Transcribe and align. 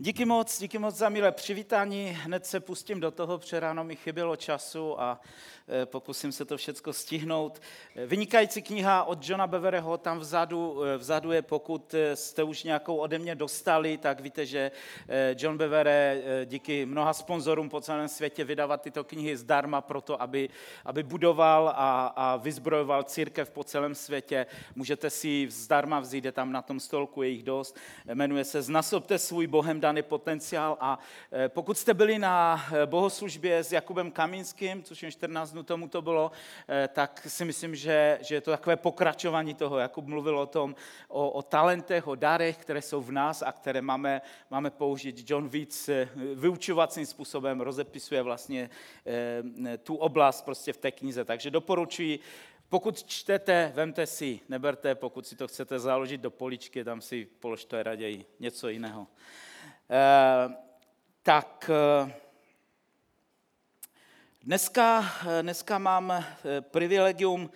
Díky 0.00 0.24
moc, 0.24 0.58
díky 0.58 0.78
moc 0.78 0.94
za 0.94 1.08
milé 1.08 1.32
přivítání. 1.32 2.16
Hned 2.22 2.46
se 2.46 2.60
pustím 2.60 3.00
do 3.00 3.10
toho, 3.10 3.38
protože 3.38 3.60
ráno 3.60 3.84
mi 3.84 3.96
chybělo 3.96 4.36
času 4.36 5.00
a 5.00 5.20
e, 5.82 5.86
pokusím 5.86 6.32
se 6.32 6.44
to 6.44 6.56
všechno 6.56 6.92
stihnout. 6.92 7.60
E, 7.96 8.06
vynikající 8.06 8.62
kniha 8.62 9.04
od 9.04 9.28
Johna 9.28 9.46
Bevereho, 9.46 9.98
tam 9.98 10.18
vzadu, 10.18 10.84
e, 10.84 10.96
vzadu 10.96 11.32
je, 11.32 11.42
pokud 11.42 11.94
jste 12.14 12.42
už 12.42 12.62
nějakou 12.62 12.96
ode 12.96 13.18
mě 13.18 13.34
dostali, 13.34 13.98
tak 13.98 14.20
víte, 14.20 14.46
že 14.46 14.70
John 15.36 15.58
Bevere 15.58 16.22
díky 16.44 16.86
mnoha 16.86 17.12
sponzorům 17.12 17.68
po 17.68 17.80
celém 17.80 18.08
světě 18.08 18.44
vydává 18.44 18.76
tyto 18.76 19.04
knihy 19.04 19.36
zdarma 19.36 19.80
proto, 19.80 20.22
aby, 20.22 20.48
aby 20.84 21.02
budoval 21.02 21.68
a, 21.68 22.06
a 22.06 22.36
vyzbrojoval 22.36 23.02
církev 23.02 23.50
po 23.50 23.64
celém 23.64 23.94
světě. 23.94 24.46
Můžete 24.74 25.10
si 25.10 25.46
zdarma 25.50 26.00
vzít, 26.00 26.24
je 26.24 26.32
tam 26.32 26.52
na 26.52 26.62
tom 26.62 26.80
stolku, 26.80 27.22
je 27.22 27.28
jich 27.28 27.42
dost. 27.42 27.76
Jmenuje 28.14 28.44
se 28.44 28.62
Znasobte 28.62 29.18
svůj 29.18 29.46
Bohem 29.46 29.80
daný 29.88 30.02
potenciál 30.02 30.76
a 30.80 30.98
eh, 31.32 31.48
pokud 31.48 31.78
jste 31.78 31.94
byli 31.94 32.18
na 32.18 32.60
eh, 32.60 32.86
bohoslužbě 32.86 33.64
s 33.64 33.72
Jakubem 33.72 34.10
Kamínským, 34.10 34.82
což 34.82 35.02
je 35.02 35.12
14 35.12 35.52
dnů 35.52 35.62
tomu 35.62 35.88
to 35.88 36.02
bylo, 36.02 36.32
eh, 36.68 36.88
tak 36.92 37.26
si 37.28 37.44
myslím, 37.44 37.76
že, 37.76 38.18
že 38.22 38.34
je 38.34 38.40
to 38.40 38.50
takové 38.50 38.76
pokračování 38.76 39.54
toho. 39.54 39.78
Jakub 39.78 40.06
mluvil 40.06 40.38
o 40.38 40.46
tom, 40.46 40.74
o, 41.08 41.30
o 41.30 41.42
talentech, 41.42 42.06
o 42.06 42.14
darech, 42.14 42.56
které 42.56 42.82
jsou 42.82 43.00
v 43.00 43.12
nás 43.12 43.42
a 43.42 43.52
které 43.52 43.80
máme, 43.80 44.20
máme 44.50 44.70
použít. 44.70 45.24
John 45.30 45.48
víc 45.48 45.90
vyučovacím 46.34 47.06
způsobem 47.06 47.60
rozepisuje 47.60 48.22
vlastně 48.22 48.70
tu 49.82 49.94
oblast 49.94 50.44
prostě 50.44 50.72
v 50.72 50.76
té 50.76 50.90
knize. 50.92 51.24
Takže 51.24 51.50
doporučuji 51.50 52.20
pokud 52.68 53.02
čtete, 53.02 53.72
vemte 53.74 54.06
si, 54.06 54.40
neberte, 54.48 54.94
pokud 54.94 55.26
si 55.26 55.36
to 55.36 55.48
chcete 55.48 55.78
založit 55.78 56.20
do 56.20 56.30
poličky, 56.30 56.84
tam 56.84 57.00
si 57.00 57.28
položte 57.40 57.82
raději 57.82 58.24
něco 58.40 58.68
jiného. 58.68 59.06
Eh, 59.90 60.54
tak 61.22 61.70
eh, 61.72 62.12
dneska, 64.42 65.04
eh, 65.28 65.42
dneska 65.42 65.78
mám 65.78 66.24
privilegium 66.60 67.50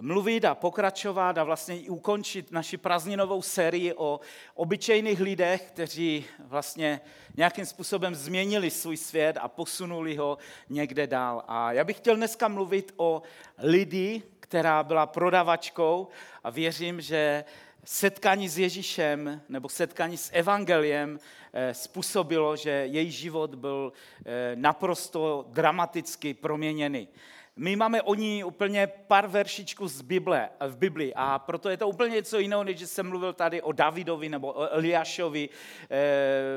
mluvit 0.00 0.44
a 0.44 0.54
pokračovat 0.54 1.38
a 1.38 1.44
vlastně 1.44 1.80
i 1.80 1.88
ukončit 1.88 2.52
naši 2.52 2.76
prázdninovou 2.76 3.42
sérii 3.42 3.94
o 3.94 4.20
obyčejných 4.54 5.20
lidech, 5.20 5.62
kteří 5.62 6.24
vlastně 6.38 7.00
nějakým 7.36 7.66
způsobem 7.66 8.14
změnili 8.14 8.70
svůj 8.70 8.96
svět 8.96 9.36
a 9.40 9.48
posunuli 9.48 10.16
ho 10.16 10.38
někde 10.68 11.06
dál. 11.06 11.44
A 11.48 11.72
já 11.72 11.84
bych 11.84 11.96
chtěl 11.96 12.16
dneska 12.16 12.48
mluvit 12.48 12.92
o 12.96 13.22
lidi, 13.58 14.22
která 14.40 14.82
byla 14.82 15.06
prodavačkou 15.06 16.08
a 16.44 16.50
věřím, 16.50 17.00
že 17.00 17.44
setkání 17.90 18.48
s 18.48 18.58
Ježíšem 18.58 19.40
nebo 19.48 19.68
setkání 19.68 20.16
s 20.16 20.30
Evangeliem 20.32 21.20
eh, 21.52 21.74
způsobilo, 21.74 22.56
že 22.56 22.70
její 22.70 23.10
život 23.10 23.54
byl 23.54 23.92
eh, 24.26 24.52
naprosto 24.54 25.44
dramaticky 25.48 26.34
proměněný. 26.34 27.08
My 27.56 27.76
máme 27.76 28.02
o 28.02 28.14
ní 28.14 28.44
úplně 28.44 28.86
pár 28.86 29.26
veršičků 29.26 29.88
z 29.88 30.02
Bible, 30.02 30.48
v 30.68 30.76
Bibli 30.76 31.12
a 31.16 31.38
proto 31.38 31.68
je 31.68 31.76
to 31.76 31.88
úplně 31.88 32.14
něco 32.14 32.38
jiného, 32.38 32.64
než 32.64 32.80
jsem 32.80 33.08
mluvil 33.08 33.32
tady 33.32 33.62
o 33.62 33.72
Davidovi 33.72 34.28
nebo 34.28 34.52
o 34.52 34.72
Eliášovi. 34.72 35.48
Eh, 35.90 35.96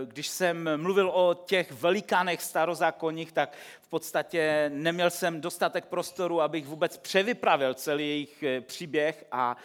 když 0.06 0.28
jsem 0.28 0.82
mluvil 0.82 1.12
o 1.14 1.34
těch 1.34 1.72
velikánech 1.72 2.42
starozákonních, 2.42 3.32
tak 3.32 3.58
v 3.82 3.88
podstatě 3.88 4.72
neměl 4.74 5.10
jsem 5.10 5.42
dostatek 5.42 5.86
prostoru, 5.86 6.42
abych 6.42 6.66
vůbec 6.66 6.98
převypravil 6.98 7.74
celý 7.74 8.08
jejich 8.08 8.44
příběh 8.66 9.26
a 9.32 9.58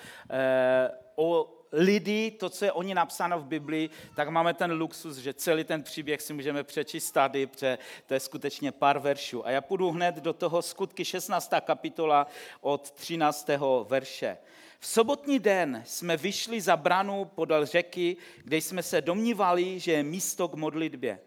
o 1.16 1.55
lidi, 1.72 2.30
to, 2.30 2.50
co 2.50 2.64
je 2.64 2.72
o 2.72 2.82
ní 2.82 2.94
napsáno 2.94 3.40
v 3.40 3.44
Biblii, 3.44 3.90
tak 4.14 4.28
máme 4.28 4.54
ten 4.54 4.72
luxus, 4.72 5.16
že 5.16 5.34
celý 5.34 5.64
ten 5.64 5.82
příběh 5.82 6.22
si 6.22 6.32
můžeme 6.32 6.64
přečíst 6.64 7.10
tady, 7.10 7.46
protože 7.46 7.78
to 8.06 8.14
je 8.14 8.20
skutečně 8.20 8.72
pár 8.72 8.98
veršů. 8.98 9.46
A 9.46 9.50
já 9.50 9.60
půjdu 9.60 9.90
hned 9.90 10.14
do 10.14 10.32
toho 10.32 10.62
skutky 10.62 11.04
16. 11.04 11.52
kapitola 11.60 12.26
od 12.60 12.90
13. 12.90 13.50
verše. 13.88 14.38
V 14.78 14.86
sobotní 14.86 15.38
den 15.38 15.82
jsme 15.86 16.16
vyšli 16.16 16.60
za 16.60 16.76
branu 16.76 17.24
podél 17.24 17.66
řeky, 17.66 18.16
kde 18.44 18.56
jsme 18.56 18.82
se 18.82 19.00
domnívali, 19.00 19.80
že 19.80 19.92
je 19.92 20.02
místo 20.02 20.48
k 20.48 20.54
modlitbě. 20.54 21.18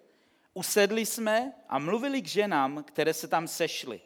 Usedli 0.54 1.06
jsme 1.06 1.54
a 1.70 1.80
mluvili 1.80 2.22
k 2.22 2.28
ženám, 2.28 2.84
které 2.84 3.14
se 3.14 3.28
tam 3.28 3.48
sešly. 3.48 4.02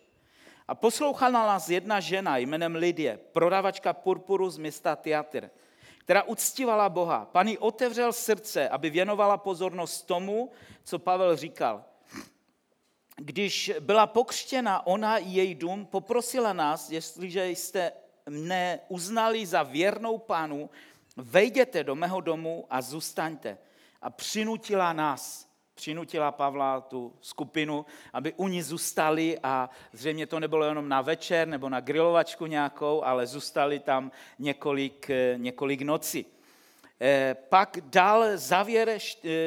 A 0.68 0.76
poslouchala 0.76 1.48
nás 1.48 1.70
jedna 1.70 2.00
žena 2.00 2.38
jménem 2.38 2.76
Lidie, 2.76 3.20
prodavačka 3.34 3.94
purpuru 3.94 4.50
z 4.50 4.58
města 4.58 4.96
Teatr 4.96 5.50
která 6.04 6.24
uctívala 6.24 6.90
Boha. 6.90 7.26
Pan 7.26 7.48
jí 7.48 7.58
otevřel 7.58 8.14
srdce, 8.14 8.70
aby 8.70 8.90
věnovala 8.90 9.38
pozornost 9.38 10.02
tomu, 10.02 10.52
co 10.84 11.00
Pavel 11.00 11.36
říkal. 11.36 11.84
Když 13.16 13.72
byla 13.80 14.08
pokřtěna 14.08 14.88
ona 14.88 15.18
i 15.18 15.30
její 15.30 15.56
dům, 15.56 15.86
poprosila 15.86 16.54
nás, 16.54 16.90
jestliže 16.90 17.50
jste 17.50 17.92
mne 18.30 18.80
uznali 18.88 19.46
za 19.46 19.64
věrnou 19.64 20.18
pánu, 20.18 20.70
vejděte 21.18 21.84
do 21.84 21.96
mého 21.96 22.22
domu 22.22 22.66
a 22.70 22.82
zůstaňte. 22.82 23.58
A 24.02 24.10
přinutila 24.10 24.94
nás 24.94 25.53
přinutila 25.84 26.32
Pavla 26.32 26.82
tu 26.82 27.14
skupinu, 27.22 27.86
aby 28.14 28.34
u 28.38 28.48
ní 28.48 28.62
zůstali 28.62 29.40
a 29.44 29.70
zřejmě 29.92 30.28
to 30.28 30.40
nebylo 30.40 30.66
jenom 30.66 30.90
na 30.90 31.02
večer 31.02 31.48
nebo 31.48 31.70
na 31.70 31.80
grilovačku 31.80 32.46
nějakou, 32.46 33.04
ale 33.04 33.28
zůstali 33.28 33.80
tam 33.80 34.12
několik, 34.40 35.10
eh, 35.10 35.36
několik 35.38 35.82
nocí. 35.82 36.26
Eh, 37.02 37.36
pak 37.50 37.78
dál 37.84 38.24
závěr 38.36 38.98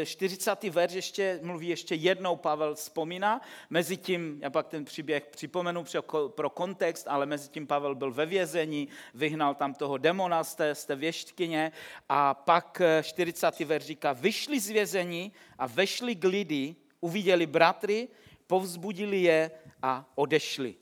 40. 0.04 0.64
Eh, 0.64 0.70
verš 0.70 0.92
ještě 0.92 1.40
mluví 1.42 1.68
ještě 1.68 1.94
jednou 1.94 2.36
Pavel 2.36 2.74
vzpomíná. 2.74 3.40
Mezi 3.70 3.96
tím, 3.96 4.38
já 4.42 4.50
pak 4.50 4.66
ten 4.66 4.84
příběh 4.84 5.26
připomenu 5.26 5.84
pro 6.28 6.50
kontext, 6.50 7.08
ale 7.08 7.26
mezi 7.26 7.48
tím 7.48 7.66
Pavel 7.66 7.94
byl 7.94 8.12
ve 8.12 8.26
vězení, 8.26 8.88
vyhnal 9.14 9.54
tam 9.54 9.74
toho 9.74 9.98
demona 9.98 10.44
z 10.44 10.54
té, 10.54 10.74
z 10.74 10.84
té 10.84 10.96
věštkyně 10.96 11.72
a 12.08 12.34
pak 12.34 12.82
40. 13.02 13.64
verš 13.64 13.84
říká, 13.84 14.12
vyšli 14.12 14.60
z 14.60 14.70
vězení 14.70 15.32
a 15.58 15.66
vešli 15.66 16.14
k 16.14 16.24
lidi, 16.24 16.76
uviděli 17.00 17.46
bratry, 17.46 18.08
povzbudili 18.46 19.22
je 19.22 19.50
a 19.82 20.12
odešli. 20.14 20.74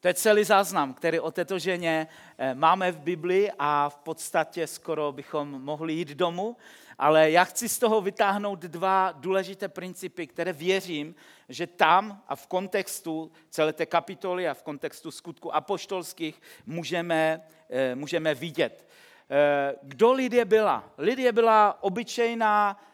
To 0.00 0.08
je 0.08 0.14
celý 0.14 0.44
záznam, 0.44 0.94
který 0.94 1.20
o 1.20 1.30
této 1.30 1.58
ženě 1.58 2.06
eh, 2.38 2.54
máme 2.54 2.92
v 2.92 2.98
Biblii 3.00 3.50
a 3.58 3.88
v 3.88 3.96
podstatě 3.96 4.66
skoro 4.66 5.12
bychom 5.12 5.62
mohli 5.62 5.92
jít 5.92 6.08
domů, 6.08 6.56
ale 6.98 7.30
já 7.30 7.44
chci 7.44 7.68
z 7.68 7.78
toho 7.78 8.00
vytáhnout 8.00 8.58
dva 8.58 9.12
důležité 9.12 9.68
principy, 9.68 10.26
které 10.26 10.52
věřím, 10.52 11.14
že 11.48 11.66
tam 11.66 12.22
a 12.28 12.36
v 12.36 12.46
kontextu 12.46 13.32
celé 13.50 13.72
té 13.72 13.86
kapitoly 13.86 14.48
a 14.48 14.54
v 14.54 14.62
kontextu 14.62 15.10
skutku 15.10 15.54
apoštolských 15.54 16.42
můžeme, 16.66 17.40
eh, 17.70 17.94
můžeme 17.94 18.34
vidět. 18.34 18.88
Eh, 19.30 19.74
kdo 19.82 20.12
Lidie 20.12 20.44
byla? 20.44 20.84
Lidie 20.98 21.32
byla 21.32 21.82
obyčejná 21.82 22.84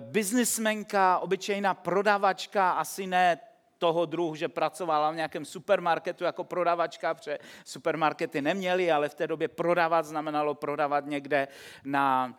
biznismenka, 0.00 1.18
obyčejná 1.18 1.74
prodavačka, 1.74 2.70
asi 2.70 3.06
ne 3.06 3.38
toho 3.80 4.06
druhu, 4.06 4.34
že 4.34 4.48
pracovala 4.48 5.10
v 5.10 5.16
nějakém 5.16 5.44
supermarketu 5.44 6.24
jako 6.24 6.44
prodavačka, 6.44 7.14
protože 7.14 7.38
supermarkety 7.64 8.42
neměly, 8.42 8.92
ale 8.92 9.08
v 9.08 9.14
té 9.14 9.26
době 9.26 9.48
prodávat 9.48 10.06
znamenalo 10.06 10.54
prodávat 10.54 11.06
někde 11.06 11.48
na 11.84 12.34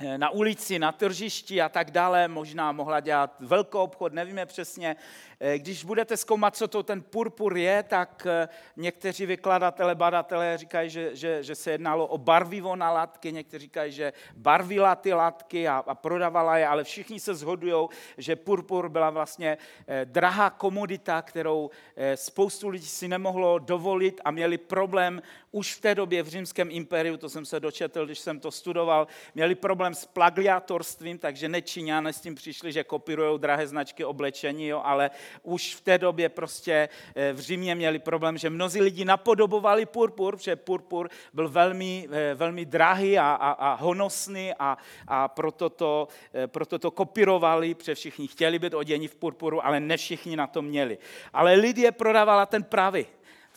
Eh, 0.00 0.18
na 0.18 0.30
ulici, 0.30 0.78
na 0.78 0.92
tržišti 0.92 1.62
a 1.62 1.68
tak 1.68 1.90
dále, 1.90 2.28
možná 2.28 2.72
mohla 2.72 3.00
dělat 3.00 3.36
velkou 3.40 3.78
obchod, 3.78 4.12
nevíme 4.12 4.46
přesně. 4.46 4.96
Eh, 5.40 5.58
když 5.58 5.84
budete 5.84 6.16
zkoumat, 6.16 6.56
co 6.56 6.68
to 6.68 6.82
ten 6.82 7.02
purpur 7.02 7.56
je, 7.56 7.82
tak 7.82 8.26
eh, 8.30 8.48
někteří 8.76 9.26
vykladatelé, 9.26 9.94
badatelé 9.94 10.58
říkají, 10.58 10.90
že, 10.90 11.16
že, 11.16 11.42
že 11.42 11.54
se 11.54 11.70
jednalo 11.70 12.06
o 12.06 12.18
barvivo 12.18 12.76
na 12.76 12.92
látky, 12.92 13.32
někteří 13.32 13.62
říkají, 13.62 13.92
že 13.92 14.12
barvila 14.36 14.94
ty 14.96 15.12
látky 15.12 15.68
a, 15.68 15.84
a 15.86 15.94
prodávala 15.94 16.58
je, 16.58 16.66
ale 16.66 16.84
všichni 16.84 17.20
se 17.20 17.34
shodují, 17.34 17.88
že 18.18 18.36
purpur 18.36 18.88
byla 18.88 19.10
vlastně 19.10 19.58
drahá 20.04 20.50
komodita, 20.50 21.22
kterou 21.22 21.70
spoustu 22.14 22.68
lidí 22.68 22.86
si 22.86 23.08
nemohlo 23.08 23.58
dovolit 23.58 24.20
a 24.24 24.30
měli 24.30 24.58
problém 24.58 25.22
už 25.52 25.74
v 25.74 25.80
té 25.80 25.94
době 25.94 26.22
v 26.22 26.28
římském 26.28 26.68
impériu, 26.70 27.16
to 27.16 27.28
jsem 27.28 27.44
se 27.44 27.60
dočetl, 27.60 28.06
když 28.06 28.18
jsem 28.18 28.40
to 28.40 28.50
studoval, 28.50 29.06
měli 29.34 29.54
problém 29.54 29.94
s 29.94 30.04
plagiátorstvím, 30.04 31.18
takže 31.18 31.48
nečíňané 31.48 32.12
s 32.12 32.20
tím 32.20 32.34
přišli, 32.34 32.72
že 32.72 32.84
kopírují 32.84 33.38
drahé 33.38 33.66
značky 33.66 34.04
oblečení, 34.04 34.66
jo, 34.66 34.82
ale 34.84 35.10
už 35.42 35.74
v 35.74 35.80
té 35.80 35.98
době 35.98 36.28
prostě 36.28 36.88
eh, 37.14 37.32
v 37.32 37.40
Římě 37.40 37.74
měli 37.74 37.98
problém, 37.98 38.38
že 38.38 38.50
mnozí 38.50 38.80
lidi 38.80 39.04
napodobovali 39.04 39.86
purpur, 39.86 40.36
protože 40.36 40.56
purpur 40.56 41.10
byl 41.32 41.48
velmi, 41.48 42.08
eh, 42.12 42.34
velmi 42.34 42.64
drahý 42.64 43.18
a, 43.18 43.30
a, 43.30 43.50
a 43.50 43.74
honosný 43.74 44.52
a, 44.58 44.78
a 45.08 45.28
proto, 45.28 45.70
to, 45.70 46.08
eh, 46.34 46.46
proto 46.46 46.78
to 46.78 46.90
kopírovali, 46.90 47.74
protože 47.74 47.94
všichni 47.94 48.28
chtěli 48.28 48.58
být 48.58 48.74
oděni 48.74 49.08
v 49.08 49.14
purpuru, 49.14 49.66
ale 49.66 49.80
ne 49.80 49.96
všichni 49.96 50.36
na 50.36 50.46
to 50.46 50.62
měli. 50.62 50.98
Ale 51.32 51.54
Lidie 51.54 51.92
prodávala 51.92 52.46
ten 52.46 52.64
pravý 52.64 53.06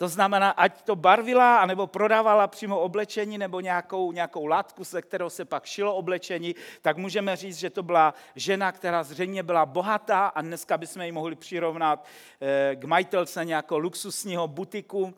To 0.02 0.08
znamená, 0.08 0.50
ať 0.50 0.82
to 0.82 0.96
barvila, 0.96 1.62
anebo 1.62 1.86
prodávala 1.86 2.46
přímo 2.46 2.80
oblečení, 2.80 3.38
nebo 3.38 3.60
nějakou, 3.60 4.12
nějakou 4.12 4.46
látku, 4.46 4.84
se 4.84 5.02
kterou 5.02 5.30
se 5.30 5.44
pak 5.44 5.64
šilo 5.64 5.94
oblečení, 5.94 6.54
tak 6.80 6.96
můžeme 6.96 7.36
říct, 7.36 7.56
že 7.56 7.70
to 7.70 7.82
byla 7.82 8.14
žena, 8.36 8.72
která 8.72 9.02
zřejmě 9.02 9.42
byla 9.42 9.66
bohatá 9.66 10.26
a 10.26 10.42
dneska 10.42 10.78
bychom 10.78 11.02
ji 11.02 11.12
mohli 11.12 11.36
přirovnat 11.36 12.04
eh, 12.40 12.76
k 12.76 12.84
majitelce 12.84 13.44
nějakého 13.44 13.78
luxusního 13.78 14.48
butiku, 14.48 15.14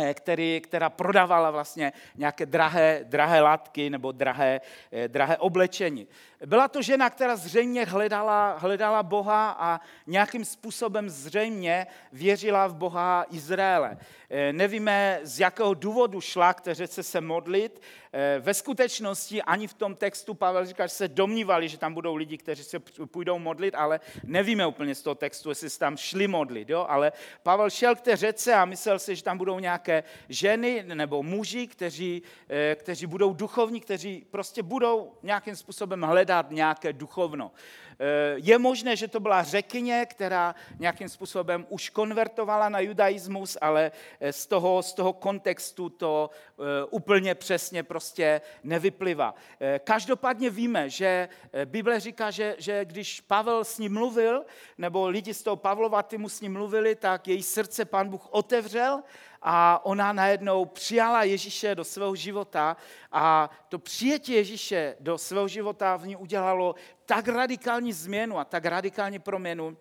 Eh, 0.00 0.14
který, 0.14 0.60
která 0.60 0.90
prodávala 0.90 1.50
vlastně 1.50 1.92
nějaké 2.16 2.46
drahé, 2.46 3.00
drahé 3.02 3.40
látky 3.40 3.90
nebo 3.90 4.12
drahé, 4.12 4.60
eh, 4.92 5.08
drahé 5.08 5.36
oblečení. 5.36 6.06
Byla 6.46 6.68
to 6.68 6.82
žena, 6.82 7.10
která 7.10 7.36
zřejmě 7.36 7.84
hledala, 7.84 8.56
hledala 8.58 9.02
Boha 9.02 9.56
a 9.58 9.80
nějakým 10.06 10.44
způsobem 10.44 11.10
zřejmě 11.10 11.86
věřila 12.12 12.66
v 12.66 12.74
Boha 12.74 13.26
Izraele. 13.30 13.98
Eh, 14.30 14.52
nevíme, 14.52 15.20
z 15.22 15.40
jakého 15.40 15.74
důvodu 15.74 16.20
šla 16.20 16.54
k 16.54 16.60
té 16.60 16.74
řece 16.74 17.02
se 17.02 17.20
modlit. 17.20 17.82
Eh, 18.12 18.36
ve 18.40 18.54
skutečnosti 18.54 19.42
ani 19.42 19.66
v 19.66 19.74
tom 19.74 19.94
textu 19.94 20.34
Pavel 20.34 20.66
říká, 20.66 20.86
že 20.86 20.94
se 20.94 21.08
domnívali, 21.08 21.68
že 21.68 21.78
tam 21.78 21.94
budou 21.94 22.14
lidi, 22.14 22.38
kteří 22.38 22.64
se 22.64 22.78
půjdou 23.06 23.38
modlit, 23.38 23.74
ale 23.74 24.00
nevíme 24.24 24.66
úplně 24.66 24.94
z 24.94 25.02
toho 25.02 25.14
textu, 25.14 25.48
jestli 25.48 25.70
se 25.70 25.78
tam 25.78 25.96
šli 25.96 26.28
modlit. 26.28 26.70
Jo? 26.70 26.86
Ale 26.88 27.12
Pavel 27.42 27.70
šel 27.70 27.96
k 27.96 28.00
té 28.00 28.16
řece 28.16 28.54
a 28.54 28.64
myslel 28.64 28.98
si, 28.98 29.16
že 29.16 29.22
tam 29.22 29.38
budou 29.38 29.58
nějaké 29.58 30.04
ženy 30.28 30.84
nebo 30.94 31.22
muži, 31.22 31.66
kteří, 31.66 32.22
eh, 32.48 32.74
kteří 32.74 33.06
budou 33.06 33.32
duchovní, 33.32 33.80
kteří 33.80 34.26
prostě 34.30 34.62
budou 34.62 35.12
nějakým 35.22 35.56
způsobem 35.56 36.02
hledat 36.02 36.27
nějaké 36.50 36.92
duchovno. 36.92 37.50
Eh, 38.00 38.34
je 38.36 38.58
možné, 38.58 38.96
že 38.96 39.08
to 39.08 39.20
byla 39.20 39.42
řekyně, 39.42 40.06
která 40.10 40.54
nějakým 40.78 41.08
způsobem 41.08 41.66
už 41.68 41.90
konvertovala 41.90 42.68
na 42.68 42.80
judaismus, 42.80 43.58
ale 43.60 43.92
eh, 44.20 44.32
z 44.32 44.46
toho, 44.46 44.82
z 44.82 44.92
toho 44.92 45.12
kontextu 45.12 45.88
to 45.88 46.30
eh, 46.30 46.62
úplně 46.90 47.34
přesně 47.34 47.82
prostě 47.82 48.40
nevyplývá. 48.62 49.34
Každopádně 49.84 50.50
víme, 50.50 50.90
že 50.90 51.28
Bible 51.64 52.00
říká, 52.00 52.30
že, 52.30 52.56
že 52.58 52.84
když 52.84 53.20
Pavel 53.20 53.64
s 53.64 53.78
ním 53.78 53.92
mluvil, 53.92 54.44
nebo 54.78 55.08
lidi 55.08 55.34
z 55.34 55.42
toho 55.42 55.56
Pavlova 55.56 56.02
týmu 56.02 56.28
s 56.28 56.40
ním 56.40 56.52
mluvili, 56.52 56.94
tak 56.94 57.28
její 57.28 57.42
srdce 57.42 57.84
pan 57.84 58.08
Bůh 58.08 58.28
otevřel 58.30 59.02
a 59.42 59.84
ona 59.84 60.12
najednou 60.12 60.64
přijala 60.64 61.22
Ježíše 61.22 61.74
do 61.74 61.84
svého 61.84 62.14
života 62.14 62.76
a 63.12 63.50
to 63.68 63.78
přijetí 63.78 64.32
Ježíše 64.32 64.96
do 65.00 65.18
svého 65.18 65.48
života 65.48 65.96
v 65.96 66.06
ní 66.06 66.16
udělalo 66.16 66.74
tak 67.08 67.28
radikální 67.28 67.92
změnu 67.92 68.38
a 68.38 68.44
tak 68.44 68.64
radikální 68.64 69.18
proměnu, 69.18 69.76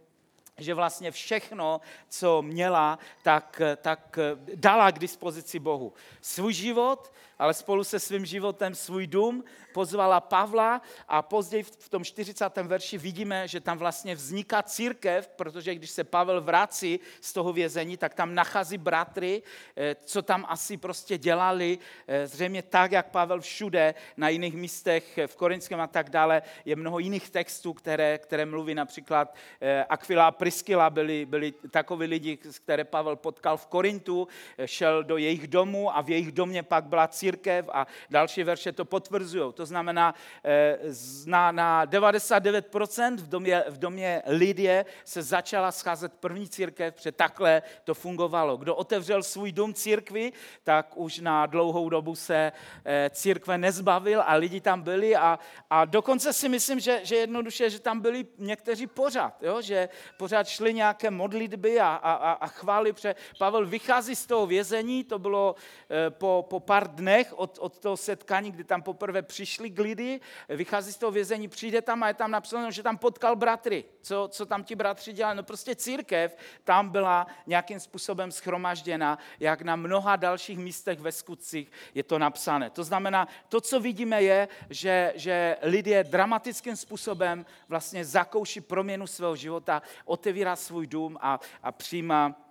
že 0.58 0.74
vlastně 0.74 1.12
všechno, 1.12 1.82
co 2.10 2.42
měla, 2.42 3.00
tak, 3.24 3.62
tak 3.82 4.20
dala 4.56 4.92
k 4.92 5.00
dispozici 5.00 5.60
Bohu. 5.60 5.94
Svůj 6.22 6.54
život, 6.54 7.12
ale 7.40 7.54
spolu 7.54 7.84
se 7.84 8.00
svým 8.00 8.26
životem 8.26 8.76
svůj 8.76 9.08
dům, 9.08 9.44
pozvala 9.74 10.22
Pavla 10.22 10.82
a 11.08 11.22
později 11.22 11.64
v 11.64 11.90
tom 11.90 12.04
40. 12.04 12.58
verši 12.58 12.98
vidíme, 12.98 13.48
že 13.48 13.60
tam 13.60 13.78
vlastně 13.78 14.16
vzniká 14.16 14.64
církev, 14.64 15.28
protože 15.36 15.76
když 15.76 15.90
se 15.90 16.04
Pavel 16.04 16.42
vrací 16.42 17.00
z 17.22 17.34
toho 17.34 17.54
vězení, 17.54 17.98
tak 17.98 18.14
tam 18.14 18.36
nachází 18.36 18.78
bratry, 18.78 19.44
eh, 19.76 19.96
co 20.06 20.22
tam 20.22 20.46
asi 20.50 20.78
prostě 20.78 21.18
dělali, 21.18 21.78
eh, 22.08 22.28
zřejmě 22.28 22.62
tak, 22.62 22.92
jak 22.92 23.12
Pavel 23.12 23.42
všude, 23.42 23.94
na 24.18 24.30
jiných 24.30 24.56
místech, 24.56 25.20
v 25.28 25.36
Korinském 25.36 25.82
a 25.82 25.88
tak 25.88 26.10
dále, 26.10 26.42
je 26.66 26.76
mnoho 26.76 27.00
jiných 27.00 27.30
textů, 27.30 27.74
které, 27.74 28.18
které 28.18 28.46
mluví 28.46 28.76
například 28.76 29.36
eh, 29.62 29.86
Aquila 29.90 30.28
a 30.28 30.32
Priskyla 30.32 30.90
byli, 30.90 31.26
byli 31.26 31.52
takoví 31.52 32.08
lidi, 32.08 32.38
které 32.38 32.84
Pavel 32.84 33.16
potkal 33.16 33.58
v 33.58 33.68
Korintu, 33.68 34.28
šel 34.66 35.04
do 35.04 35.18
jejich 35.18 35.48
domu 35.48 35.96
a 35.96 36.02
v 36.02 36.10
jejich 36.10 36.32
domě 36.32 36.64
pak 36.64 36.86
byla 36.86 37.08
církev 37.08 37.27
a 37.72 37.88
další 38.10 38.44
verše 38.44 38.72
to 38.72 38.86
potvrzují. 38.86 39.54
To 39.54 39.66
znamená, 39.66 40.16
eh, 40.46 40.78
na, 41.26 41.52
na 41.52 41.86
99% 41.86 43.16
v 43.16 43.30
domě, 43.30 43.64
v 43.70 43.78
domě 43.78 44.22
Lidie 44.26 44.86
se 45.06 45.24
začala 45.24 45.72
scházet 45.72 46.14
první 46.14 46.50
církev, 46.50 46.94
protože 46.96 47.12
takhle 47.12 47.62
to 47.84 47.94
fungovalo. 47.94 48.58
Kdo 48.58 48.76
otevřel 48.76 49.24
svůj 49.24 49.52
dům 49.52 49.74
církvi, 49.74 50.34
tak 50.64 50.98
už 50.98 51.20
na 51.20 51.46
dlouhou 51.46 51.90
dobu 51.90 52.16
se 52.16 52.52
eh, 52.86 53.10
církve 53.14 53.58
nezbavil 53.58 54.24
a 54.26 54.34
lidi 54.34 54.62
tam 54.62 54.82
byli 54.82 55.16
a, 55.16 55.40
a 55.70 55.86
dokonce 55.86 56.34
si 56.34 56.50
myslím, 56.50 56.80
že, 56.80 57.00
že 57.04 57.16
jednoduše, 57.16 57.70
že 57.70 57.80
tam 57.80 58.00
byli 58.00 58.26
někteří 58.38 58.88
pořád, 58.88 59.44
jo? 59.44 59.62
že 59.62 59.90
pořád 60.18 60.48
šli 60.48 60.74
nějaké 60.74 61.12
modlitby 61.12 61.80
a, 61.80 61.88
a, 61.88 62.32
a 62.34 62.48
chvály, 62.48 62.94
protože 62.94 63.16
Pavel 63.40 63.66
vychází 63.66 64.16
z 64.16 64.26
toho 64.26 64.46
vězení, 64.46 65.04
to 65.04 65.20
bylo 65.20 65.56
eh, 65.90 66.10
po, 66.10 66.46
po 66.50 66.60
pár 66.60 66.88
dnech 66.88 67.17
od, 67.36 67.58
od 67.62 67.80
toho 67.80 67.98
setkání, 67.98 68.52
kdy 68.52 68.64
tam 68.64 68.82
poprvé 68.82 69.22
přišli 69.22 69.70
k 69.70 69.80
lidi, 69.80 70.20
vychází 70.50 70.94
z 70.94 70.98
toho 70.98 71.12
vězení, 71.12 71.48
přijde 71.48 71.82
tam 71.82 72.04
a 72.04 72.08
je 72.08 72.14
tam 72.14 72.32
napsáno, 72.32 72.72
že 72.72 72.84
tam 72.84 72.98
potkal 72.98 73.36
bratry. 73.36 73.86
Co, 74.02 74.30
co 74.32 74.46
tam 74.46 74.64
ti 74.64 74.76
bratři 74.76 75.14
dělali? 75.14 75.38
No 75.38 75.44
prostě 75.44 75.76
církev 75.76 76.38
tam 76.64 76.90
byla 76.90 77.28
nějakým 77.48 77.80
způsobem 77.80 78.32
schromažděna, 78.32 79.18
jak 79.40 79.62
na 79.62 79.76
mnoha 79.76 80.16
dalších 80.16 80.58
místech 80.58 81.00
ve 81.00 81.12
skutcích 81.12 81.72
je 81.94 82.04
to 82.04 82.20
napsané. 82.20 82.70
To 82.70 82.84
znamená, 82.84 83.28
to, 83.50 83.62
co 83.62 83.80
vidíme, 83.80 84.24
je, 84.24 84.48
že, 84.70 85.14
že 85.16 85.58
lidé 85.62 86.04
dramatickým 86.04 86.76
způsobem 86.76 87.46
vlastně 87.68 88.06
zakouší 88.06 88.62
proměnu 88.62 89.08
svého 89.08 89.36
života, 89.36 89.82
otevírá 90.06 90.56
svůj 90.56 90.88
dům 90.88 91.18
a, 91.22 91.40
a 91.64 91.72
přijímá 91.72 92.47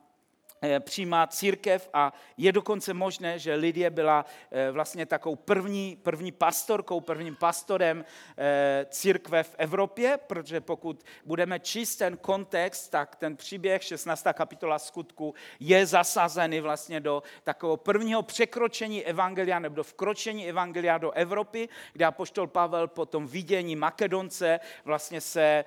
přijímá 0.80 1.26
církev 1.26 1.88
a 1.92 2.12
je 2.36 2.52
dokonce 2.52 2.94
možné, 2.94 3.38
že 3.38 3.54
Lidie 3.54 3.90
byla 3.90 4.24
eh, 4.50 4.70
vlastně 4.70 5.06
takovou 5.06 5.36
první, 5.36 5.96
první 6.02 6.32
pastorkou, 6.32 7.00
prvním 7.00 7.36
pastorem 7.36 8.04
eh, 8.38 8.86
církve 8.90 9.42
v 9.42 9.54
Evropě, 9.58 10.18
protože 10.26 10.60
pokud 10.60 11.04
budeme 11.24 11.60
číst 11.60 11.96
ten 11.96 12.16
kontext, 12.16 12.90
tak 12.90 13.16
ten 13.16 13.36
příběh 13.36 13.82
16. 13.82 14.26
kapitola 14.32 14.78
skutku 14.78 15.34
je 15.60 15.86
zasazený 15.86 16.60
vlastně 16.60 17.00
do 17.00 17.22
takového 17.44 17.76
prvního 17.76 18.22
překročení 18.22 19.04
evangelia 19.04 19.58
nebo 19.58 19.76
do 19.76 19.84
vkročení 19.84 20.48
evangelia 20.48 20.98
do 20.98 21.10
Evropy, 21.10 21.68
kde 21.92 22.04
apoštol 22.04 22.46
Pavel 22.46 22.88
po 22.88 23.06
tom 23.06 23.26
vidění 23.26 23.76
Makedonce 23.76 24.60
vlastně 24.84 25.20
se 25.20 25.64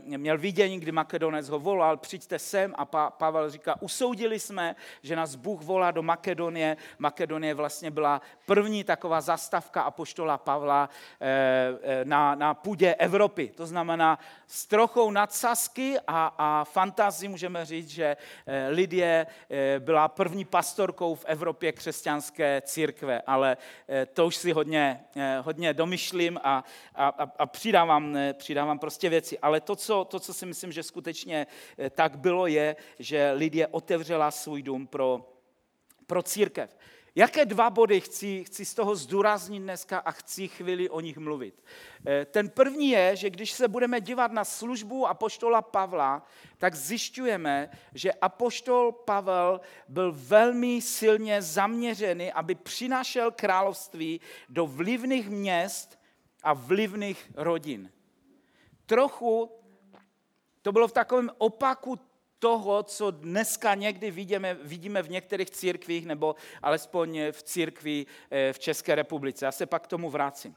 měl 0.00 0.38
vidění, 0.38 0.80
kdy 0.80 0.92
Makedonec 0.92 1.48
ho 1.48 1.58
volal, 1.58 1.96
přijďte 1.96 2.38
sem 2.38 2.74
a 2.76 2.84
Pavel 3.10 3.50
říká, 3.50 3.82
usoudí 3.82 4.09
usoudili 4.10 4.40
jsme, 4.40 4.76
že 5.02 5.16
nás 5.16 5.34
Bůh 5.34 5.62
volá 5.62 5.90
do 5.90 6.02
Makedonie. 6.02 6.76
Makedonie 6.98 7.54
vlastně 7.54 7.90
byla 7.90 8.20
první 8.46 8.84
taková 8.84 9.20
zastavka 9.20 9.82
apoštola 9.82 10.38
Pavla 10.38 10.88
eh, 11.20 11.26
eh, 11.82 12.04
na, 12.04 12.34
na 12.34 12.54
půdě 12.54 12.94
Evropy. 12.94 13.52
To 13.54 13.66
znamená 13.66 14.18
s 14.46 14.66
trochou 14.66 15.10
nadsazky 15.10 15.94
a, 16.06 16.34
a 16.38 16.64
fantazí 16.64 17.28
můžeme 17.28 17.64
říct, 17.64 17.90
že 17.90 18.16
eh, 18.46 18.68
Lidie 18.68 19.26
byla 19.78 20.08
první 20.08 20.44
pastorkou 20.44 21.14
v 21.14 21.24
Evropě 21.24 21.72
křesťanské 21.72 22.62
církve, 22.64 23.22
ale 23.26 23.56
to 24.12 24.26
už 24.26 24.36
si 24.36 24.52
hodně, 24.52 25.00
hodně 25.42 25.74
domyšlím 25.74 26.40
a, 26.42 26.64
a, 26.94 27.06
a 27.38 27.46
přidávám, 27.46 28.18
přidávám 28.32 28.78
prostě 28.78 29.08
věci. 29.08 29.38
Ale 29.38 29.60
to 29.60 29.76
co, 29.76 30.04
to, 30.04 30.20
co 30.20 30.34
si 30.34 30.46
myslím, 30.46 30.72
že 30.72 30.82
skutečně 30.82 31.46
tak 31.94 32.18
bylo, 32.18 32.46
je, 32.46 32.76
že 32.98 33.32
Lidie 33.32 33.66
otevřela 33.66 33.99
otevřela 34.00 34.30
svůj 34.30 34.62
dům 34.62 34.86
pro, 34.86 35.28
pro 36.06 36.22
církev. 36.22 36.76
Jaké 37.14 37.44
dva 37.44 37.70
body 37.70 38.00
chci, 38.00 38.44
chci 38.44 38.64
z 38.64 38.74
toho 38.74 38.96
zdůraznit 38.96 39.60
dneska 39.60 39.98
a 39.98 40.10
chci 40.10 40.48
chvíli 40.48 40.88
o 40.88 41.00
nich 41.00 41.18
mluvit? 41.18 41.64
Eh, 42.06 42.24
ten 42.24 42.48
první 42.48 42.90
je, 42.90 43.16
že 43.16 43.30
když 43.30 43.52
se 43.52 43.68
budeme 43.68 44.00
dívat 44.00 44.32
na 44.32 44.44
službu 44.44 45.06
apoštola 45.06 45.62
Pavla, 45.62 46.22
tak 46.58 46.74
zjišťujeme, 46.74 47.70
že 47.94 48.12
apoštol 48.12 48.92
Pavel 48.92 49.60
byl 49.88 50.12
velmi 50.16 50.80
silně 50.80 51.42
zaměřený, 51.42 52.32
aby 52.32 52.54
přinašel 52.54 53.30
království 53.30 54.20
do 54.48 54.66
vlivných 54.66 55.30
měst 55.30 56.00
a 56.42 56.54
vlivných 56.54 57.30
rodin. 57.36 57.92
Trochu 58.86 59.50
to 60.62 60.72
bylo 60.72 60.88
v 60.88 60.92
takovém 60.92 61.30
opaku 61.38 62.09
toho, 62.40 62.82
co 62.82 63.10
dneska 63.10 63.74
někdy 63.74 64.10
vidíme, 64.10 64.54
vidíme 64.62 65.02
v 65.02 65.10
některých 65.10 65.50
církvích, 65.50 66.06
nebo 66.06 66.34
alespoň 66.62 67.20
v 67.32 67.42
církvi 67.42 68.06
eh, 68.30 68.52
v 68.52 68.58
České 68.58 68.94
republice. 68.94 69.44
Já 69.44 69.52
se 69.52 69.66
pak 69.66 69.84
k 69.84 69.86
tomu 69.86 70.10
vracím. 70.10 70.56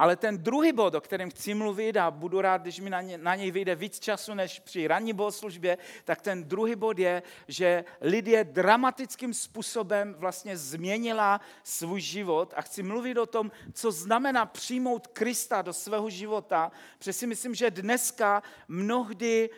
Ale 0.00 0.16
ten 0.16 0.38
druhý 0.38 0.72
bod, 0.72 0.94
o 0.94 1.00
kterém 1.00 1.30
chci 1.30 1.54
mluvit 1.54 1.96
a 1.96 2.10
budu 2.10 2.40
rád, 2.40 2.62
když 2.62 2.80
mi 2.80 2.90
na, 2.90 3.00
ně, 3.00 3.18
na 3.18 3.34
něj 3.34 3.50
vyjde 3.50 3.74
víc 3.74 4.00
času 4.00 4.34
než 4.34 4.60
při 4.60 4.88
ranní 4.88 5.12
bohoslužbě, 5.12 5.78
tak 6.04 6.20
ten 6.20 6.44
druhý 6.44 6.76
bod 6.76 6.98
je, 6.98 7.22
že 7.48 7.84
Lidie 8.00 8.44
dramatickým 8.44 9.34
způsobem 9.34 10.14
vlastně 10.18 10.56
změnila 10.56 11.40
svůj 11.64 12.00
život 12.00 12.54
a 12.56 12.62
chci 12.62 12.82
mluvit 12.82 13.18
o 13.18 13.26
tom, 13.26 13.52
co 13.74 13.92
znamená 13.92 14.46
přijmout 14.46 15.06
Krista 15.06 15.62
do 15.62 15.72
svého 15.72 16.10
života, 16.10 16.72
protože 16.98 17.12
si 17.12 17.26
myslím, 17.26 17.54
že 17.54 17.70
dneska 17.70 18.42
mnohdy 18.68 19.50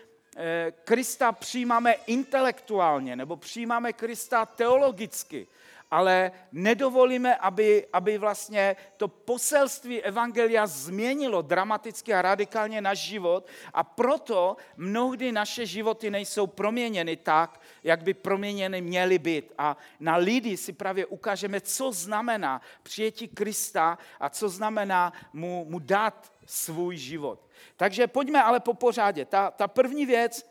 Krista 0.85 1.33
přijímáme 1.33 1.93
intelektuálně 1.93 3.17
nebo 3.17 3.37
přijímáme 3.37 3.93
Krista 3.93 4.47
teologicky, 4.47 5.47
ale 5.93 6.33
nedovolíme, 6.53 7.37
aby, 7.37 7.87
aby 7.93 8.19
vlastně 8.19 8.77
to 8.97 9.09
poselství 9.09 10.03
Evangelia 10.03 10.67
změnilo 10.67 11.43
dramaticky 11.43 12.15
a 12.15 12.23
radikálně 12.23 12.81
náš 12.81 12.99
život 12.99 13.47
a 13.73 13.85
proto 13.85 14.57
mnohdy 14.77 15.33
naše 15.33 15.67
životy 15.67 16.11
nejsou 16.11 16.47
proměněny 16.47 17.17
tak, 17.17 17.61
jak 17.85 18.03
by 18.03 18.15
proměněny 18.15 18.81
měly 18.81 19.19
být. 19.19 19.53
A 19.59 19.77
na 20.01 20.17
lidi 20.17 20.57
si 20.57 20.73
právě 20.73 21.07
ukážeme, 21.07 21.61
co 21.61 21.93
znamená 21.93 22.61
přijetí 22.83 23.29
Krista 23.29 23.99
a 24.21 24.29
co 24.29 24.49
znamená 24.49 25.13
mu, 25.33 25.65
mu 25.69 25.79
dát 25.79 26.33
svůj 26.47 26.97
život. 26.97 27.49
Takže 27.77 28.07
pojďme 28.07 28.43
ale 28.43 28.61
po 28.61 28.75
pořádě. 28.75 29.25
Ta, 29.25 29.51
ta 29.51 29.69
první 29.69 30.07
věc, 30.07 30.47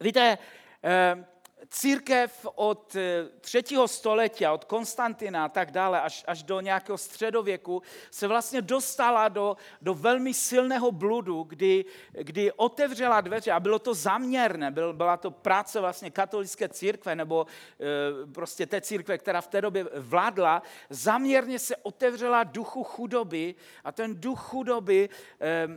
víte, 0.00 0.38
eh, 0.84 1.24
církev 1.70 2.46
od 2.54 2.96
eh, 2.96 3.28
třetího 3.40 3.88
století, 3.88 4.46
od 4.46 4.64
Konstantina 4.64 5.44
a 5.44 5.48
tak 5.48 5.70
dále, 5.70 6.00
až, 6.00 6.24
až 6.26 6.42
do 6.42 6.60
nějakého 6.60 6.98
středověku, 6.98 7.82
se 8.10 8.26
vlastně 8.26 8.62
dostala 8.62 9.28
do, 9.28 9.56
do 9.82 9.94
velmi 9.94 10.34
silného 10.34 10.92
bludu, 10.92 11.42
kdy, 11.42 11.84
kdy 12.12 12.52
otevřela 12.52 13.20
dveře. 13.20 13.50
A 13.52 13.60
bylo 13.60 13.78
to 13.78 13.94
zaměrné, 13.94 14.70
byl, 14.70 14.92
byla 14.92 15.16
to 15.16 15.30
práce 15.30 15.80
vlastně 15.80 16.10
katolické 16.10 16.68
církve 16.68 17.16
nebo 17.16 17.46
e, 17.46 18.32
prostě 18.32 18.66
té 18.66 18.80
církve, 18.80 19.18
která 19.18 19.40
v 19.40 19.46
té 19.46 19.60
době 19.60 19.86
vládla, 19.96 20.62
zaměrně 20.90 21.58
se 21.58 21.76
otevřela 21.76 22.44
duchu 22.44 22.84
chudoby. 22.84 23.54
A 23.84 23.92
ten 23.92 24.20
duch 24.20 24.40
chudoby 24.40 25.08
e, 25.40 25.68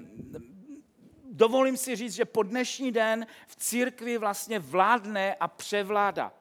dovolím 1.32 1.78
si 1.78 1.96
říct, 1.96 2.14
že 2.14 2.26
po 2.26 2.44
dnešní 2.44 2.92
den 2.92 3.28
v 3.48 3.56
církvi 3.56 4.18
vlastně 4.18 4.60
vládne 4.60 5.36
a 5.40 5.48
převládá. 5.48 6.34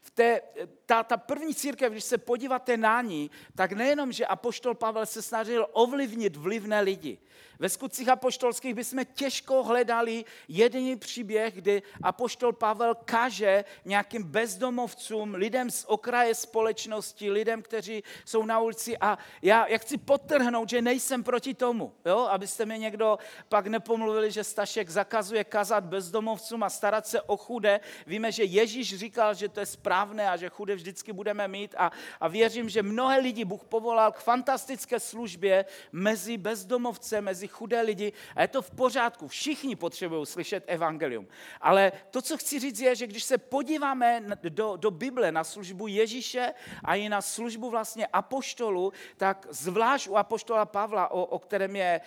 V 0.00 0.10
té, 0.10 0.40
ta, 0.86 1.02
ta 1.02 1.16
první 1.16 1.54
církev, 1.54 1.92
když 1.92 2.04
se 2.04 2.18
podíváte 2.18 2.76
na 2.76 3.02
ní, 3.02 3.30
tak 3.54 3.72
nejenom, 3.72 4.12
že 4.12 4.26
apoštol 4.26 4.74
Pavel 4.74 5.06
se 5.06 5.22
snažil 5.22 5.66
ovlivnit 5.72 6.36
vlivné 6.36 6.80
lidi, 6.80 7.18
ve 7.62 7.68
skutcích 7.68 8.08
apoštolských 8.08 8.74
bychom 8.74 9.04
těžko 9.14 9.62
hledali 9.62 10.24
jediný 10.48 10.96
příběh, 10.96 11.54
kdy 11.54 11.82
apoštol 12.02 12.52
Pavel 12.52 12.94
kaže 13.04 13.64
nějakým 13.84 14.22
bezdomovcům, 14.22 15.34
lidem 15.34 15.70
z 15.70 15.84
okraje 15.84 16.34
společnosti, 16.34 17.30
lidem, 17.30 17.62
kteří 17.62 18.02
jsou 18.24 18.44
na 18.44 18.58
ulici 18.58 18.98
a 18.98 19.18
já, 19.42 19.66
já 19.66 19.78
chci 19.78 19.98
potrhnout, 19.98 20.68
že 20.68 20.82
nejsem 20.82 21.24
proti 21.24 21.54
tomu, 21.54 21.92
jo? 22.04 22.18
abyste 22.18 22.66
mi 22.66 22.78
někdo 22.78 23.18
pak 23.48 23.66
nepomluvili, 23.66 24.30
že 24.30 24.44
Stašek 24.44 24.90
zakazuje 24.90 25.44
kazat 25.44 25.84
bezdomovcům 25.84 26.62
a 26.62 26.70
starat 26.70 27.06
se 27.06 27.22
o 27.22 27.36
chudé. 27.36 27.80
Víme, 28.06 28.32
že 28.32 28.44
Ježíš 28.44 28.98
říkal, 28.98 29.34
že 29.34 29.48
to 29.48 29.60
je 29.60 29.66
správné 29.66 30.30
a 30.30 30.36
že 30.36 30.48
chudé 30.48 30.74
vždycky 30.74 31.12
budeme 31.12 31.48
mít 31.48 31.74
a, 31.78 31.92
a 32.20 32.28
věřím, 32.28 32.68
že 32.68 32.82
mnohé 32.82 33.18
lidi 33.18 33.44
Bůh 33.44 33.64
povolal 33.64 34.12
k 34.12 34.18
fantastické 34.18 35.00
službě 35.00 35.64
mezi 35.92 36.36
bezdomovce, 36.36 37.20
mezi 37.20 37.51
chudé 37.52 37.80
lidi 37.80 38.12
a 38.36 38.42
je 38.42 38.48
to 38.48 38.62
v 38.62 38.70
pořádku. 38.70 39.28
Všichni 39.28 39.76
potřebují 39.76 40.26
slyšet 40.26 40.64
evangelium. 40.66 41.28
Ale 41.60 41.92
to, 42.10 42.22
co 42.22 42.36
chci 42.36 42.58
říct, 42.58 42.80
je, 42.80 42.96
že 42.96 43.06
když 43.06 43.24
se 43.24 43.38
podíváme 43.38 44.24
do, 44.48 44.76
do 44.76 44.90
Bible 44.90 45.32
na 45.32 45.44
službu 45.44 45.86
Ježíše 45.86 46.54
a 46.84 46.94
i 46.94 47.08
na 47.08 47.20
službu 47.22 47.70
vlastně 47.70 48.06
apoštolu, 48.06 48.92
tak 49.16 49.46
zvlášť 49.50 50.08
u 50.08 50.16
apoštola 50.16 50.64
Pavla, 50.64 51.10
o, 51.10 51.24
o 51.24 51.38
kterém 51.38 51.76
je 51.76 52.00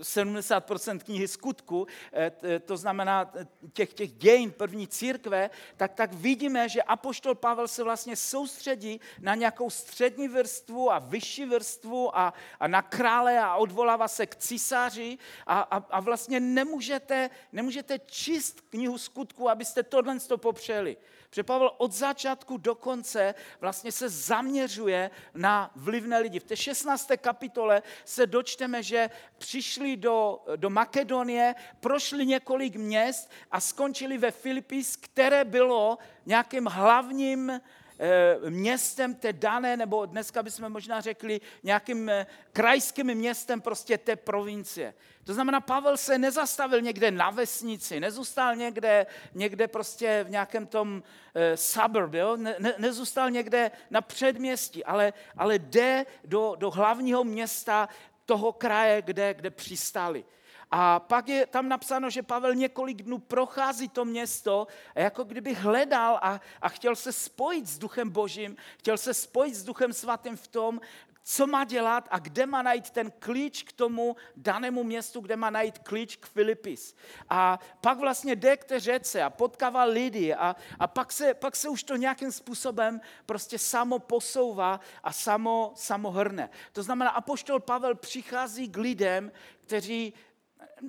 70% 0.00 0.96
eh, 0.96 0.98
knihy 0.98 1.28
skutku, 1.28 1.86
eh, 2.12 2.60
to 2.60 2.76
znamená 2.76 3.32
těch, 3.72 3.94
těch 3.94 4.12
dějin 4.12 4.52
první 4.52 4.86
církve, 4.86 5.50
tak, 5.76 5.94
tak 5.94 6.12
vidíme, 6.12 6.68
že 6.68 6.82
apoštol 6.82 7.34
Pavel 7.34 7.68
se 7.68 7.82
vlastně 7.82 8.16
soustředí 8.16 9.00
na 9.20 9.34
nějakou 9.34 9.70
střední 9.70 10.28
vrstvu 10.28 10.92
a 10.92 10.98
vyšší 10.98 11.44
vrstvu 11.44 12.18
a, 12.18 12.34
a 12.60 12.68
na 12.68 12.82
krále 12.82 13.38
a 13.38 13.56
odvolává 13.56 14.08
se 14.08 14.26
k 14.26 14.36
císaři 14.36 14.65
císaři 14.66 15.18
a, 15.46 15.60
a, 15.60 15.76
a 15.76 16.00
vlastně 16.00 16.40
nemůžete, 16.40 17.30
nemůžete 17.52 17.98
číst 18.06 18.60
knihu 18.60 18.98
skutku, 18.98 19.50
abyste 19.50 19.82
tohle 19.82 20.20
to 20.20 20.38
popřeli. 20.38 20.96
Protože 21.30 21.42
Pavel 21.42 21.70
od 21.78 21.92
začátku 21.92 22.56
do 22.56 22.74
konce 22.74 23.34
vlastně 23.60 23.92
se 23.92 24.08
zaměřuje 24.08 25.10
na 25.34 25.70
vlivné 25.76 26.18
lidi. 26.18 26.40
V 26.40 26.44
té 26.44 26.56
16. 26.56 27.10
kapitole 27.16 27.82
se 28.04 28.26
dočteme, 28.26 28.82
že 28.82 29.10
přišli 29.38 29.96
do, 29.96 30.42
do 30.56 30.70
Makedonie, 30.70 31.54
prošli 31.80 32.26
několik 32.26 32.76
měst 32.76 33.30
a 33.50 33.60
skončili 33.60 34.18
ve 34.18 34.30
Filipis, 34.30 34.96
které 34.96 35.44
bylo 35.44 35.98
nějakým 36.26 36.66
hlavním 36.66 37.60
městem 38.48 39.14
té 39.14 39.32
dané, 39.32 39.76
nebo 39.76 40.06
dneska 40.06 40.42
bychom 40.42 40.70
možná 40.72 41.00
řekli 41.00 41.40
nějakým 41.62 42.08
eh, 42.08 42.26
krajským 42.52 43.14
městem 43.14 43.60
prostě 43.60 43.98
té 43.98 44.16
provincie. 44.16 44.94
To 45.24 45.34
znamená, 45.34 45.60
Pavel 45.60 45.96
se 45.96 46.18
nezastavil 46.18 46.80
někde 46.80 47.10
na 47.10 47.30
vesnici, 47.30 48.00
nezůstal 48.00 48.56
někde, 48.56 49.06
někde 49.34 49.68
prostě 49.68 50.24
v 50.24 50.30
nějakém 50.30 50.66
tom 50.66 51.02
eh, 51.34 51.56
suburb, 51.56 52.14
jo? 52.14 52.36
Ne, 52.36 52.54
ne, 52.58 52.74
nezůstal 52.78 53.30
někde 53.30 53.70
na 53.90 54.00
předměstí, 54.00 54.84
ale, 54.84 55.12
ale 55.36 55.58
jde 55.58 56.06
do, 56.24 56.54
do 56.58 56.70
hlavního 56.70 57.24
města 57.24 57.88
toho 58.24 58.52
kraje, 58.52 59.02
kde, 59.02 59.34
kde 59.34 59.50
přistáli. 59.50 60.24
A 60.78 61.00
pak 61.00 61.28
je 61.28 61.46
tam 61.46 61.68
napsáno, 61.68 62.10
že 62.10 62.22
Pavel 62.22 62.54
několik 62.54 63.02
dnů 63.02 63.18
prochází 63.18 63.88
to 63.88 64.04
město 64.04 64.66
jako 64.94 65.24
kdyby 65.24 65.54
hledal 65.54 66.18
a, 66.22 66.40
a 66.62 66.68
chtěl 66.68 66.96
se 66.96 67.12
spojit 67.12 67.68
s 67.68 67.78
Duchem 67.78 68.10
Božím, 68.10 68.56
chtěl 68.78 68.98
se 68.98 69.14
spojit 69.14 69.54
s 69.54 69.64
Duchem 69.64 69.92
Svatým 69.92 70.36
v 70.36 70.48
tom, 70.48 70.80
co 71.22 71.46
má 71.46 71.64
dělat 71.64 72.08
a 72.10 72.18
kde 72.18 72.46
má 72.46 72.62
najít 72.62 72.90
ten 72.90 73.12
klíč 73.18 73.62
k 73.62 73.72
tomu 73.72 74.16
danému 74.36 74.84
městu, 74.84 75.20
kde 75.20 75.36
má 75.36 75.50
najít 75.50 75.78
klíč 75.78 76.16
k 76.16 76.26
Filipis. 76.26 76.96
A 77.28 77.58
pak 77.80 77.98
vlastně 77.98 78.36
jde 78.36 78.56
k 78.56 78.64
té 78.64 78.80
řece 78.80 79.22
a 79.22 79.30
potkává 79.30 79.84
lidi 79.84 80.34
a, 80.34 80.56
a 80.78 80.86
pak, 80.86 81.12
se, 81.12 81.34
pak 81.34 81.56
se 81.56 81.68
už 81.68 81.82
to 81.82 81.96
nějakým 81.96 82.32
způsobem 82.32 83.00
prostě 83.26 83.58
samo 83.58 83.98
posouvá 83.98 84.80
a 85.02 85.12
samo, 85.12 85.72
samo 85.74 86.10
hrne. 86.10 86.50
To 86.72 86.82
znamená, 86.82 87.10
apoštol 87.10 87.60
Pavel 87.60 87.94
přichází 87.94 88.68
k 88.68 88.76
lidem, 88.76 89.32
kteří 89.66 90.14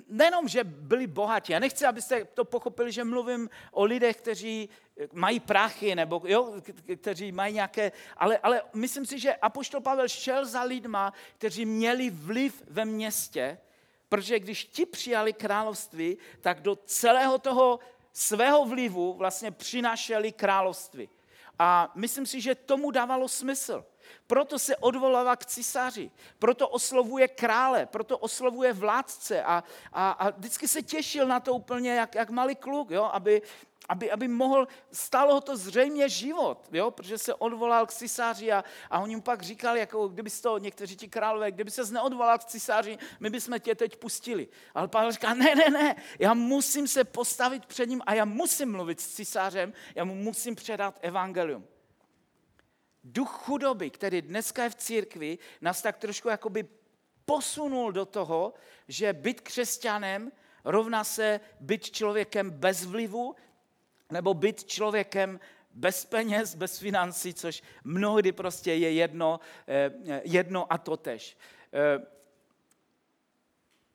nejenom, 0.08 0.48
že 0.48 0.64
byli 0.64 1.06
bohatí, 1.06 1.52
já 1.52 1.58
nechci, 1.58 1.86
abyste 1.86 2.24
to 2.24 2.44
pochopili, 2.44 2.92
že 2.92 3.04
mluvím 3.04 3.50
o 3.72 3.84
lidech, 3.84 4.16
kteří 4.16 4.68
mají 5.12 5.40
prachy, 5.40 5.94
nebo 5.94 6.22
jo, 6.24 6.54
kteří 6.96 7.32
mají 7.32 7.54
nějaké, 7.54 7.92
ale, 8.16 8.38
ale 8.38 8.62
myslím 8.74 9.06
si, 9.06 9.18
že 9.18 9.34
Apoštol 9.34 9.80
Pavel 9.80 10.08
šel 10.08 10.46
za 10.46 10.62
lidma, 10.62 11.12
kteří 11.38 11.66
měli 11.66 12.10
vliv 12.10 12.62
ve 12.70 12.84
městě, 12.84 13.58
protože 14.08 14.40
když 14.40 14.64
ti 14.64 14.86
přijali 14.86 15.32
království, 15.32 16.18
tak 16.40 16.60
do 16.60 16.76
celého 16.76 17.38
toho 17.38 17.78
svého 18.12 18.64
vlivu 18.64 19.14
vlastně 19.14 19.50
přinášeli 19.50 20.32
království. 20.32 21.08
A 21.58 21.92
myslím 21.94 22.26
si, 22.26 22.40
že 22.40 22.54
tomu 22.54 22.90
dávalo 22.90 23.28
smysl. 23.28 23.84
Proto 24.26 24.58
se 24.58 24.76
odvolává 24.76 25.36
k 25.36 25.46
císaři, 25.46 26.10
proto 26.38 26.68
oslovuje 26.68 27.28
krále, 27.28 27.86
proto 27.86 28.18
oslovuje 28.18 28.72
vládce 28.72 29.42
a, 29.42 29.64
a, 29.92 30.10
a 30.10 30.30
vždycky 30.30 30.68
se 30.68 30.82
těšil 30.82 31.26
na 31.26 31.40
to 31.40 31.54
úplně 31.54 31.94
jak, 31.94 32.14
jak 32.14 32.30
malý 32.30 32.56
kluk, 32.56 32.90
jo? 32.90 33.04
Aby, 33.04 33.42
aby, 33.88 34.10
aby 34.10 34.28
mohl, 34.28 34.68
stalo 34.92 35.34
ho 35.34 35.40
to 35.40 35.56
zřejmě 35.56 36.08
život, 36.08 36.68
jo? 36.72 36.90
protože 36.90 37.18
se 37.18 37.34
odvolal 37.34 37.86
k 37.86 37.92
císaři 37.92 38.52
a, 38.52 38.64
a 38.90 39.00
oni 39.00 39.16
mu 39.16 39.22
pak 39.22 39.42
říkali, 39.42 39.80
jako 39.80 40.08
kdyby 40.08 40.30
to 40.30 40.58
někteří 40.58 40.96
ti 40.96 41.08
králové, 41.08 41.52
kdyby 41.52 41.70
se 41.70 41.92
neodvolal 41.92 42.38
k 42.38 42.44
císaři, 42.44 42.98
my 43.20 43.30
bychom 43.30 43.60
tě 43.60 43.74
teď 43.74 43.96
pustili. 43.96 44.48
Ale 44.74 44.88
Pavel 44.88 45.12
říká, 45.12 45.34
ne, 45.34 45.54
ne, 45.54 45.70
ne, 45.70 45.96
já 46.18 46.34
musím 46.34 46.88
se 46.88 47.04
postavit 47.04 47.66
před 47.66 47.88
ním 47.88 48.02
a 48.06 48.14
já 48.14 48.24
musím 48.24 48.72
mluvit 48.72 49.00
s 49.00 49.14
císařem, 49.14 49.72
já 49.94 50.04
mu 50.04 50.14
musím 50.14 50.54
předat 50.54 50.98
evangelium 51.02 51.66
duch 53.04 53.30
chudoby, 53.30 53.90
který 53.90 54.22
dneska 54.22 54.64
je 54.64 54.70
v 54.70 54.74
církvi, 54.74 55.38
nás 55.60 55.82
tak 55.82 55.96
trošku 55.96 56.28
jakoby 56.28 56.68
posunul 57.24 57.92
do 57.92 58.06
toho, 58.06 58.54
že 58.88 59.12
být 59.12 59.40
křesťanem 59.40 60.32
rovná 60.64 61.04
se 61.04 61.40
být 61.60 61.90
člověkem 61.90 62.50
bez 62.50 62.84
vlivu, 62.84 63.36
nebo 64.10 64.34
být 64.34 64.64
člověkem 64.64 65.40
bez 65.70 66.04
peněz, 66.04 66.54
bez 66.54 66.78
financí, 66.78 67.34
což 67.34 67.62
mnohdy 67.84 68.32
prostě 68.32 68.74
je 68.74 68.92
jedno, 68.92 69.40
eh, 69.68 70.20
jedno 70.24 70.72
a 70.72 70.78
to 70.78 70.96
tež. 70.96 71.36
Eh, 71.72 72.06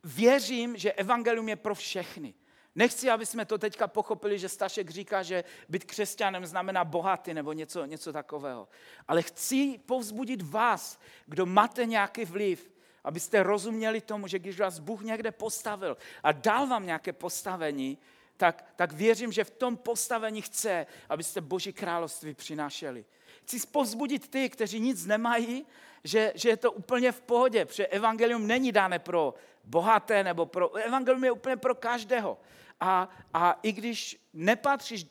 věřím, 0.04 0.78
že 0.78 0.92
evangelium 0.92 1.50
je 1.50 1.56
pro 1.56 1.76
všechny. 1.76 2.34
Nechci, 2.76 3.10
aby 3.10 3.26
jsme 3.26 3.46
to 3.46 3.58
teďka 3.58 3.88
pochopili, 3.88 4.40
že 4.40 4.50
Stašek 4.50 4.90
říká, 4.90 5.24
že 5.24 5.44
být 5.70 5.84
křesťanem 5.84 6.46
znamená 6.46 6.86
bohatý 6.86 7.34
nebo 7.34 7.54
něco, 7.54 7.86
něco 7.86 8.14
takového. 8.14 8.68
Ale 9.08 9.22
chci 9.22 9.80
povzbudit 9.86 10.42
vás, 10.42 11.00
kdo 11.26 11.46
máte 11.46 11.86
nějaký 11.86 12.26
vliv, 12.26 12.72
abyste 13.04 13.44
rozuměli 13.44 14.02
tomu, 14.02 14.28
že 14.28 14.40
když 14.40 14.60
vás 14.60 14.80
Bůh 14.80 15.02
někde 15.02 15.32
postavil 15.32 15.98
a 16.24 16.32
dal 16.32 16.68
vám 16.68 16.86
nějaké 16.86 17.14
postavení, 17.14 17.98
tak, 18.38 18.66
tak 18.76 18.92
věřím, 18.92 19.32
že 19.32 19.44
v 19.44 19.52
tom 19.52 19.78
postavení 19.78 20.42
chce, 20.42 20.86
abyste 21.10 21.42
Boží 21.42 21.74
království 21.74 22.34
přinášeli. 22.34 23.06
Chci 23.44 23.68
povzbudit 23.68 24.28
ty, 24.28 24.50
kteří 24.50 24.80
nic 24.80 25.06
nemají, 25.06 25.66
že, 26.04 26.32
že 26.36 26.50
je 26.50 26.58
to 26.58 26.72
úplně 26.72 27.12
v 27.12 27.22
pohodě, 27.22 27.66
protože 27.66 27.88
evangelium 27.88 28.48
není 28.48 28.72
dáne 28.72 29.00
pro 29.00 29.34
bohaté, 29.64 30.24
nebo 30.24 30.46
pro, 30.46 30.74
evangelium 30.74 31.24
je 31.24 31.32
úplně 31.32 31.58
pro 31.58 31.76
každého. 31.76 32.38
A, 32.80 33.10
a 33.34 33.60
i 33.64 33.72
když 33.72 34.18
nepatříš 34.34 35.06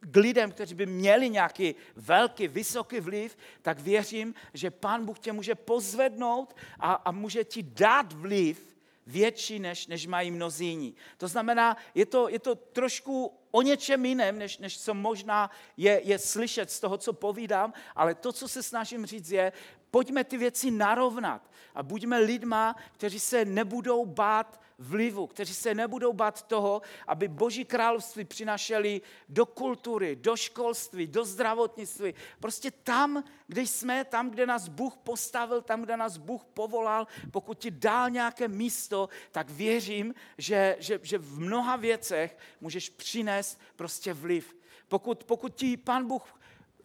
k 0.00 0.16
lidem, 0.16 0.52
kteří 0.52 0.74
by 0.74 0.86
měli 0.86 1.30
nějaký 1.30 1.74
velký, 1.96 2.48
vysoký 2.48 3.00
vliv, 3.00 3.36
tak 3.62 3.80
věřím, 3.80 4.34
že 4.54 4.70
Pán 4.70 5.06
Bůh 5.06 5.18
tě 5.18 5.32
může 5.32 5.54
pozvednout 5.54 6.56
a, 6.80 6.92
a 6.92 7.10
může 7.10 7.44
ti 7.44 7.62
dát 7.62 8.12
vliv 8.12 8.78
větší, 9.06 9.58
než, 9.58 9.86
než 9.86 10.06
mají 10.06 10.30
mnozí 10.30 10.66
jiní. 10.66 10.94
To 11.16 11.28
znamená, 11.28 11.76
je 11.94 12.06
to, 12.06 12.28
je 12.28 12.38
to 12.38 12.54
trošku 12.54 13.32
o 13.50 13.62
něčem 13.62 14.04
jiném, 14.04 14.38
než, 14.38 14.58
než 14.58 14.80
co 14.80 14.94
možná 14.94 15.50
je, 15.76 16.00
je 16.04 16.18
slyšet 16.18 16.70
z 16.70 16.80
toho, 16.80 16.98
co 16.98 17.12
povídám, 17.12 17.72
ale 17.96 18.14
to, 18.14 18.32
co 18.32 18.48
se 18.48 18.62
snažím 18.62 19.06
říct, 19.06 19.30
je, 19.30 19.52
pojďme 19.90 20.24
ty 20.24 20.36
věci 20.36 20.70
narovnat 20.70 21.50
a 21.74 21.82
buďme 21.82 22.18
lidma, 22.18 22.76
kteří 22.92 23.20
se 23.20 23.44
nebudou 23.44 24.06
bát 24.06 24.60
vlivu, 24.78 25.26
kteří 25.26 25.54
se 25.54 25.74
nebudou 25.74 26.12
bát 26.12 26.42
toho, 26.42 26.82
aby 27.06 27.28
Boží 27.28 27.64
království 27.64 28.24
přinašeli 28.24 29.00
do 29.28 29.46
kultury, 29.46 30.16
do 30.16 30.36
školství, 30.36 31.06
do 31.06 31.24
zdravotnictví. 31.24 32.14
Prostě 32.40 32.70
tam, 32.70 33.24
kde 33.46 33.62
jsme, 33.62 34.04
tam, 34.04 34.30
kde 34.30 34.46
nás 34.46 34.68
Bůh 34.68 34.96
postavil, 34.96 35.62
tam, 35.62 35.82
kde 35.82 35.96
nás 35.96 36.16
Bůh 36.16 36.44
povolal, 36.44 37.06
pokud 37.30 37.58
ti 37.58 37.70
dal 37.70 38.10
nějaké 38.10 38.48
místo, 38.48 39.08
tak 39.30 39.50
věřím, 39.50 40.14
že, 40.38 40.76
že, 40.78 41.00
že 41.02 41.18
v 41.18 41.40
mnoha 41.40 41.76
věcech 41.76 42.38
můžeš 42.60 42.90
přinést 42.90 43.60
prostě 43.76 44.12
vliv. 44.12 44.56
Pokud, 44.88 45.24
pokud 45.24 45.54
ti 45.54 45.76
Pán 45.76 46.06
Bůh 46.06 46.37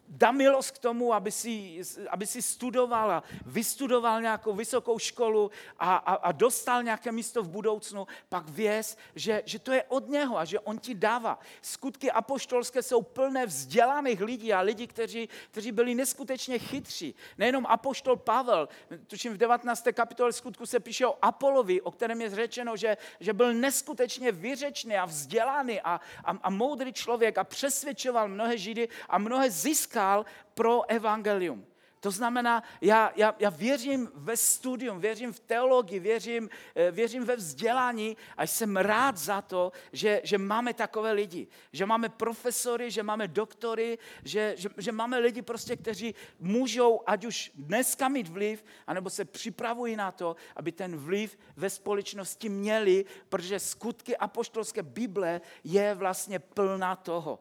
dá 0.07 0.31
milost 0.31 0.72
k 0.72 0.79
tomu, 0.79 1.13
aby 1.13 1.31
si, 1.31 1.81
aby 2.10 2.27
si 2.27 2.41
studoval 2.41 3.12
a 3.12 3.24
vystudoval 3.45 4.22
nějakou 4.22 4.53
vysokou 4.53 5.00
školu 5.00 5.51
a, 5.79 5.95
a, 5.95 6.13
a 6.13 6.31
dostal 6.31 6.83
nějaké 6.83 7.12
místo 7.12 7.43
v 7.43 7.50
budoucnu, 7.50 8.07
pak 8.29 8.50
věz, 8.50 8.98
že, 9.15 9.43
že 9.45 9.60
to 9.60 9.72
je 9.72 9.83
od 9.83 10.10
něho 10.10 10.38
a 10.38 10.45
že 10.45 10.60
on 10.60 10.77
ti 10.77 10.95
dává. 10.95 11.39
Skutky 11.62 12.12
apoštolské 12.12 12.83
jsou 12.83 13.01
plné 13.01 13.45
vzdělaných 13.45 14.22
lidí 14.22 14.53
a 14.53 14.62
lidí, 14.62 14.88
kteří, 14.88 15.29
kteří 15.51 15.72
byli 15.72 15.95
neskutečně 15.95 16.60
chytří. 16.60 17.15
Nejenom 17.38 17.65
apoštol 17.65 18.15
Pavel, 18.15 18.69
tuším 19.07 19.33
v 19.33 19.38
19. 19.38 19.88
kapitole 19.93 20.33
skutku 20.33 20.65
se 20.65 20.79
píše 20.79 21.07
o 21.07 21.17
Apolovi, 21.22 21.81
o 21.81 21.91
kterém 21.91 22.22
je 22.22 22.29
řečeno, 22.29 22.77
že, 22.77 22.98
že 23.19 23.33
byl 23.33 23.53
neskutečně 23.53 24.31
vyřečný 24.31 24.98
a 24.98 25.05
vzdělaný 25.05 25.81
a, 25.81 26.01
a, 26.24 26.31
a 26.43 26.50
moudrý 26.50 26.93
člověk 26.93 27.38
a 27.38 27.43
přesvědčoval 27.43 28.27
mnohé 28.27 28.57
židy 28.57 28.89
a 29.10 29.17
mnohé 29.17 29.51
získal 29.51 29.92
získal 29.93 30.25
pro 30.53 30.89
evangelium. 30.89 31.65
To 32.00 32.12
znamená, 32.12 32.63
já, 32.81 33.13
já, 33.15 33.35
já 33.39 33.50
věřím 33.50 34.09
ve 34.13 34.38
studium, 34.38 35.00
věřím 35.00 35.33
v 35.33 35.39
teologii, 35.39 36.00
věřím, 36.00 36.50
eh, 36.75 36.91
věřím 36.91 37.23
ve 37.23 37.35
vzdělání 37.35 38.17
a 38.38 38.43
jsem 38.43 38.77
rád 38.77 39.17
za 39.17 39.41
to, 39.41 39.71
že, 39.93 40.21
že 40.23 40.38
máme 40.38 40.73
takové 40.73 41.12
lidi. 41.12 41.47
Že 41.71 41.85
máme 41.85 42.09
profesory, 42.09 42.91
že 42.91 43.03
máme 43.03 43.27
doktory, 43.27 43.97
že, 44.23 44.55
že, 44.57 44.69
že 44.77 44.91
máme 44.91 45.19
lidi 45.19 45.41
prostě, 45.41 45.75
kteří 45.75 46.15
můžou 46.39 47.00
ať 47.07 47.25
už 47.25 47.51
dneska 47.55 48.09
mít 48.09 48.27
vliv, 48.27 48.63
anebo 48.88 49.09
se 49.09 49.25
připravují 49.25 49.95
na 49.95 50.12
to, 50.12 50.35
aby 50.55 50.71
ten 50.71 50.97
vliv 50.97 51.38
ve 51.55 51.69
společnosti 51.69 52.50
měli, 52.50 53.05
protože 53.29 53.59
skutky 53.59 54.17
apoštolské 54.17 54.83
Bible 54.83 55.41
je 55.63 55.95
vlastně 55.95 56.39
plná 56.39 56.95
toho. 56.95 57.39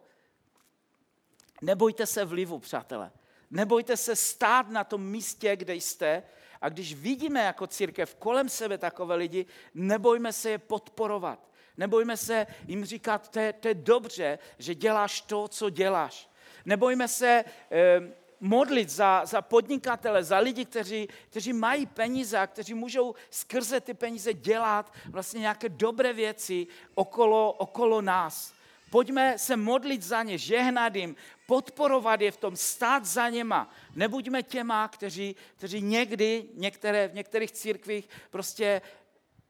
Nebojte 1.62 2.06
se 2.06 2.24
vlivu, 2.24 2.58
přátelé. 2.58 3.10
Nebojte 3.50 3.96
se 3.96 4.16
stát 4.16 4.68
na 4.68 4.84
tom 4.84 5.02
místě, 5.02 5.56
kde 5.56 5.74
jste. 5.74 6.22
A 6.60 6.68
když 6.68 6.94
vidíme 6.94 7.44
jako 7.44 7.66
církev 7.66 8.14
kolem 8.14 8.48
sebe 8.48 8.78
takové 8.78 9.14
lidi, 9.14 9.46
nebojme 9.74 10.32
se 10.32 10.50
je 10.50 10.58
podporovat. 10.58 11.50
Nebojme 11.76 12.16
se 12.16 12.46
jim 12.66 12.84
říkat, 12.84 13.28
to 13.28 13.38
je, 13.40 13.52
to 13.52 13.68
je 13.68 13.74
dobře, 13.74 14.38
že 14.58 14.74
děláš 14.74 15.20
to, 15.20 15.48
co 15.48 15.70
děláš. 15.70 16.30
Nebojme 16.64 17.08
se 17.08 17.44
eh, 17.70 18.00
modlit 18.40 18.90
za, 18.90 19.26
za 19.26 19.42
podnikatele, 19.42 20.24
za 20.24 20.38
lidi, 20.38 20.64
kteří, 20.64 21.08
kteří 21.30 21.52
mají 21.52 21.86
peníze 21.86 22.38
a 22.38 22.46
kteří 22.46 22.74
můžou 22.74 23.14
skrze 23.30 23.80
ty 23.80 23.94
peníze 23.94 24.34
dělat 24.34 24.92
vlastně 25.10 25.40
nějaké 25.40 25.68
dobré 25.68 26.12
věci 26.12 26.66
okolo, 26.94 27.52
okolo 27.52 28.02
nás. 28.02 28.54
Pojďme 28.92 29.38
se 29.38 29.56
modlit 29.56 30.02
za 30.02 30.22
ně, 30.22 30.38
žehnat 30.38 30.96
jim, 30.96 31.16
podporovat 31.46 32.20
je 32.20 32.30
v 32.30 32.36
tom, 32.36 32.56
stát 32.56 33.04
za 33.04 33.28
něma. 33.28 33.70
Nebuďme 33.94 34.42
těma, 34.42 34.88
kteří, 34.88 35.36
kteří 35.56 35.80
někdy, 35.80 36.44
některé, 36.54 37.08
v 37.08 37.14
některých 37.14 37.52
církvích 37.52 38.08
prostě 38.30 38.82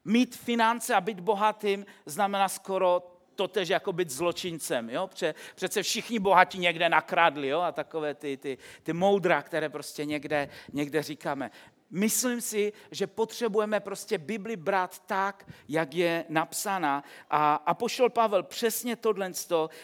mít 0.04 0.36
finance 0.36 0.94
a 0.94 1.00
být 1.00 1.20
bohatým 1.20 1.86
znamená 2.06 2.48
skoro 2.48 3.12
totež 3.34 3.68
jako 3.68 3.92
být 3.92 4.10
zločincem. 4.10 4.90
Jo? 4.90 5.06
Pře, 5.06 5.34
přece 5.54 5.82
všichni 5.82 6.18
bohatí 6.18 6.58
někde 6.58 6.88
nakradli 6.88 7.48
jo? 7.48 7.60
a 7.60 7.72
takové 7.72 8.14
ty, 8.14 8.36
ty, 8.36 8.58
ty 8.82 8.92
moudra, 8.92 9.42
které 9.42 9.68
prostě 9.68 10.04
někde, 10.04 10.48
někde 10.72 11.02
říkáme. 11.02 11.50
Myslím 11.94 12.40
si, 12.40 12.72
že 12.90 13.06
potřebujeme 13.06 13.80
prostě 13.80 14.18
Bibli 14.18 14.56
brát 14.56 15.02
tak, 15.06 15.46
jak 15.68 15.94
je 15.94 16.24
napsána. 16.28 17.04
A, 17.30 17.54
a 17.54 17.74
pošel 17.74 18.10
Pavel 18.10 18.42
přesně 18.42 18.96
tohle 18.96 19.32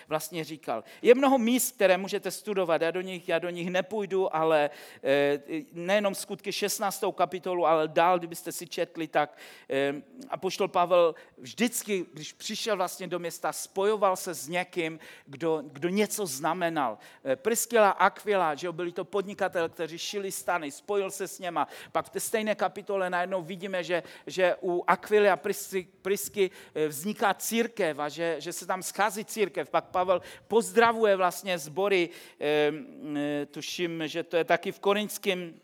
vlastně 0.08 0.44
říkal. 0.44 0.84
Je 1.02 1.14
mnoho 1.14 1.38
míst, 1.38 1.74
které 1.74 1.96
můžete 1.96 2.30
studovat, 2.30 2.82
já 2.82 2.90
do 2.90 3.00
nich, 3.00 3.28
já 3.28 3.38
do 3.38 3.50
nich 3.50 3.70
nepůjdu, 3.70 4.36
ale 4.36 4.70
e, 5.04 5.40
nejenom 5.72 6.14
skutky 6.14 6.52
16. 6.52 7.04
kapitolu, 7.14 7.66
ale 7.66 7.88
dál, 7.88 8.18
kdybyste 8.18 8.52
si 8.52 8.66
četli, 8.66 9.08
tak 9.08 9.38
e, 9.70 9.94
a 10.28 10.36
pošel 10.36 10.68
Pavel 10.68 11.14
vždycky, 11.38 12.06
když 12.12 12.32
přišel 12.32 12.76
vlastně 12.76 13.06
do 13.06 13.18
města, 13.18 13.52
spojoval 13.52 14.16
se 14.16 14.34
s 14.34 14.48
někým, 14.48 14.98
kdo, 15.26 15.62
kdo 15.72 15.88
něco 15.88 16.26
znamenal. 16.26 16.98
E, 17.24 17.36
Priskila 17.36 17.90
Aquila, 17.90 18.54
že 18.54 18.72
byli 18.72 18.92
to 18.92 19.04
podnikatel, 19.04 19.68
kteří 19.68 19.98
šili 19.98 20.32
stany, 20.32 20.70
spojil 20.70 21.10
se 21.10 21.28
s 21.28 21.38
něma, 21.38 21.68
pak 21.98 22.06
v 22.06 22.10
té 22.10 22.20
stejné 22.20 22.54
kapitole 22.54 23.10
najednou 23.10 23.42
vidíme, 23.42 23.84
že, 23.84 24.02
že 24.26 24.54
u 24.62 24.84
Aquily 24.86 25.30
a 25.30 25.36
Prisky, 25.36 25.88
Prisky 26.02 26.50
eh, 26.50 26.88
vzniká 26.88 27.34
církev 27.34 27.98
a 27.98 28.08
že, 28.08 28.36
že 28.38 28.52
se 28.52 28.66
tam 28.66 28.82
schází 28.82 29.24
církev. 29.24 29.70
Pak 29.70 29.90
Pavel 29.90 30.22
pozdravuje 30.48 31.16
vlastně 31.16 31.58
sbory, 31.58 32.08
eh, 32.38 32.70
eh, 33.18 33.46
tuším, 33.46 34.06
že 34.06 34.22
to 34.22 34.36
je 34.36 34.44
taky 34.44 34.72
v 34.72 34.78
korinském 34.78 35.54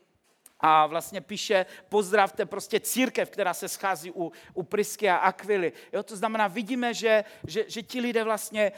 a 0.66 0.86
vlastně 0.86 1.20
píše, 1.20 1.66
pozdravte 1.88 2.46
prostě 2.46 2.80
církev, 2.80 3.30
která 3.30 3.54
se 3.54 3.68
schází 3.68 4.10
u, 4.10 4.32
u 4.54 4.62
Prisky 4.62 5.10
a 5.10 5.16
Aquily. 5.16 5.72
Jo, 5.92 6.02
to 6.02 6.16
znamená, 6.16 6.48
vidíme, 6.48 6.94
že, 6.94 7.24
že, 7.46 7.64
že 7.68 7.82
ti 7.82 8.00
lidé 8.00 8.24
vlastně 8.24 8.72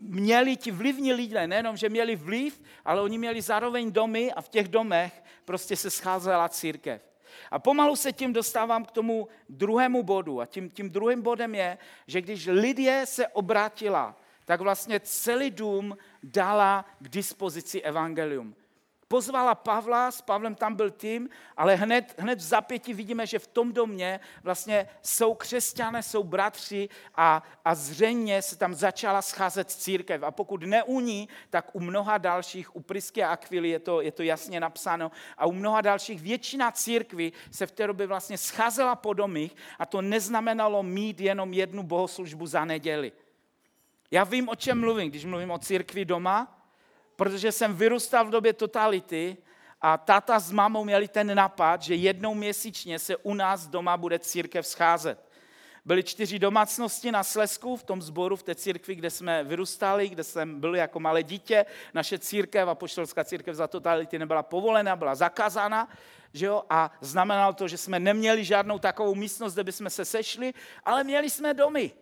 měli, 0.00 0.56
ti 0.56 0.70
vlivní 0.70 1.12
lidé, 1.12 1.46
nejenom, 1.46 1.76
že 1.76 1.88
měli 1.88 2.16
vliv, 2.16 2.62
ale 2.84 3.00
oni 3.02 3.18
měli 3.18 3.42
zároveň 3.42 3.92
domy 3.92 4.32
a 4.32 4.40
v 4.40 4.48
těch 4.48 4.68
domech 4.68 5.22
prostě 5.44 5.76
se 5.76 5.90
scházela 5.90 6.48
církev. 6.48 7.02
A 7.50 7.58
pomalu 7.58 7.96
se 7.96 8.12
tím 8.12 8.32
dostávám 8.32 8.84
k 8.84 8.90
tomu 8.90 9.28
druhému 9.48 10.02
bodu. 10.02 10.40
A 10.40 10.46
tím, 10.46 10.70
tím 10.70 10.90
druhým 10.90 11.22
bodem 11.22 11.54
je, 11.54 11.78
že 12.06 12.20
když 12.20 12.46
Lidie 12.46 13.06
se 13.06 13.28
obrátila, 13.28 14.16
tak 14.44 14.60
vlastně 14.60 15.00
celý 15.00 15.50
dům 15.50 15.96
dala 16.22 16.84
k 16.98 17.08
dispozici 17.08 17.80
evangelium 17.80 18.54
pozvala 19.12 19.54
Pavla, 19.54 20.10
s 20.10 20.24
Pavlem 20.24 20.54
tam 20.54 20.74
byl 20.74 20.90
tým, 20.90 21.28
ale 21.56 21.74
hned, 21.74 22.14
hned 22.18 22.38
v 22.38 22.42
zapěti 22.42 22.94
vidíme, 22.94 23.26
že 23.26 23.38
v 23.38 23.46
tom 23.46 23.72
domě 23.72 24.20
vlastně 24.42 24.88
jsou 25.02 25.34
křesťané, 25.34 26.02
jsou 26.02 26.24
bratři 26.24 26.88
a, 27.14 27.42
a 27.64 27.74
zřejmě 27.74 28.42
se 28.42 28.56
tam 28.56 28.74
začala 28.74 29.22
scházet 29.22 29.70
církev. 29.70 30.22
A 30.22 30.30
pokud 30.30 30.62
ne 30.62 30.82
u 30.82 31.00
ní, 31.00 31.28
tak 31.50 31.76
u 31.76 31.80
mnoha 31.80 32.18
dalších, 32.18 32.76
u 32.76 32.80
Prisky 32.80 33.22
a 33.22 33.32
Aquily 33.32 33.68
je 33.68 33.78
to, 33.78 34.00
je 34.00 34.12
to 34.12 34.22
jasně 34.22 34.60
napsáno, 34.60 35.10
a 35.36 35.46
u 35.46 35.52
mnoha 35.52 35.80
dalších 35.80 36.22
většina 36.22 36.72
církví 36.72 37.32
se 37.50 37.66
v 37.66 37.72
té 37.72 37.86
době 37.86 38.06
vlastně 38.06 38.38
scházela 38.38 38.96
po 38.96 39.12
domích 39.12 39.56
a 39.78 39.86
to 39.86 40.02
neznamenalo 40.02 40.82
mít 40.82 41.20
jenom 41.20 41.52
jednu 41.52 41.82
bohoslužbu 41.82 42.46
za 42.46 42.64
neděli. 42.64 43.12
Já 44.10 44.24
vím, 44.24 44.48
o 44.48 44.56
čem 44.56 44.80
mluvím, 44.80 45.10
když 45.10 45.24
mluvím 45.24 45.50
o 45.50 45.58
církvi 45.58 46.04
doma, 46.04 46.61
protože 47.16 47.52
jsem 47.52 47.76
vyrůstal 47.76 48.26
v 48.26 48.30
době 48.30 48.52
totality 48.52 49.36
a 49.80 49.98
táta 49.98 50.38
s 50.38 50.52
mámou 50.52 50.84
měli 50.84 51.08
ten 51.08 51.34
napad, 51.34 51.82
že 51.82 51.94
jednou 51.94 52.34
měsíčně 52.34 52.98
se 52.98 53.16
u 53.16 53.34
nás 53.34 53.66
doma 53.66 53.96
bude 53.96 54.18
církev 54.18 54.66
scházet. 54.66 55.32
Byly 55.84 56.02
čtyři 56.02 56.38
domácnosti 56.38 57.12
na 57.12 57.24
Slesku, 57.24 57.76
v 57.76 57.82
tom 57.82 58.02
sboru, 58.02 58.36
v 58.36 58.42
té 58.42 58.54
církvi, 58.54 58.94
kde 58.94 59.10
jsme 59.10 59.44
vyrůstali, 59.44 60.08
kde 60.08 60.24
jsem 60.24 60.60
byl 60.60 60.76
jako 60.76 61.00
malé 61.00 61.22
dítě. 61.22 61.66
Naše 61.94 62.18
církev, 62.18 62.68
a 62.68 62.74
poštolská 62.74 63.24
církev 63.24 63.54
za 63.54 63.66
totality 63.66 64.18
nebyla 64.18 64.42
povolena, 64.42 64.96
byla 64.96 65.14
zakázána. 65.14 65.88
Že 66.32 66.46
jo? 66.46 66.62
A 66.70 66.90
znamenalo 67.00 67.52
to, 67.52 67.68
že 67.68 67.78
jsme 67.78 68.00
neměli 68.00 68.44
žádnou 68.44 68.78
takovou 68.78 69.14
místnost, 69.14 69.54
kde 69.54 69.64
bychom 69.64 69.90
se 69.90 70.04
sešli, 70.04 70.54
ale 70.84 71.04
měli 71.04 71.30
jsme 71.30 71.54
domy. 71.54 71.92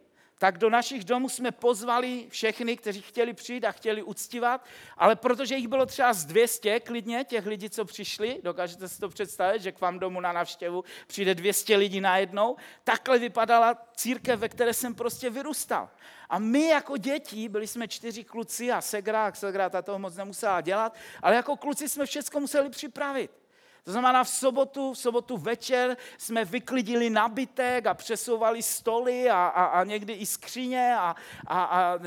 Tak 0.40 0.58
do 0.58 0.70
našich 0.70 1.04
domů 1.04 1.28
jsme 1.28 1.50
pozvali 1.50 2.26
všechny, 2.28 2.76
kteří 2.76 3.02
chtěli 3.02 3.32
přijít 3.32 3.64
a 3.64 3.72
chtěli 3.72 4.02
uctívat, 4.02 4.64
ale 4.96 5.16
protože 5.16 5.56
jich 5.56 5.68
bylo 5.68 5.86
třeba 5.86 6.12
z 6.12 6.24
200 6.24 6.80
klidně, 6.80 7.24
těch 7.24 7.46
lidí, 7.46 7.70
co 7.70 7.84
přišli, 7.84 8.40
dokážete 8.42 8.88
si 8.88 9.00
to 9.00 9.08
představit, 9.08 9.62
že 9.62 9.72
k 9.72 9.80
vám 9.80 9.98
domů 9.98 10.20
na 10.20 10.32
návštěvu 10.32 10.84
přijde 11.06 11.34
200 11.34 11.76
lidí 11.76 12.00
najednou, 12.00 12.56
takhle 12.84 13.18
vypadala 13.18 13.74
církev, 13.96 14.40
ve 14.40 14.48
které 14.48 14.74
jsem 14.74 14.94
prostě 14.94 15.30
vyrůstal. 15.30 15.90
A 16.28 16.38
my 16.38 16.68
jako 16.68 16.96
děti, 16.96 17.48
byli 17.48 17.66
jsme 17.66 17.88
čtyři 17.88 18.24
kluci 18.24 18.72
a 18.72 18.80
Segra, 18.80 19.32
Segra 19.32 19.70
ta 19.70 19.82
toho 19.82 19.98
moc 19.98 20.16
nemusela 20.16 20.60
dělat, 20.60 20.94
ale 21.22 21.36
jako 21.36 21.56
kluci 21.56 21.88
jsme 21.88 22.06
všechno 22.06 22.40
museli 22.40 22.70
připravit. 22.70 23.39
To 23.84 23.90
znamená, 23.92 24.24
v 24.24 24.28
sobotu, 24.28 24.92
v 24.92 24.98
sobotu 24.98 25.36
večer 25.36 25.96
jsme 26.18 26.44
vyklidili 26.44 27.10
nabytek 27.10 27.86
a 27.86 27.94
přesouvali 27.94 28.62
stoly 28.62 29.30
a, 29.30 29.46
a, 29.46 29.64
a 29.64 29.84
někdy 29.84 30.12
i 30.12 30.26
skříně 30.26 30.96
a, 30.98 31.16
a, 31.46 31.64
a 31.64 31.98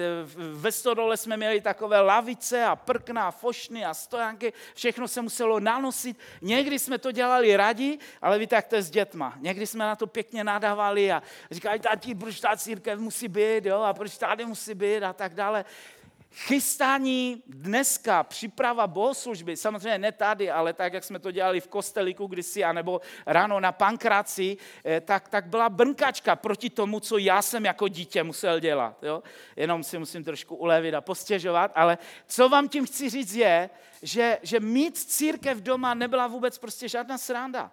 ve 0.54 0.72
stodole 0.72 1.18
jsme 1.18 1.38
měli 1.38 1.62
takové 1.62 2.02
lavice 2.02 2.66
a 2.66 2.76
prkna 2.76 3.28
a 3.28 3.32
fošny 3.32 3.86
a 3.86 3.94
stojánky. 3.94 4.54
Všechno 4.76 5.08
se 5.08 5.22
muselo 5.22 5.60
nanosit. 5.60 6.20
Někdy 6.42 6.80
jsme 6.80 6.98
to 6.98 7.12
dělali 7.12 7.58
rádi, 7.58 8.00
ale 8.22 8.40
víte, 8.40 8.56
jak 8.56 8.68
to 8.68 8.76
je 8.76 8.82
s 8.82 8.90
dětma. 8.90 9.34
Někdy 9.40 9.68
jsme 9.68 9.86
na 9.86 9.96
to 9.96 10.08
pěkně 10.08 10.44
nadávali 10.44 11.12
a 11.12 11.24
říkali, 11.52 11.80
tati, 11.80 12.16
proč 12.16 12.40
ta 12.40 12.58
církev 12.58 13.00
musí 13.00 13.28
být, 13.28 13.66
jo, 13.66 13.82
a 13.82 13.94
proč 13.94 14.18
tady 14.18 14.46
musí 14.46 14.74
být 14.74 15.04
a 15.04 15.14
tak 15.14 15.34
dále 15.34 15.66
chystání 16.34 17.44
dneska, 17.48 18.24
příprava 18.24 18.88
bohoslužby, 18.88 19.58
samozřejmě 19.58 19.98
ne 19.98 20.12
tady, 20.12 20.52
ale 20.52 20.74
tak, 20.74 20.94
jak 20.94 21.04
jsme 21.04 21.20
to 21.20 21.32
dělali 21.32 21.62
v 21.62 21.68
kostelíku 21.68 22.28
kdysi, 22.28 22.64
anebo 22.64 23.02
ráno 23.26 23.60
na 23.60 23.72
pankráci, 23.72 24.58
eh, 24.86 25.02
tak, 25.02 25.30
tak 25.30 25.48
byla 25.48 25.70
brnkačka 25.70 26.36
proti 26.36 26.70
tomu, 26.70 27.00
co 27.00 27.18
já 27.18 27.42
jsem 27.42 27.66
jako 27.66 27.88
dítě 27.88 28.24
musel 28.24 28.60
dělat. 28.60 29.04
Jo? 29.04 29.24
Jenom 29.56 29.84
si 29.84 30.00
musím 30.00 30.24
trošku 30.24 30.56
ulevit 30.56 30.94
a 30.94 31.02
postěžovat, 31.02 31.72
ale 31.76 31.98
co 32.28 32.50
vám 32.50 32.70
tím 32.70 32.86
chci 32.86 33.10
říct 33.10 33.34
je, 33.34 33.70
že, 34.02 34.38
že 34.42 34.60
mít 34.60 34.98
církev 34.98 35.58
doma 35.58 35.94
nebyla 35.94 36.28
vůbec 36.28 36.58
prostě 36.58 36.90
žádná 36.90 37.18
sranda. 37.18 37.72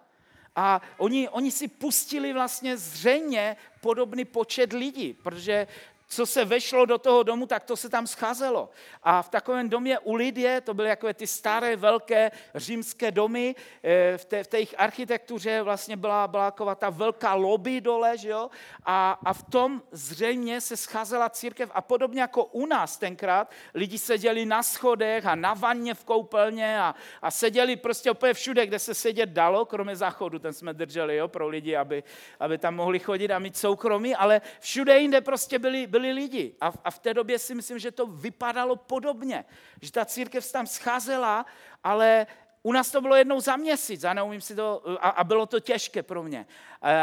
A 0.55 0.81
oni, 0.97 1.29
oni 1.29 1.51
si 1.51 1.67
pustili 1.67 2.33
vlastně 2.33 2.77
zřejmě 2.77 3.57
podobný 3.81 4.25
počet 4.25 4.73
lidí, 4.73 5.13
protože 5.13 5.67
co 6.11 6.25
se 6.25 6.45
vešlo 6.45 6.85
do 6.85 6.97
toho 6.97 7.23
domu, 7.23 7.45
tak 7.45 7.63
to 7.63 7.77
se 7.77 7.89
tam 7.89 8.07
scházelo. 8.07 8.69
A 9.03 9.21
v 9.21 9.29
takovém 9.29 9.69
domě 9.69 9.99
u 9.99 10.15
Lidie, 10.15 10.61
to 10.61 10.73
byly 10.73 10.89
jako 10.89 11.13
ty 11.13 11.27
staré, 11.27 11.75
velké 11.75 12.31
římské 12.55 13.11
domy, 13.11 13.55
eh, 13.83 14.17
v 14.17 14.25
té, 14.25 14.43
v 14.43 14.47
té 14.47 14.57
jejich 14.57 14.75
architektuře 14.77 15.61
vlastně 15.61 15.97
byla, 15.97 16.27
byla 16.27 16.45
jako 16.45 16.75
ta 16.75 16.89
velká 16.89 17.33
lobby 17.33 17.81
dole, 17.81 18.17
že 18.17 18.29
jo? 18.29 18.49
A, 18.85 19.19
a 19.25 19.33
v 19.33 19.43
tom 19.43 19.81
zřejmě 19.91 20.61
se 20.61 20.77
scházela 20.77 21.29
církev 21.29 21.71
a 21.73 21.81
podobně 21.81 22.21
jako 22.21 22.45
u 22.45 22.65
nás 22.65 22.97
tenkrát, 22.97 23.51
lidi 23.73 23.97
seděli 23.97 24.45
na 24.45 24.63
schodech 24.63 25.25
a 25.25 25.35
na 25.35 25.53
vanně 25.53 25.93
v 25.93 26.03
koupelně 26.03 26.79
a, 26.79 26.95
a 27.21 27.31
seděli 27.31 27.75
prostě 27.75 28.11
úplně 28.11 28.33
všude, 28.33 28.65
kde 28.65 28.79
se 28.79 28.93
sedět 28.93 29.29
dalo, 29.29 29.65
kromě 29.65 29.95
záchodu, 29.95 30.39
ten 30.39 30.53
jsme 30.53 30.73
drželi 30.73 31.15
jo, 31.15 31.27
pro 31.27 31.47
lidi, 31.47 31.75
aby, 31.75 32.03
aby 32.39 32.57
tam 32.57 32.75
mohli 32.75 32.99
chodit 32.99 33.31
a 33.31 33.39
mít 33.39 33.57
soukromí, 33.57 34.15
ale 34.15 34.41
všude 34.59 34.99
jinde 34.99 35.21
prostě 35.21 35.59
byli, 35.59 35.87
byli 35.87 36.00
byli 36.01 36.13
lidi. 36.13 36.55
A 36.61 36.71
v, 36.71 36.77
a 36.83 36.91
v 36.91 36.99
té 36.99 37.13
době 37.13 37.39
si 37.39 37.55
myslím, 37.55 37.79
že 37.79 37.91
to 37.91 38.05
vypadalo 38.05 38.75
podobně. 38.75 39.45
Že 39.81 39.91
ta 39.91 40.05
církev 40.05 40.51
tam 40.51 40.67
scházela, 40.67 41.45
ale 41.83 42.27
u 42.63 42.71
nás 42.71 42.91
to 42.91 43.01
bylo 43.01 43.15
jednou 43.15 43.39
za 43.39 43.55
měsíc 43.55 44.03
a, 44.03 44.13
neumím 44.13 44.41
si 44.41 44.55
to, 44.55 44.83
a, 45.01 45.09
a 45.09 45.23
bylo 45.23 45.45
to 45.45 45.59
těžké 45.59 46.03
pro 46.03 46.23
mě. 46.23 46.45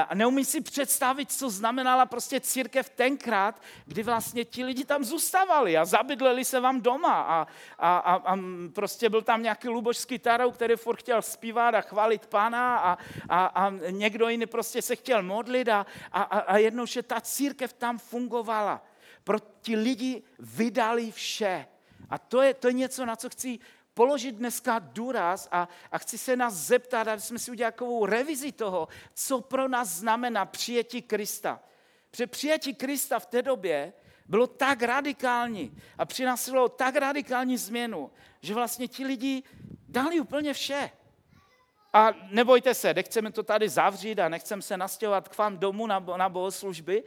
A 0.08 0.14
neumím 0.14 0.44
si 0.44 0.60
představit, 0.60 1.32
co 1.32 1.50
znamenala 1.50 2.06
prostě 2.06 2.40
církev 2.40 2.90
tenkrát, 2.90 3.62
kdy 3.86 4.02
vlastně 4.02 4.44
ti 4.44 4.64
lidi 4.64 4.84
tam 4.84 5.04
zůstávali 5.04 5.76
a 5.76 5.84
zabydleli 5.84 6.44
se 6.44 6.60
vám 6.60 6.80
doma 6.80 7.22
a, 7.22 7.46
a, 7.78 7.98
a, 7.98 8.14
a 8.14 8.38
prostě 8.74 9.10
byl 9.10 9.22
tam 9.22 9.42
nějaký 9.42 9.68
luboš 9.68 9.98
s 9.98 10.04
kytarou, 10.04 10.50
který 10.50 10.76
furt 10.76 10.96
chtěl 10.96 11.22
zpívat 11.22 11.74
a 11.74 11.80
chválit 11.80 12.26
pána 12.26 12.78
a, 12.78 12.98
a, 13.28 13.46
a 13.46 13.70
někdo 13.90 14.28
jiný 14.28 14.46
prostě 14.46 14.82
se 14.82 14.96
chtěl 14.96 15.22
modlit 15.22 15.68
a, 15.68 15.86
a, 16.12 16.22
a 16.22 16.56
jednou, 16.56 16.86
že 16.86 17.02
ta 17.02 17.20
církev 17.20 17.72
tam 17.72 17.98
fungovala. 17.98 18.87
Pro 19.28 19.38
ti 19.60 19.76
lidi 19.76 20.22
vydali 20.38 21.12
vše. 21.12 21.66
A 22.10 22.18
to 22.18 22.42
je, 22.42 22.54
to 22.54 22.68
je 22.68 22.72
něco, 22.72 23.06
na 23.06 23.16
co 23.16 23.28
chci 23.28 23.58
položit 23.94 24.32
dneska 24.34 24.78
důraz 24.78 25.48
a, 25.52 25.68
a 25.92 25.98
chci 25.98 26.18
se 26.18 26.36
nás 26.36 26.54
zeptat, 26.54 27.08
aby 27.08 27.20
jsme 27.20 27.38
si 27.38 27.50
udělali 27.50 27.72
takovou 27.72 28.06
revizi 28.06 28.52
toho, 28.52 28.88
co 29.14 29.40
pro 29.40 29.68
nás 29.68 29.88
znamená 29.88 30.46
přijetí 30.46 31.02
Krista. 31.02 31.60
Protože 32.10 32.26
přijetí 32.26 32.74
Krista 32.74 33.18
v 33.18 33.26
té 33.26 33.42
době 33.42 33.92
bylo 34.24 34.46
tak 34.46 34.82
radikální 34.82 35.76
a 35.98 36.04
přinášelo 36.04 36.68
tak 36.68 36.96
radikální 36.96 37.56
změnu, 37.56 38.10
že 38.40 38.54
vlastně 38.54 38.88
ti 38.88 39.04
lidi 39.04 39.42
dali 39.88 40.20
úplně 40.20 40.54
vše. 40.54 40.90
A 41.92 42.12
nebojte 42.30 42.74
se, 42.74 42.94
nechceme 42.94 43.32
to 43.32 43.42
tady 43.42 43.68
zavřít 43.68 44.18
a 44.18 44.28
nechceme 44.28 44.62
se 44.62 44.76
nastěhovat 44.76 45.28
k 45.28 45.38
vám 45.38 45.58
domů 45.58 45.86
na, 45.86 45.98
na 46.16 46.28
bohoslužby, 46.28 47.04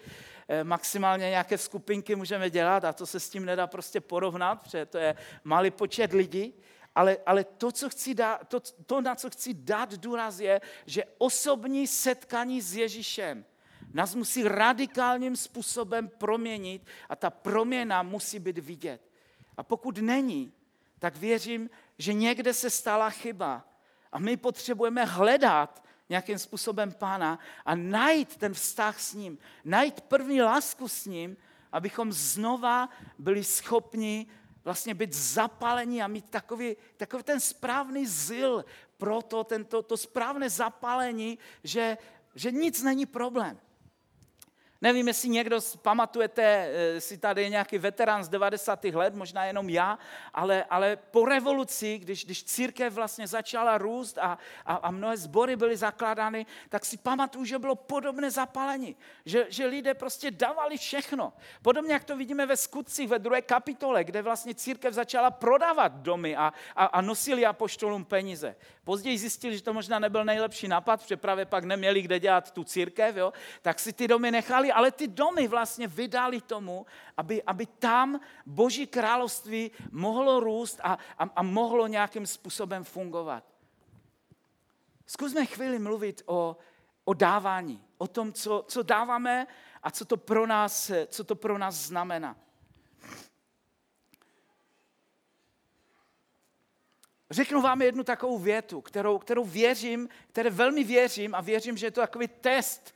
maximálně 0.64 1.30
nějaké 1.30 1.58
skupinky 1.58 2.16
můžeme 2.16 2.50
dělat 2.50 2.86
a 2.86 2.94
to 2.94 3.06
se 3.06 3.20
s 3.20 3.30
tím 3.30 3.46
nedá 3.46 3.68
prostě 3.68 4.02
porovnat, 4.02 4.56
protože 4.56 4.86
to 4.86 4.98
je 4.98 5.16
malý 5.44 5.72
počet 5.72 6.14
lidí, 6.14 6.54
ale, 6.96 7.18
ale 7.26 7.44
to, 7.44 7.72
co 7.72 7.90
chci 7.90 8.14
dát, 8.14 8.48
to, 8.48 8.60
to, 8.86 9.02
na 9.02 9.16
co 9.16 9.30
chci 9.30 9.54
dát 9.54 9.94
důraz, 9.94 10.40
je, 10.40 10.62
že 10.86 11.04
osobní 11.18 11.88
setkání 11.88 12.62
s 12.62 12.76
Ježíšem 12.76 13.46
nás 13.94 14.16
musí 14.16 14.44
radikálním 14.44 15.36
způsobem 15.36 16.10
proměnit 16.18 16.86
a 17.10 17.16
ta 17.16 17.30
proměna 17.30 18.04
musí 18.04 18.40
být 18.40 18.58
vidět. 18.58 19.02
A 19.58 19.64
pokud 19.64 19.98
není, 19.98 20.54
tak 21.00 21.16
věřím, 21.16 21.70
že 21.98 22.14
někde 22.14 22.54
se 22.54 22.70
stala 22.70 23.10
chyba 23.10 23.68
a 24.12 24.20
my 24.20 24.38
potřebujeme 24.38 25.06
hledat 25.06 25.84
nějakým 26.12 26.40
způsobem 26.40 26.92
pána 26.92 27.40
a 27.66 27.76
najít 27.76 28.36
ten 28.38 28.54
vztah 28.54 29.00
s 29.00 29.14
ním, 29.14 29.38
najít 29.66 30.02
první 30.02 30.42
lásku 30.42 30.88
s 30.88 31.06
ním, 31.06 31.38
abychom 31.72 32.12
znova 32.12 32.90
byli 33.18 33.44
schopni 33.44 34.28
vlastně 34.64 34.94
být 34.94 35.14
zapálení 35.14 36.04
a 36.04 36.08
mít 36.08 36.30
takový, 36.30 36.76
takový 36.98 37.24
ten 37.24 37.40
správný 37.40 38.06
zil 38.06 38.66
pro 38.98 39.22
to, 39.22 39.44
tento, 39.44 39.82
to 39.82 39.98
správné 39.98 40.50
zapálení, 40.50 41.40
že, 41.64 41.98
že 42.36 42.52
nic 42.52 42.84
není 42.84 43.06
problém. 43.06 43.60
Nevím, 44.82 45.08
jestli 45.08 45.30
někdo 45.30 45.60
pamatujete, 45.82 46.44
eh, 46.44 47.02
si 47.02 47.18
tady 47.18 47.42
je 47.42 47.50
nějaký 47.50 47.78
veterán 47.78 48.24
z 48.24 48.30
90. 48.30 48.96
let, 48.96 49.16
možná 49.16 49.46
jenom 49.46 49.70
já, 49.70 50.00
ale, 50.34 50.64
ale 50.70 50.96
po 50.96 51.26
revoluci, 51.26 51.98
když, 51.98 52.26
když 52.26 52.44
církev 52.44 52.94
vlastně 52.94 53.28
začala 53.28 53.78
růst 53.78 54.18
a, 54.18 54.38
a, 54.66 54.76
a 54.76 54.92
mnohé 54.92 55.18
sbory 55.18 55.56
byly 55.56 55.78
zakládány, 55.78 56.46
tak 56.70 56.86
si 56.86 56.98
pamatuju, 56.98 57.46
že 57.46 57.60
bylo 57.60 57.76
podobné 57.76 58.32
zapálení, 58.32 58.96
že, 59.26 59.46
že 59.50 59.66
lidé 59.66 59.94
prostě 59.94 60.32
dávali 60.32 60.78
všechno. 60.78 61.34
Podobně, 61.62 61.94
jak 61.94 62.04
to 62.04 62.18
vidíme 62.18 62.46
ve 62.46 62.58
skutcích 62.58 63.10
ve 63.10 63.20
druhé 63.20 63.42
kapitole, 63.42 64.04
kde 64.04 64.22
vlastně 64.22 64.56
církev 64.56 64.94
začala 64.94 65.32
prodávat 65.32 65.94
domy 65.94 66.36
a, 66.36 66.54
a, 66.76 66.86
a 66.86 67.02
nosili 67.02 67.46
apoštolům 67.46 68.06
peníze. 68.06 68.56
Později 68.84 69.18
zjistili, 69.18 69.58
že 69.58 69.64
to 69.64 69.74
možná 69.74 70.00
nebyl 70.00 70.26
nejlepší 70.26 70.68
nápad, 70.68 71.02
protože 71.02 71.18
právě 71.18 71.46
pak 71.46 71.64
neměli 71.64 72.02
kde 72.02 72.20
dělat 72.20 72.52
tu 72.52 72.64
církev, 72.64 73.16
jo? 73.16 73.34
tak 73.62 73.80
si 73.80 73.94
ty 73.94 74.08
domy 74.08 74.32
nechali, 74.32 74.71
ale 74.72 74.92
ty 74.92 75.08
domy 75.08 75.48
vlastně 75.48 75.88
vydali 75.88 76.42
tomu, 76.42 76.86
aby, 77.18 77.44
aby 77.44 77.66
tam 77.66 78.20
Boží 78.46 78.88
království 78.88 79.72
mohlo 79.92 80.40
růst 80.40 80.80
a, 80.84 80.98
a, 81.18 81.24
a 81.36 81.44
mohlo 81.44 81.88
nějakým 81.88 82.28
způsobem 82.28 82.84
fungovat. 82.84 83.44
Zkusme 85.06 85.46
chvíli 85.46 85.80
mluvit 85.80 86.22
o, 86.26 86.58
o 87.06 87.14
dávání, 87.14 87.84
o 87.98 88.08
tom, 88.08 88.34
co, 88.34 88.66
co 88.68 88.84
dáváme 88.84 89.48
a 89.84 89.92
co 89.92 90.06
to 90.06 90.18
pro 90.18 90.48
nás, 90.48 90.92
co 91.08 91.24
to 91.24 91.36
pro 91.36 91.58
nás 91.58 91.76
znamená. 91.76 92.36
Řeknu 97.32 97.62
vám 97.62 97.82
jednu 97.82 98.04
takovou 98.04 98.40
větu, 98.40 98.82
kterou, 98.82 99.18
kterou 99.18 99.46
věřím, 99.46 100.10
které 100.30 100.50
velmi 100.50 100.84
věřím 100.84 101.36
a 101.36 101.42
věřím, 101.42 101.78
že 101.78 101.86
je 101.86 101.92
to 101.92 102.02
takový 102.02 102.28
test 102.28 102.96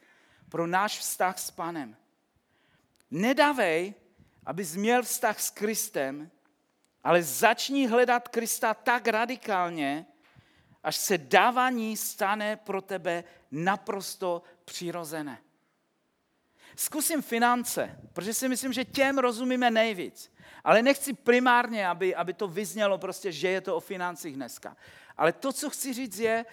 pro 0.56 0.68
náš 0.68 1.00
vztah 1.00 1.40
s 1.40 1.52
panem. 1.52 1.96
Nedávej, 3.12 3.94
abys 4.46 4.76
měl 4.76 5.04
vztah 5.04 5.40
s 5.40 5.50
Kristem, 5.50 6.32
ale 7.04 7.24
začni 7.24 7.88
hledat 7.88 8.28
Krista 8.28 8.74
tak 8.74 9.08
radikálně, 9.08 10.06
až 10.84 10.96
se 10.96 11.18
dávání 11.18 11.98
stane 11.98 12.56
pro 12.56 12.82
tebe 12.82 13.24
naprosto 13.52 14.44
přirozené. 14.66 15.38
Zkusím 16.76 17.22
finance, 17.22 18.00
protože 18.14 18.34
si 18.34 18.50
myslím, 18.50 18.74
že 18.74 18.86
těm 18.86 19.18
rozumíme 19.18 19.72
nejvíc. 19.72 20.32
Ale 20.64 20.82
nechci 20.82 21.14
primárně, 21.14 21.88
aby, 21.88 22.16
aby 22.16 22.34
to 22.34 22.48
vyznělo 22.48 22.98
prostě, 22.98 23.32
že 23.32 23.48
je 23.50 23.62
to 23.62 23.76
o 23.76 23.80
financích 23.80 24.36
dneska. 24.36 24.78
Ale 25.18 25.34
to, 25.34 25.54
co 25.54 25.70
chci 25.70 25.94
říct 25.94 26.20
je, 26.20 26.46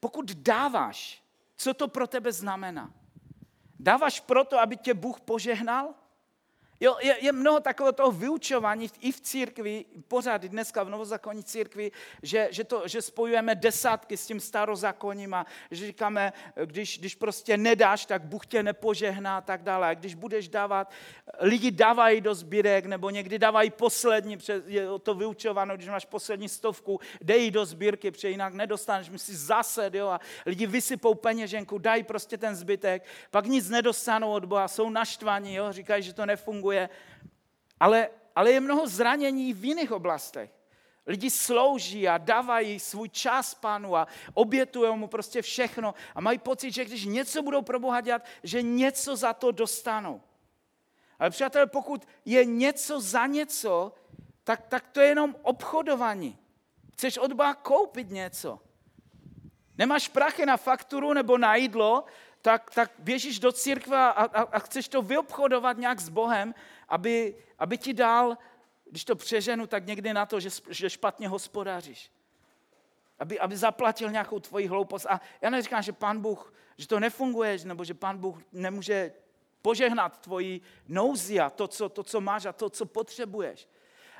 pokud 0.00 0.30
dáváš, 0.30 1.22
co 1.56 1.74
to 1.74 1.88
pro 1.88 2.06
tebe 2.06 2.32
znamená? 2.32 3.01
Dáváš 3.82 4.20
proto, 4.20 4.60
aby 4.60 4.76
tě 4.76 4.94
Bůh 4.94 5.20
požehnal? 5.20 5.94
Jo, 6.82 6.96
je, 7.02 7.16
je 7.20 7.32
mnoho 7.32 7.60
takového 7.60 7.92
toho 7.92 8.12
vyučování 8.12 8.90
i 9.00 9.12
v 9.12 9.20
církvi, 9.20 9.84
pořád 10.08 10.42
dneska 10.42 10.82
v 10.82 10.90
novozákonní 10.90 11.44
církvi, 11.44 11.92
že, 12.22 12.48
že, 12.50 12.64
to, 12.64 12.82
že 12.88 13.02
spojujeme 13.02 13.54
desátky 13.54 14.16
s 14.16 14.26
tím 14.26 14.40
starozákonním 14.40 15.34
a 15.34 15.46
že 15.70 15.86
říkáme, 15.86 16.32
když, 16.64 16.98
když 16.98 17.14
prostě 17.14 17.56
nedáš, 17.56 18.06
tak 18.06 18.22
Bůh 18.22 18.46
tě 18.46 18.62
nepožehná 18.62 19.38
a 19.38 19.40
tak 19.40 19.62
dále. 19.62 19.88
A 19.88 19.94
když 19.94 20.14
budeš 20.14 20.48
dávat, 20.48 20.90
lidi 21.40 21.70
dávají 21.70 22.20
do 22.20 22.34
sbírek 22.34 22.86
nebo 22.86 23.10
někdy 23.10 23.38
dávají 23.38 23.70
poslední, 23.70 24.38
je 24.66 24.86
to 25.02 25.14
vyučováno, 25.14 25.76
když 25.76 25.88
máš 25.88 26.04
poslední 26.04 26.48
stovku, 26.48 27.00
dej 27.20 27.50
do 27.50 27.66
sbírky, 27.66 28.10
protože 28.10 28.30
jinak 28.30 28.54
nedostaneš, 28.54 29.10
musíš 29.10 29.36
zased, 29.36 29.94
jo, 29.94 30.08
a 30.08 30.20
lidi 30.46 30.66
vysypou 30.66 31.14
peněženku, 31.14 31.78
dají 31.78 32.02
prostě 32.02 32.38
ten 32.38 32.54
zbytek, 32.54 33.04
pak 33.30 33.46
nic 33.46 33.68
nedostanou 33.68 34.32
od 34.32 34.44
Boha, 34.44 34.68
jsou 34.68 34.90
naštvaní, 34.90 35.54
jo, 35.54 35.72
říkají, 35.72 36.02
že 36.02 36.12
to 36.12 36.26
nefunguje 36.26 36.71
funguje, 36.72 36.88
ale, 37.80 38.08
ale 38.36 38.52
je 38.52 38.60
mnoho 38.60 38.86
zranění 38.86 39.52
v 39.52 39.64
jiných 39.64 39.92
oblastech. 39.92 40.50
Lidi 41.06 41.30
slouží 41.30 42.08
a 42.08 42.18
dávají 42.18 42.80
svůj 42.80 43.08
čas 43.08 43.54
pánu 43.54 43.96
a 43.96 44.06
obětují 44.34 44.96
mu 44.96 45.08
prostě 45.08 45.42
všechno 45.42 45.94
a 46.14 46.20
mají 46.20 46.38
pocit, 46.38 46.70
že 46.70 46.84
když 46.84 47.04
něco 47.04 47.42
budou 47.42 47.62
pro 47.62 47.80
Boha 47.80 48.00
dělat, 48.00 48.22
že 48.42 48.62
něco 48.62 49.16
za 49.16 49.32
to 49.32 49.50
dostanou. 49.50 50.22
Ale 51.18 51.30
přátelé, 51.30 51.66
pokud 51.66 52.06
je 52.24 52.44
něco 52.44 53.00
za 53.00 53.26
něco, 53.26 53.92
tak, 54.44 54.66
tak 54.68 54.88
to 54.92 55.00
je 55.00 55.08
jenom 55.08 55.36
obchodování. 55.42 56.38
Chceš 56.92 57.18
od 57.18 57.32
Boha 57.32 57.54
koupit 57.54 58.10
něco. 58.10 58.60
Nemáš 59.78 60.08
prachy 60.08 60.46
na 60.46 60.56
fakturu 60.56 61.12
nebo 61.12 61.38
na 61.38 61.54
jídlo, 61.54 62.04
tak, 62.42 62.70
tak 62.70 62.90
běžíš 62.98 63.38
do 63.38 63.52
církve 63.52 63.96
a, 63.96 64.10
a, 64.10 64.42
a 64.42 64.58
chceš 64.58 64.88
to 64.88 65.02
vyobchodovat 65.02 65.78
nějak 65.78 66.00
s 66.00 66.08
Bohem, 66.08 66.54
aby, 66.88 67.36
aby 67.58 67.78
ti 67.78 67.94
dal, 67.94 68.38
když 68.90 69.04
to 69.04 69.16
přeženu, 69.16 69.66
tak 69.66 69.86
někdy 69.86 70.12
na 70.12 70.26
to, 70.26 70.40
že, 70.40 70.48
že 70.68 70.90
špatně 70.90 71.28
hospodáříš. 71.28 72.10
Aby, 73.18 73.40
aby 73.40 73.56
zaplatil 73.56 74.10
nějakou 74.10 74.40
tvoji 74.40 74.66
hloupost. 74.66 75.06
A 75.06 75.20
já 75.40 75.50
neříkám, 75.50 75.82
že 75.82 75.92
pán 75.92 76.20
Bůh, 76.20 76.54
že 76.76 76.88
to 76.88 77.00
nefunguje, 77.00 77.58
nebo 77.64 77.84
že 77.84 77.94
pán 77.94 78.18
Bůh 78.18 78.38
nemůže 78.52 79.12
požehnat 79.62 80.20
tvoji 80.20 80.60
nouzi 80.88 81.40
a 81.40 81.50
to 81.50 81.68
co, 81.68 81.88
to, 81.88 82.02
co 82.02 82.20
máš 82.20 82.44
a 82.44 82.52
to, 82.52 82.70
co 82.70 82.86
potřebuješ. 82.86 83.68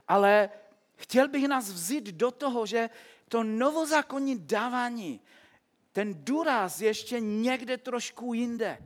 Ale 0.08 0.50
chtěl 0.96 1.28
bych 1.28 1.48
nás 1.48 1.70
vzít 1.70 2.04
do 2.04 2.30
toho, 2.30 2.66
že 2.66 2.90
to 3.28 3.42
novozákonní 3.42 4.38
dávání, 4.38 5.20
ten 5.92 6.24
důraz 6.24 6.80
ještě 6.80 7.20
někde 7.20 7.78
trošku 7.78 8.34
jinde. 8.34 8.78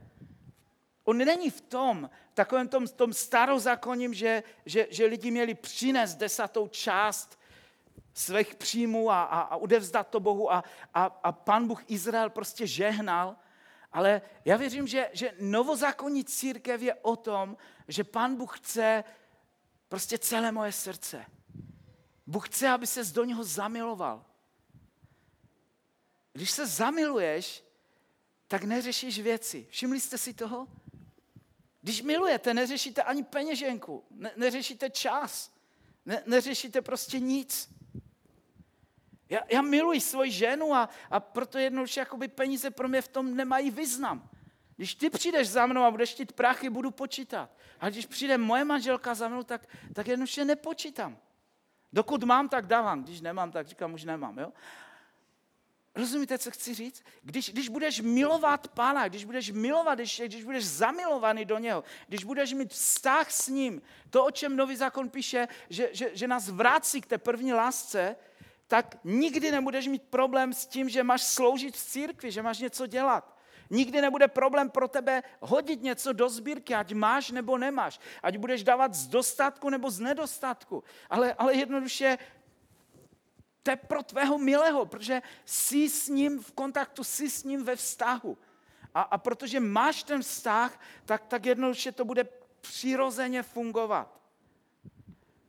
On 1.04 1.18
není 1.18 1.50
v 1.50 1.60
tom, 1.60 2.10
takovém 2.34 2.68
tom, 2.68 2.88
tom 2.88 3.12
starozákonním, 3.12 4.14
že, 4.14 4.42
že, 4.66 4.86
že 4.90 5.06
lidi 5.06 5.30
měli 5.30 5.54
přinést 5.54 6.14
desatou 6.14 6.68
část 6.68 7.38
svých 8.14 8.54
příjmů 8.54 9.10
a, 9.10 9.22
a, 9.22 9.40
a 9.40 9.56
udevzdat 9.56 10.08
to 10.08 10.20
Bohu 10.20 10.52
a, 10.52 10.64
a, 10.94 11.04
a 11.04 11.32
pan 11.32 11.66
Bůh 11.68 11.82
Izrael 11.86 12.30
prostě 12.30 12.66
žehnal. 12.66 13.36
Ale 13.92 14.22
já 14.44 14.56
věřím, 14.56 14.86
že, 14.86 15.10
že 15.12 15.34
novozákonní 15.40 16.24
církev 16.24 16.82
je 16.82 16.94
o 16.94 17.16
tom, 17.16 17.56
že 17.88 18.04
pan 18.04 18.36
Bůh 18.36 18.58
chce 18.58 19.04
prostě 19.88 20.18
celé 20.18 20.52
moje 20.52 20.72
srdce. 20.72 21.24
Bůh 22.26 22.48
chce, 22.48 22.68
aby 22.68 22.86
se 22.86 23.04
do 23.04 23.24
něho 23.24 23.44
zamiloval. 23.44 24.24
Když 26.36 26.50
se 26.50 26.66
zamiluješ, 26.66 27.64
tak 28.48 28.64
neřešíš 28.64 29.20
věci. 29.20 29.66
Všimli 29.70 30.00
jste 30.00 30.18
si 30.18 30.34
toho? 30.34 30.68
Když 31.82 32.02
milujete, 32.02 32.54
neřešíte 32.54 33.02
ani 33.02 33.24
peněženku, 33.24 34.04
ne, 34.10 34.32
neřešíte 34.36 34.90
čas, 34.90 35.52
ne, 36.06 36.22
neřešíte 36.26 36.82
prostě 36.82 37.20
nic. 37.20 37.68
Já, 39.28 39.40
já 39.48 39.62
miluji 39.62 40.00
svoji 40.00 40.30
ženu 40.30 40.74
a, 40.74 40.88
a 41.10 41.20
proto 41.20 41.58
jednoduše 41.58 42.00
jakoby 42.00 42.28
peníze 42.28 42.70
pro 42.70 42.88
mě 42.88 43.02
v 43.02 43.08
tom 43.08 43.36
nemají 43.36 43.70
význam. 43.70 44.30
Když 44.76 44.94
ty 44.94 45.10
přijdeš 45.10 45.48
za 45.48 45.66
mnou 45.66 45.82
a 45.82 45.90
budeš 45.90 46.10
chtít 46.10 46.32
prachy, 46.32 46.70
budu 46.70 46.90
počítat. 46.90 47.50
A 47.80 47.90
když 47.90 48.06
přijde 48.06 48.38
moje 48.38 48.64
manželka 48.64 49.14
za 49.14 49.28
mnou, 49.28 49.42
tak, 49.42 49.68
tak 49.94 50.06
jednoduše 50.06 50.44
nepočítám. 50.44 51.18
Dokud 51.92 52.24
mám, 52.24 52.48
tak 52.48 52.66
dávám. 52.66 53.04
Když 53.04 53.20
nemám, 53.20 53.52
tak 53.52 53.66
říkám, 53.66 53.94
už 53.94 54.04
nemám. 54.04 54.38
Jo? 54.38 54.52
Rozumíte, 55.96 56.38
co 56.38 56.50
chci 56.50 56.74
říct? 56.74 57.04
Když, 57.22 57.50
když 57.50 57.68
budeš 57.68 58.00
milovat 58.00 58.68
Pána, 58.68 59.08
když 59.08 59.24
budeš 59.24 59.50
milovat, 59.50 59.98
když, 59.98 60.22
když 60.24 60.44
budeš 60.44 60.66
zamilovaný 60.66 61.44
do 61.44 61.58
něho, 61.58 61.84
když 62.08 62.24
budeš 62.24 62.52
mít 62.52 62.72
vztah 62.72 63.32
s 63.32 63.48
ním, 63.48 63.82
to, 64.10 64.24
o 64.24 64.30
čem 64.30 64.56
Nový 64.56 64.76
zákon 64.76 65.08
píše, 65.08 65.48
že, 65.70 65.88
že, 65.92 66.10
že 66.12 66.28
nás 66.28 66.48
vrací 66.48 67.00
k 67.00 67.06
té 67.06 67.18
první 67.18 67.52
lásce, 67.52 68.16
tak 68.68 68.96
nikdy 69.04 69.50
nebudeš 69.50 69.86
mít 69.88 70.02
problém 70.02 70.52
s 70.52 70.66
tím, 70.66 70.88
že 70.88 71.02
máš 71.02 71.22
sloužit 71.22 71.76
v 71.76 71.84
církvi, 71.84 72.30
že 72.30 72.42
máš 72.42 72.58
něco 72.58 72.86
dělat. 72.86 73.36
Nikdy 73.70 74.00
nebude 74.00 74.28
problém 74.28 74.70
pro 74.70 74.88
tebe 74.88 75.22
hodit 75.40 75.82
něco 75.82 76.12
do 76.12 76.28
sbírky, 76.28 76.74
ať 76.74 76.92
máš 76.92 77.30
nebo 77.30 77.58
nemáš. 77.58 78.00
Ať 78.22 78.36
budeš 78.36 78.64
dávat 78.64 78.94
z 78.94 79.06
dostatku 79.06 79.70
nebo 79.70 79.90
z 79.90 80.00
nedostatku. 80.00 80.84
Ale, 81.10 81.34
ale 81.34 81.54
jednoduše 81.54 82.18
to 83.66 83.70
je 83.70 83.76
pro 83.76 84.02
tvého 84.02 84.38
milého, 84.38 84.86
protože 84.86 85.22
jsi 85.44 85.90
s 85.90 86.08
ním 86.08 86.42
v 86.42 86.52
kontaktu, 86.52 87.04
jsi 87.04 87.30
s 87.30 87.44
ním 87.44 87.64
ve 87.64 87.76
vztahu. 87.76 88.38
A, 88.94 89.02
a 89.02 89.18
protože 89.18 89.60
máš 89.60 90.02
ten 90.02 90.22
vztah, 90.22 90.80
tak, 91.04 91.26
tak 91.26 91.46
jednoduše 91.46 91.92
to 91.92 92.04
bude 92.04 92.24
přirozeně 92.60 93.42
fungovat. 93.42 94.20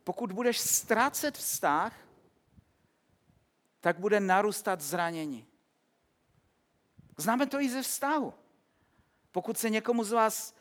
Pokud 0.03 0.31
budeš 0.31 0.59
ztrácet 0.59 1.37
vztah, 1.37 1.93
tak 3.81 3.99
bude 3.99 4.19
narůstat 4.19 4.81
zranění. 4.81 5.45
Známe 7.17 7.45
to 7.45 7.61
i 7.61 7.69
ze 7.69 7.81
vztahu. 7.81 8.33
Pokud 9.31 9.57
se 9.57 9.69
někomu 9.69 10.03
z 10.03 10.11
vás 10.11 10.55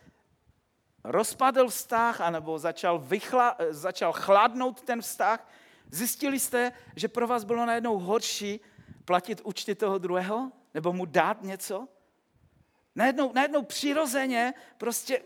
rozpadl 1.04 1.68
vztah, 1.68 2.20
anebo 2.20 2.58
začal, 2.58 2.98
vychla, 2.98 3.56
začal 3.70 4.12
chladnout 4.12 4.82
ten 4.82 5.00
vztah, 5.00 5.48
Zjistili 5.90 6.40
jste, 6.40 6.72
že 6.96 7.08
pro 7.08 7.26
vás 7.26 7.44
bylo 7.44 7.66
najednou 7.66 7.98
horší 7.98 8.60
platit 9.04 9.40
účty 9.44 9.74
toho 9.74 9.98
druhého? 9.98 10.52
Nebo 10.74 10.92
mu 10.92 11.06
dát 11.06 11.42
něco? 11.42 11.88
Najednou, 12.94 13.32
najednou 13.32 13.62
přirozeně 13.62 14.54
prostě, 14.78 15.22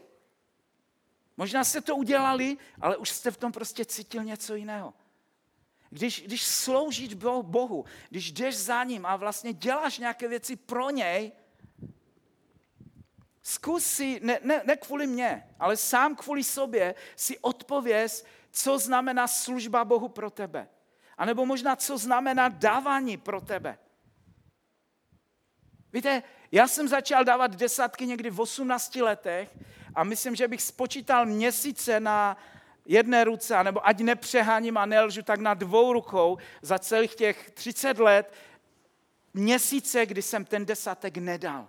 možná 1.37 1.65
jste 1.65 1.81
to 1.81 1.97
udělali, 1.97 2.57
ale 2.81 2.97
už 2.97 3.11
jste 3.11 3.31
v 3.31 3.37
tom 3.37 3.53
prostě 3.53 3.85
cítil 3.85 4.25
něco 4.25 4.55
jiného. 4.55 4.95
Když, 5.91 6.23
když 6.23 6.45
sloužíš 6.45 7.15
Bohu, 7.43 7.85
když 8.11 8.33
jdeš 8.33 8.59
za 8.59 8.85
ním 8.85 9.07
a 9.07 9.17
vlastně 9.17 9.53
děláš 9.53 9.99
nějaké 9.99 10.29
věci 10.29 10.57
pro 10.57 10.91
něj, 10.91 11.33
zkus 13.43 13.85
si, 13.85 14.21
ne, 14.23 14.39
ne, 14.43 14.63
ne 14.65 14.77
kvůli 14.77 15.07
mně, 15.07 15.55
ale 15.59 15.77
sám 15.77 16.17
kvůli 16.17 16.45
sobě 16.45 16.95
si 17.17 17.39
odpověz, 17.39 18.25
co 18.51 18.79
znamená 18.79 19.27
služba 19.27 19.85
Bohu 19.85 20.09
pro 20.09 20.31
tebe. 20.31 20.69
A 21.19 21.25
nebo 21.25 21.47
možná, 21.47 21.77
co 21.77 21.99
znamená 21.99 22.49
dávání 22.49 23.17
pro 23.17 23.41
tebe. 23.41 23.79
Víte, 25.93 26.23
já 26.53 26.69
jsem 26.69 26.89
začal 26.89 27.25
dávat 27.25 27.57
desátky 27.57 28.07
někdy 28.07 28.31
v 28.31 28.41
18 28.41 28.97
letech 28.97 29.59
a 29.95 30.05
myslím, 30.05 30.37
že 30.37 30.49
bych 30.49 30.63
spočítal 30.63 31.27
měsíce 31.27 32.01
na 32.01 32.37
jedné 32.85 33.25
ruce, 33.25 33.65
nebo 33.65 33.87
ať 33.87 34.01
nepřeháním 34.01 34.77
a 34.77 34.87
nelžu, 34.87 35.23
tak 35.23 35.41
na 35.41 35.55
dvou 35.55 35.93
rukou 35.93 36.39
za 36.63 36.79
celých 36.79 37.15
těch 37.15 37.51
30 37.51 37.99
let 37.99 38.35
měsíce, 39.35 40.07
kdy 40.07 40.23
jsem 40.23 40.45
ten 40.45 40.67
desátek 40.67 41.17
nedal. 41.17 41.69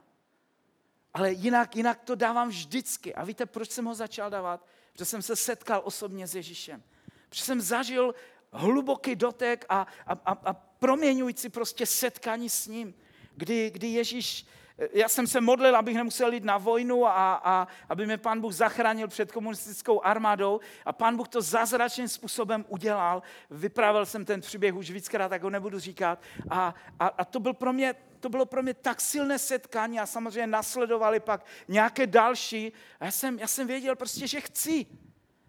Ale 1.13 1.31
jinak, 1.31 1.75
jinak 1.75 1.99
to 2.03 2.15
dávám 2.15 2.49
vždycky. 2.49 3.15
A 3.15 3.23
víte, 3.23 3.45
proč 3.45 3.71
jsem 3.71 3.85
ho 3.85 3.95
začal 3.95 4.29
dávat? 4.29 4.65
Protože 4.91 5.05
jsem 5.05 5.21
se 5.21 5.35
setkal 5.35 5.81
osobně 5.83 6.27
s 6.27 6.35
Ježíšem. 6.35 6.83
Protože 7.29 7.43
jsem 7.43 7.61
zažil 7.61 8.15
hluboký 8.51 9.15
dotek 9.15 9.65
a, 9.69 9.87
a, 10.07 10.13
a, 10.13 10.31
a 10.31 10.53
proměňující 10.53 11.49
prostě 11.49 11.85
setkání 11.85 12.49
s 12.49 12.67
ním, 12.67 12.93
kdy, 13.35 13.69
kdy 13.69 13.87
Ježíš 13.87 14.45
já 14.93 15.09
jsem 15.09 15.27
se 15.27 15.41
modlil, 15.41 15.75
abych 15.75 15.95
nemusel 15.95 16.33
jít 16.33 16.43
na 16.43 16.57
vojnu 16.57 17.07
a, 17.07 17.41
a 17.43 17.67
aby 17.89 18.05
mě 18.05 18.17
pan 18.17 18.41
Bůh 18.41 18.53
zachránil 18.53 19.07
před 19.07 19.31
komunistickou 19.31 20.01
armádou 20.05 20.59
a 20.85 20.93
pan 20.93 21.17
Bůh 21.17 21.27
to 21.27 21.41
zázračným 21.41 22.07
způsobem 22.07 22.65
udělal. 22.67 23.23
Vyprávěl 23.49 24.05
jsem 24.05 24.25
ten 24.25 24.41
příběh 24.41 24.75
už 24.75 24.91
víckrát, 24.91 25.29
tak 25.29 25.43
ho 25.43 25.49
nebudu 25.49 25.79
říkat. 25.79 26.19
A, 26.49 26.75
a, 26.99 27.07
a 27.07 27.25
to, 27.25 27.39
byl 27.39 27.53
pro 27.53 27.73
mě, 27.73 27.95
to 28.21 28.29
bylo 28.29 28.45
pro 28.45 28.63
mě 28.63 28.73
tak 28.73 29.01
silné 29.01 29.39
setkání 29.39 29.99
a 29.99 30.05
samozřejmě 30.05 30.47
nasledovali 30.47 31.19
pak 31.19 31.45
nějaké 31.67 32.07
další. 32.07 32.73
A 32.99 33.05
já 33.05 33.11
jsem, 33.11 33.39
já 33.39 33.47
jsem 33.47 33.67
věděl 33.67 33.95
prostě, 33.95 34.27
že 34.27 34.41
chci. 34.41 34.85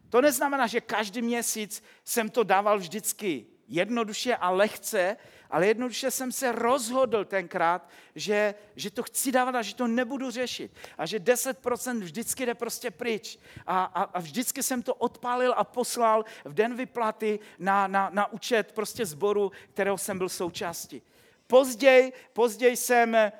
To 0.08 0.20
neznamená, 0.20 0.66
že 0.66 0.80
každý 0.80 1.22
měsíc 1.22 1.84
jsem 2.04 2.30
to 2.30 2.42
dával 2.42 2.78
vždycky 2.78 3.46
jednoduše 3.68 4.36
a 4.36 4.50
lehce, 4.50 5.16
ale 5.50 5.66
jednoduše 5.66 6.10
jsem 6.10 6.32
se 6.32 6.52
rozhodl 6.52 7.24
tenkrát, 7.24 7.88
že, 8.14 8.54
že 8.76 8.90
to 8.90 9.02
chci 9.02 9.32
dávat 9.32 9.54
a 9.54 9.62
že 9.62 9.74
to 9.74 9.86
nebudu 9.86 10.30
řešit. 10.30 10.72
A 10.98 11.06
že 11.06 11.18
10% 11.18 12.00
vždycky 12.00 12.46
jde 12.46 12.54
prostě 12.54 12.90
pryč. 12.90 13.38
A, 13.66 13.84
a, 13.84 14.02
a 14.02 14.20
vždycky 14.20 14.62
jsem 14.62 14.82
to 14.82 14.94
odpálil 14.94 15.54
a 15.56 15.64
poslal 15.64 16.24
v 16.44 16.54
den 16.54 16.76
vyplaty 16.76 17.40
na, 17.58 17.86
na, 17.86 18.10
na 18.12 18.32
účet 18.32 18.72
prostě 18.72 19.06
sboru, 19.06 19.52
kterého 19.72 19.98
jsem 19.98 20.18
byl 20.18 20.28
součástí. 20.28 21.02
Později, 21.46 22.12
později 22.32 22.76
jsem 22.76 23.32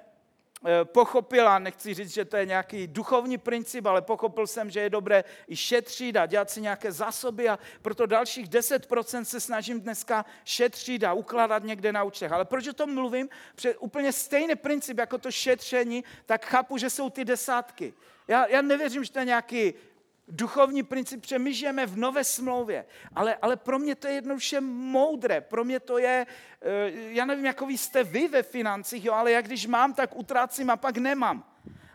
Eh, 0.64 0.84
pochopil, 0.84 1.48
a 1.48 1.58
nechci 1.58 1.94
říct, 1.94 2.12
že 2.14 2.24
to 2.24 2.36
je 2.36 2.46
nějaký 2.46 2.86
duchovní 2.86 3.38
princip, 3.38 3.86
ale 3.86 4.02
pochopil 4.02 4.46
jsem, 4.46 4.70
že 4.70 4.80
je 4.80 4.90
dobré 4.90 5.24
i 5.48 5.56
šetřit 5.56 6.16
a 6.16 6.26
dělat 6.26 6.50
si 6.50 6.60
nějaké 6.60 6.92
zásoby 6.92 7.48
a 7.48 7.58
proto 7.82 8.06
dalších 8.06 8.48
10% 8.48 9.24
se 9.24 9.40
snažím 9.40 9.80
dneska 9.80 10.24
šetřit 10.44 11.04
a 11.04 11.12
ukládat 11.12 11.64
někde 11.64 11.92
na 11.92 12.02
účtech. 12.02 12.32
Ale 12.32 12.44
proč 12.44 12.68
o 12.68 12.72
tom 12.72 12.94
mluvím? 12.94 13.28
Protože 13.54 13.76
úplně 13.76 14.12
stejný 14.12 14.54
princip 14.54 14.98
jako 14.98 15.18
to 15.18 15.30
šetření, 15.30 16.04
tak 16.26 16.46
chápu, 16.46 16.78
že 16.78 16.90
jsou 16.90 17.10
ty 17.10 17.24
desátky. 17.24 17.94
Já, 18.28 18.46
já 18.46 18.62
nevěřím, 18.62 19.04
že 19.04 19.12
to 19.12 19.18
je 19.18 19.24
nějaký 19.24 19.74
duchovní 20.32 20.82
princip, 20.82 21.26
žijeme 21.50 21.86
v 21.86 21.96
nové 21.96 22.24
smlouvě, 22.24 22.84
ale, 23.14 23.34
ale 23.34 23.56
pro 23.56 23.78
mě 23.78 23.94
to 23.94 24.06
je 24.06 24.14
jednoduše 24.14 24.60
moudré, 24.60 25.40
pro 25.40 25.64
mě 25.64 25.80
to 25.80 25.98
je, 25.98 26.26
eh, 26.62 26.90
já 26.90 27.24
nevím, 27.24 27.44
jako 27.44 27.66
vy 27.66 27.78
jste 27.78 28.04
vy 28.04 28.28
ve 28.28 28.42
financích, 28.42 29.04
jo, 29.04 29.12
ale 29.12 29.32
já 29.32 29.40
když 29.40 29.66
mám, 29.66 29.94
tak 29.94 30.16
utrácím 30.16 30.70
a 30.70 30.76
pak 30.76 30.96
nemám. 30.96 31.44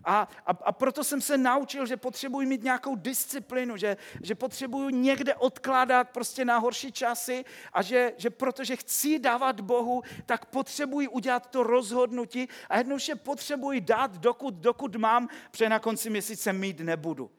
A, 0.03 0.27
a, 0.45 0.51
a 0.51 0.71
proto 0.71 1.03
jsem 1.03 1.21
se 1.21 1.37
naučil, 1.37 1.85
že 1.85 1.97
potřebuji 1.97 2.47
mít 2.47 2.63
nějakou 2.63 2.95
disciplinu, 2.95 3.77
že, 3.77 3.97
že 4.23 4.35
potřebuji 4.35 4.89
někde 4.89 5.35
odkládat 5.35 6.09
prostě 6.09 6.45
na 6.45 6.57
horší 6.57 6.91
časy 6.91 7.45
a 7.73 7.81
že, 7.81 8.13
že 8.17 8.29
protože 8.29 8.75
chci 8.75 9.19
dávat 9.19 9.61
Bohu, 9.61 10.01
tak 10.25 10.45
potřebuji 10.45 11.07
udělat 11.07 11.51
to 11.51 11.63
rozhodnutí 11.63 12.47
a 12.69 12.77
jednoduše 12.77 13.15
potřebuji 13.15 13.81
dát, 13.81 14.17
dokud, 14.17 14.53
dokud 14.53 14.95
mám, 14.95 15.27
protože 15.51 15.69
na 15.69 15.79
konci 15.79 16.09
měsíce 16.09 16.53
mít 16.53 16.79
nebudu. 16.79 17.31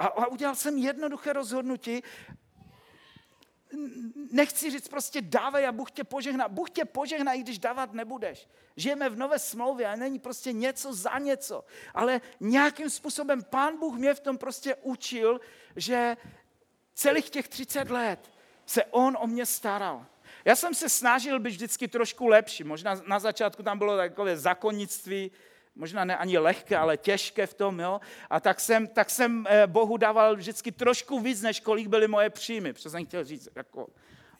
A, 0.00 0.06
a 0.06 0.26
udělal 0.26 0.54
jsem 0.54 0.78
jednoduché 0.78 1.32
rozhodnutí. 1.32 2.02
Nechci 4.32 4.70
říct 4.70 4.88
prostě 4.88 5.20
dávej 5.20 5.66
a 5.66 5.72
Bůh 5.72 5.90
tě 5.90 6.04
požehná. 6.04 6.48
Bůh 6.48 6.70
tě 6.70 6.84
požehná, 6.84 7.32
i 7.32 7.40
když 7.40 7.58
dávat 7.58 7.92
nebudeš. 7.92 8.48
Žijeme 8.76 9.08
v 9.08 9.16
nové 9.16 9.38
smlouvě 9.38 9.86
a 9.86 9.96
není 9.96 10.18
prostě 10.18 10.52
něco 10.52 10.92
za 10.92 11.18
něco. 11.18 11.64
Ale 11.94 12.20
nějakým 12.40 12.90
způsobem 12.90 13.42
Pán 13.42 13.78
Bůh 13.78 13.96
mě 13.96 14.14
v 14.14 14.20
tom 14.20 14.38
prostě 14.38 14.74
učil, 14.74 15.40
že 15.76 16.16
celých 16.94 17.30
těch 17.30 17.48
30 17.48 17.90
let 17.90 18.30
se 18.66 18.84
On 18.84 19.16
o 19.20 19.26
mě 19.26 19.46
staral. 19.46 20.06
Já 20.44 20.56
jsem 20.56 20.74
se 20.74 20.88
snažil 20.88 21.40
být 21.40 21.50
vždycky 21.50 21.88
trošku 21.88 22.26
lepší. 22.26 22.64
Možná 22.64 23.02
na 23.06 23.18
začátku 23.18 23.62
tam 23.62 23.78
bylo 23.78 23.96
takové 23.96 24.36
zakonnictví, 24.36 25.30
možná 25.74 26.04
ne 26.04 26.16
ani 26.16 26.38
lehké, 26.38 26.76
ale 26.76 26.96
těžké 26.96 27.46
v 27.46 27.54
tom, 27.54 27.80
jo. 27.80 28.00
A 28.30 28.40
tak 28.40 28.60
jsem, 28.60 28.86
tak 28.86 29.10
jsem 29.10 29.46
eh, 29.48 29.66
Bohu 29.66 29.96
dával 29.96 30.36
vždycky 30.36 30.72
trošku 30.72 31.20
víc, 31.20 31.42
než 31.42 31.60
kolik 31.60 31.88
byly 31.88 32.08
moje 32.08 32.30
příjmy. 32.30 32.72
Protože 32.72 32.90
jsem 32.90 33.06
chtěl 33.06 33.24
říct, 33.24 33.48
jako, 33.54 33.86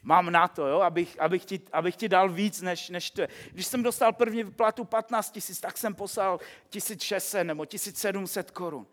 mám 0.03 0.31
na 0.31 0.49
to, 0.49 0.67
jo, 0.67 0.81
abych, 0.81 1.21
abych, 1.21 1.45
ti, 1.45 1.61
abych 1.73 1.97
ti 1.97 2.09
dal 2.09 2.29
víc, 2.29 2.61
než, 2.61 2.91
než 2.91 3.11
to 3.11 3.23
Když 3.53 3.67
jsem 3.67 3.83
dostal 3.83 4.13
první 4.13 4.45
platu 4.45 4.85
15 4.85 5.31
tisíc, 5.31 5.61
tak 5.61 5.79
jsem 5.79 5.95
poslal 5.95 6.41
1600 6.71 7.47
nebo 7.47 7.67
1700 7.67 8.51
korun. 8.51 8.87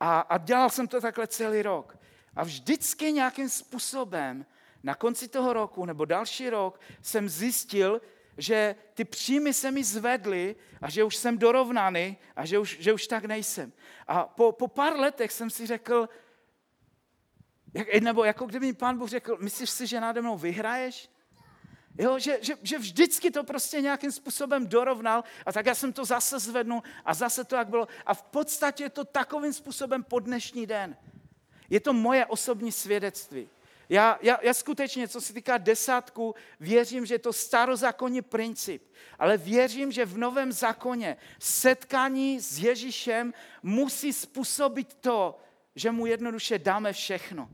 A, 0.00 0.20
a 0.20 0.38
dělal 0.38 0.70
jsem 0.70 0.88
to 0.88 1.00
takhle 1.00 1.26
celý 1.26 1.62
rok. 1.62 1.98
A 2.36 2.44
vždycky 2.44 3.12
nějakým 3.12 3.48
způsobem 3.48 4.46
na 4.82 4.94
konci 4.94 5.28
toho 5.28 5.52
roku 5.52 5.84
nebo 5.84 6.04
další 6.04 6.50
rok 6.50 6.80
jsem 7.02 7.28
zjistil, 7.28 8.00
že 8.38 8.76
ty 8.94 9.04
příjmy 9.04 9.54
se 9.54 9.70
mi 9.70 9.84
zvedly 9.84 10.56
a 10.82 10.90
že 10.90 11.04
už 11.04 11.16
jsem 11.16 11.38
dorovnaný 11.38 12.16
a 12.36 12.46
že 12.46 12.58
už, 12.58 12.76
že 12.80 12.92
už 12.92 13.06
tak 13.06 13.24
nejsem. 13.24 13.72
A 14.06 14.24
po, 14.24 14.52
po 14.52 14.68
pár 14.68 14.96
letech 14.96 15.32
jsem 15.32 15.50
si 15.50 15.66
řekl, 15.66 16.08
jak, 17.74 17.94
nebo 17.94 18.24
jako 18.24 18.46
kdyby 18.46 18.66
mi 18.66 18.72
pán 18.72 18.98
Bůh 18.98 19.08
řekl, 19.08 19.36
myslíš 19.40 19.70
si, 19.70 19.86
že 19.86 20.00
nade 20.00 20.22
mnou 20.22 20.38
vyhraješ? 20.38 21.10
Jo, 21.98 22.18
že, 22.18 22.38
že, 22.42 22.54
že 22.62 22.78
vždycky 22.78 23.30
to 23.30 23.44
prostě 23.44 23.80
nějakým 23.80 24.12
způsobem 24.12 24.66
dorovnal 24.66 25.24
a 25.46 25.52
tak 25.52 25.66
já 25.66 25.74
jsem 25.74 25.92
to 25.92 26.04
zase 26.04 26.38
zvednul 26.38 26.82
a 27.04 27.14
zase 27.14 27.44
to 27.44 27.56
jak 27.56 27.68
bylo. 27.68 27.88
A 28.06 28.14
v 28.14 28.22
podstatě 28.22 28.82
je 28.82 28.90
to 28.90 29.04
takovým 29.04 29.52
způsobem 29.52 30.04
po 30.04 30.18
dnešní 30.20 30.66
den. 30.66 30.96
Je 31.70 31.80
to 31.80 31.92
moje 31.92 32.26
osobní 32.26 32.72
svědectví. 32.72 33.48
Já, 33.88 34.18
já, 34.22 34.38
já 34.42 34.54
skutečně, 34.54 35.08
co 35.08 35.20
se 35.20 35.32
týká 35.32 35.58
desátku, 35.58 36.34
věřím, 36.60 37.06
že 37.06 37.14
je 37.14 37.18
to 37.18 37.32
starozákonní 37.32 38.22
princip, 38.22 38.82
ale 39.18 39.36
věřím, 39.36 39.92
že 39.92 40.04
v 40.04 40.18
novém 40.18 40.52
zákoně 40.52 41.16
setkání 41.38 42.40
s 42.40 42.58
Ježíšem 42.58 43.34
musí 43.62 44.12
způsobit 44.12 44.94
to, 44.94 45.38
že 45.74 45.90
mu 45.90 46.06
jednoduše 46.06 46.58
dáme 46.58 46.92
všechno. 46.92 47.48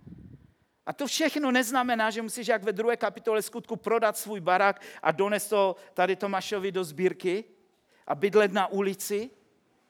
A 0.87 0.93
to 0.93 1.07
všechno 1.07 1.51
neznamená, 1.51 2.11
že 2.11 2.23
musíš 2.23 2.49
jak 2.49 2.63
ve 2.63 2.73
druhé 2.73 2.97
kapitole 2.97 3.43
skutku 3.43 3.77
prodat 3.77 4.17
svůj 4.17 4.41
barák 4.41 4.83
a 5.03 5.13
donést 5.13 5.51
to 5.51 5.77
tady 5.95 6.17
Tomášovi 6.17 6.73
do 6.73 6.85
sbírky 6.85 7.45
a 8.07 8.15
bydlet 8.15 8.53
na 8.53 8.67
ulici. 8.67 9.31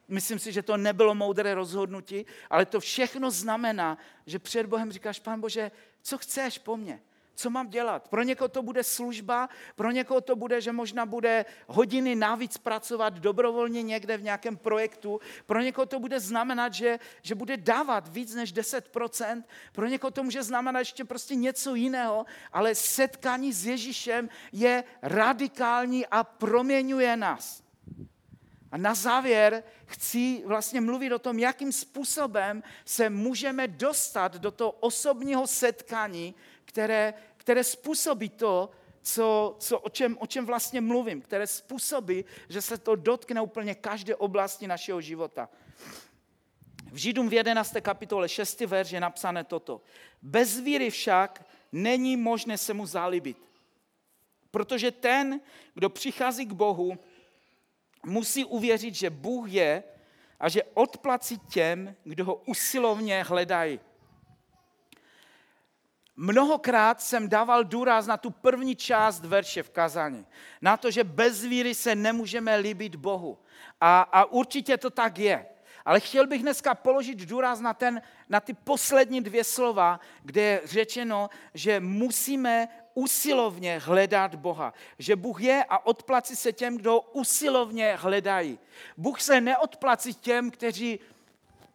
Myslím 0.08 0.38
si, 0.38 0.52
že 0.52 0.62
to 0.62 0.76
nebylo 0.76 1.14
moudré 1.14 1.54
rozhodnutí, 1.54 2.26
ale 2.50 2.66
to 2.66 2.80
všechno 2.80 3.30
znamená, 3.30 3.98
že 4.26 4.38
před 4.38 4.66
Bohem 4.66 4.92
říkáš, 4.92 5.20
pán 5.20 5.40
Bože, 5.40 5.70
co 6.02 6.18
chceš 6.18 6.58
po 6.58 6.76
mně? 6.76 7.00
Co 7.34 7.50
mám 7.50 7.68
dělat? 7.68 8.08
Pro 8.08 8.22
někoho 8.22 8.48
to 8.48 8.62
bude 8.62 8.84
služba, 8.84 9.48
pro 9.74 9.90
někoho 9.90 10.20
to 10.20 10.36
bude, 10.36 10.60
že 10.60 10.72
možná 10.72 11.06
bude 11.06 11.44
hodiny 11.66 12.14
navíc 12.14 12.58
pracovat 12.58 13.14
dobrovolně 13.14 13.82
někde 13.82 14.16
v 14.16 14.22
nějakém 14.22 14.56
projektu, 14.56 15.20
pro 15.46 15.60
někoho 15.60 15.86
to 15.86 16.00
bude 16.00 16.20
znamenat, 16.20 16.74
že, 16.74 16.98
že 17.22 17.34
bude 17.34 17.56
dávat 17.56 18.08
víc 18.08 18.34
než 18.34 18.54
10%, 18.54 19.44
pro 19.72 19.86
někoho 19.86 20.10
to 20.10 20.22
může 20.22 20.42
znamenat 20.42 20.78
ještě 20.78 21.04
prostě 21.04 21.34
něco 21.34 21.74
jiného, 21.74 22.26
ale 22.52 22.74
setkání 22.74 23.52
s 23.52 23.66
Ježíšem 23.66 24.28
je 24.52 24.84
radikální 25.02 26.06
a 26.06 26.24
proměňuje 26.24 27.16
nás. 27.16 27.63
A 28.74 28.76
na 28.76 28.94
závěr 28.94 29.62
chci 29.86 30.42
vlastně 30.46 30.80
mluvit 30.80 31.12
o 31.12 31.18
tom, 31.18 31.38
jakým 31.38 31.72
způsobem 31.72 32.62
se 32.84 33.10
můžeme 33.10 33.68
dostat 33.68 34.36
do 34.36 34.50
toho 34.50 34.70
osobního 34.70 35.46
setkání, 35.46 36.34
které, 36.64 37.14
které 37.36 37.64
způsobí 37.64 38.28
to, 38.28 38.70
co, 39.02 39.56
co, 39.58 39.78
o, 39.78 39.88
čem, 39.88 40.16
o 40.20 40.26
čem 40.26 40.46
vlastně 40.46 40.80
mluvím, 40.80 41.22
které 41.22 41.46
způsobí, 41.46 42.24
že 42.48 42.62
se 42.62 42.78
to 42.78 42.96
dotkne 42.96 43.40
úplně 43.40 43.74
každé 43.74 44.16
oblasti 44.16 44.66
našeho 44.66 45.00
života. 45.00 45.48
V 46.92 46.96
Židům 46.96 47.28
v 47.28 47.32
11. 47.32 47.74
kapitole 47.80 48.28
6. 48.28 48.60
verš 48.60 48.90
je 48.90 49.00
napsané 49.00 49.44
toto. 49.44 49.82
Bez 50.22 50.58
víry 50.60 50.90
však 50.90 51.46
není 51.72 52.16
možné 52.16 52.58
se 52.58 52.74
mu 52.74 52.86
zalíbit. 52.86 53.48
Protože 54.50 54.90
ten, 54.90 55.40
kdo 55.74 55.90
přichází 55.90 56.46
k 56.46 56.52
Bohu, 56.52 56.98
musí 58.04 58.44
uvěřit, 58.44 58.94
že 58.94 59.10
Bůh 59.10 59.52
je 59.52 59.82
a 60.40 60.48
že 60.48 60.62
odplací 60.62 61.38
těm, 61.38 61.94
kdo 62.04 62.24
ho 62.24 62.34
usilovně 62.34 63.22
hledají. 63.22 63.80
Mnohokrát 66.16 67.00
jsem 67.00 67.28
dával 67.28 67.64
důraz 67.64 68.06
na 68.06 68.16
tu 68.16 68.30
první 68.30 68.76
část 68.76 69.24
verše 69.24 69.62
v 69.62 69.70
kazání. 69.70 70.26
Na 70.62 70.76
to, 70.76 70.90
že 70.90 71.04
bez 71.04 71.44
víry 71.44 71.74
se 71.74 71.94
nemůžeme 71.94 72.56
líbit 72.56 72.96
Bohu. 72.96 73.38
A, 73.80 74.00
a 74.00 74.24
určitě 74.24 74.78
to 74.78 74.90
tak 74.90 75.18
je. 75.18 75.46
Ale 75.84 76.00
chtěl 76.00 76.26
bych 76.26 76.42
dneska 76.42 76.74
položit 76.74 77.18
důraz 77.18 77.60
na, 77.60 77.74
ten, 77.74 78.02
na 78.28 78.40
ty 78.40 78.54
poslední 78.54 79.20
dvě 79.20 79.44
slova, 79.44 80.00
kde 80.22 80.42
je 80.42 80.60
řečeno, 80.64 81.30
že 81.54 81.80
musíme 81.80 82.68
usilovně 82.94 83.78
hledat 83.78 84.34
Boha. 84.34 84.74
Že 84.98 85.16
Bůh 85.16 85.40
je 85.40 85.64
a 85.68 85.86
odplací 85.86 86.36
se 86.36 86.52
těm, 86.52 86.76
kdo 86.76 87.00
usilovně 87.00 87.96
hledají. 87.96 88.58
Bůh 88.96 89.20
se 89.20 89.40
neodplací 89.40 90.14
těm, 90.14 90.50
kteří 90.50 91.00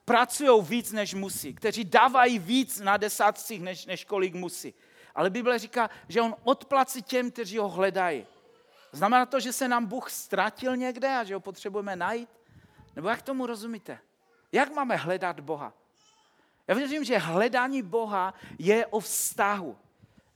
pracují 0.05 0.63
víc, 0.63 0.91
než 0.91 1.13
musí, 1.13 1.53
kteří 1.53 1.83
dávají 1.83 2.39
víc 2.39 2.79
na 2.79 2.97
desátcích, 2.97 3.61
než, 3.61 3.85
než 3.85 4.05
kolik 4.05 4.33
musí. 4.33 4.73
Ale 5.15 5.29
Bible 5.29 5.59
říká, 5.59 5.89
že 6.07 6.21
on 6.21 6.35
odplací 6.43 7.01
těm, 7.01 7.31
kteří 7.31 7.57
ho 7.57 7.69
hledají. 7.69 8.25
Znamená 8.91 9.25
to, 9.25 9.39
že 9.39 9.53
se 9.53 9.67
nám 9.67 9.85
Bůh 9.85 10.09
ztratil 10.09 10.77
někde 10.77 11.15
a 11.15 11.23
že 11.23 11.33
ho 11.33 11.39
potřebujeme 11.39 11.95
najít? 11.95 12.29
Nebo 12.95 13.09
jak 13.09 13.21
tomu 13.21 13.45
rozumíte? 13.45 13.99
Jak 14.51 14.73
máme 14.73 14.95
hledat 14.95 15.39
Boha? 15.39 15.73
Já 16.67 16.75
věřím, 16.75 17.03
že 17.03 17.17
hledání 17.17 17.81
Boha 17.81 18.33
je 18.59 18.85
o 18.85 18.99
vztahu. 18.99 19.77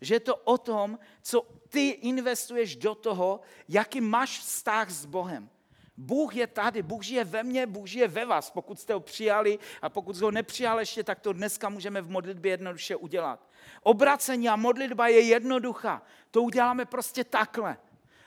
Že 0.04 0.16
je 0.16 0.20
to 0.20 0.36
o 0.36 0.58
tom, 0.58 1.00
co 1.22 1.48
ty 1.70 1.90
investuješ 1.90 2.76
do 2.76 2.96
toho, 2.96 3.40
jaký 3.70 4.02
máš 4.02 4.40
vztah 4.40 4.90
s 4.90 5.06
Bohem. 5.06 5.50
Bůh 5.98 6.36
je 6.36 6.48
tady, 6.48 6.82
Bůh 6.82 7.04
žije 7.04 7.24
ve 7.24 7.44
mně, 7.44 7.68
Bůh 7.68 7.88
žije 7.88 8.08
ve 8.08 8.26
vás. 8.26 8.52
Pokud 8.52 8.80
jste 8.80 8.94
ho 8.94 9.00
přijali 9.00 9.60
a 9.82 9.90
pokud 9.90 10.18
ho 10.18 10.32
nepřijali 10.32 10.82
ještě, 10.82 11.04
tak 11.04 11.20
to 11.20 11.34
dneska 11.34 11.70
můžeme 11.70 12.02
v 12.02 12.10
modlitbě 12.10 12.52
jednoduše 12.52 12.96
udělat. 12.96 13.50
Obracení 13.84 14.50
a 14.50 14.56
modlitba 14.56 15.08
je 15.08 15.20
jednoduchá. 15.20 16.02
To 16.32 16.42
uděláme 16.42 16.86
prostě 16.86 17.24
takhle. 17.24 17.78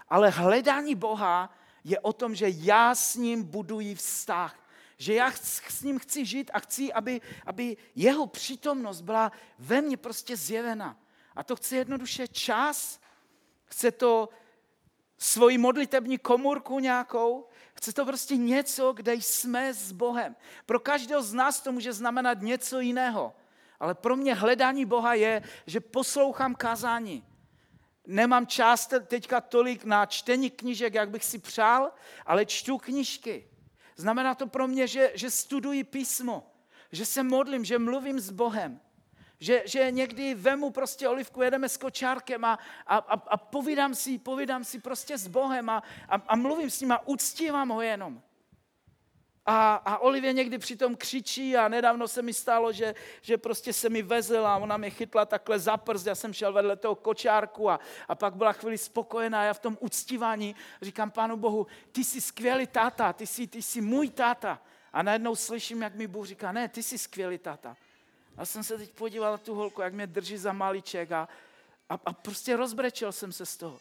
Ale 0.09 0.31
hledání 0.31 0.95
Boha 0.95 1.55
je 1.85 2.01
o 2.01 2.13
tom, 2.13 2.35
že 2.35 2.47
já 2.49 2.95
s 2.95 3.17
ním 3.17 3.43
buduji 3.43 3.95
vztah. 3.95 4.69
Že 4.99 5.15
já 5.15 5.33
s 5.69 5.83
ním 5.83 5.99
chci 5.99 6.25
žít 6.25 6.51
a 6.55 6.59
chci, 6.59 6.93
aby, 6.93 7.21
aby 7.47 7.77
jeho 7.95 8.27
přítomnost 8.27 9.01
byla 9.01 9.33
ve 9.59 9.81
mně 9.81 9.97
prostě 9.97 10.37
zjevena. 10.37 10.97
A 11.37 11.43
to 11.43 11.57
chce 11.57 11.77
jednoduše 11.77 12.29
čas, 12.29 13.01
chce 13.65 13.91
to 13.91 14.29
svoji 15.19 15.59
modlitební 15.59 16.19
komůrku 16.19 16.79
nějakou, 16.79 17.49
chce 17.75 17.93
to 17.93 18.05
prostě 18.05 18.37
něco, 18.37 18.93
kde 18.93 19.15
jsme 19.15 19.75
s 19.75 19.93
Bohem. 19.93 20.37
Pro 20.67 20.81
každého 20.81 21.23
z 21.23 21.33
nás 21.33 21.61
to 21.61 21.73
může 21.73 21.93
znamenat 21.93 22.41
něco 22.41 22.81
jiného. 22.81 23.35
Ale 23.81 23.95
pro 23.95 24.17
mě 24.17 24.35
hledání 24.35 24.85
Boha 24.85 25.15
je, 25.15 25.43
že 25.67 25.81
poslouchám 25.81 26.55
kázání. 26.55 27.25
Nemám 28.07 28.47
čas 28.47 28.89
teďka 29.07 29.41
tolik 29.41 29.85
na 29.85 30.07
čtení 30.07 30.51
knížek, 30.51 30.95
jak 30.95 31.11
bych 31.11 31.25
si 31.25 31.39
přál, 31.39 31.93
ale 32.27 32.47
čtu 32.47 32.79
knížky. 32.79 33.49
Znamená 33.97 34.35
to 34.35 34.47
pro 34.47 34.69
mě, 34.69 34.87
že, 34.87 35.13
že 35.15 35.31
studuji 35.31 35.85
písmo, 35.85 36.51
že 36.93 37.07
se 37.07 37.23
modlím, 37.23 37.65
že 37.65 37.79
mluvím 37.79 38.21
s 38.21 38.31
Bohem. 38.31 38.81
Že, 39.41 39.63
že 39.67 39.91
někdy 39.91 40.35
vemu 40.35 40.71
prostě 40.71 41.09
olivku, 41.09 41.43
jedeme 41.43 41.69
s 41.69 41.77
kočárkem 41.77 42.45
a, 42.45 42.59
a, 42.87 42.97
a, 42.97 43.13
a 43.13 43.37
povídám, 43.37 43.95
si, 43.95 44.19
povídám 44.19 44.65
si 44.65 44.81
prostě 44.81 45.19
s 45.19 45.27
Bohem 45.27 45.71
a, 45.71 45.83
a, 46.09 46.15
a 46.15 46.37
mluvím 46.37 46.71
s 46.71 46.81
ním 46.81 46.93
a 46.93 47.09
uctívám 47.09 47.69
ho 47.69 47.83
jenom. 47.83 48.23
A, 49.49 49.75
a 49.75 49.99
Olivě 49.99 50.33
někdy 50.33 50.59
přitom 50.59 50.97
křičí 50.97 51.57
a 51.57 51.69
nedávno 51.69 52.09
se 52.09 52.23
mi 52.23 52.33
stalo, 52.33 52.73
že, 52.73 52.95
že 53.23 53.39
prostě 53.39 53.73
se 53.73 53.89
mi 53.89 54.03
vezela 54.03 54.55
a 54.55 54.59
ona 54.59 54.77
mě 54.77 54.91
chytla 54.91 55.25
takhle 55.25 55.59
za 55.59 55.77
prst, 55.77 56.07
já 56.07 56.15
jsem 56.15 56.33
šel 56.33 56.53
vedle 56.53 56.77
toho 56.77 56.95
kočárku 56.95 57.71
a, 57.71 57.81
a 58.09 58.15
pak 58.15 58.35
byla 58.35 58.53
chvíli 58.53 58.79
spokojená. 58.79 59.45
Já 59.45 59.55
v 59.55 59.59
tom 59.59 59.79
uctívání 59.81 60.55
říkám 60.83 61.11
Pánu 61.11 61.37
Bohu, 61.37 61.67
ty 61.93 62.05
jsi 62.05 62.21
skvělý 62.21 62.67
táta, 62.67 63.13
ty 63.13 63.27
jsi, 63.27 63.47
ty 63.47 63.63
jsi 63.63 63.81
můj 63.81 64.11
táta. 64.11 64.63
A 64.93 65.03
najednou 65.03 65.37
slyším, 65.37 65.83
jak 65.83 65.95
mi 65.95 66.07
Bůh 66.07 66.27
říká, 66.27 66.53
ne, 66.53 66.69
ty 66.69 66.83
jsi 66.83 66.99
skvělý 66.99 67.39
táta. 67.39 67.77
A 68.39 68.45
jsem 68.45 68.65
se 68.65 68.79
teď 68.79 68.91
podíval 68.91 69.33
na 69.33 69.39
tu 69.39 69.55
holku, 69.55 69.83
jak 69.83 69.95
mě 69.95 70.07
drží 70.07 70.37
za 70.37 70.53
malíček 70.53 71.13
a, 71.13 71.29
a, 71.89 71.99
a 72.07 72.13
prostě 72.13 72.57
rozbrečel 72.57 73.13
jsem 73.13 73.33
se 73.33 73.47
z 73.47 73.57
toho. 73.57 73.79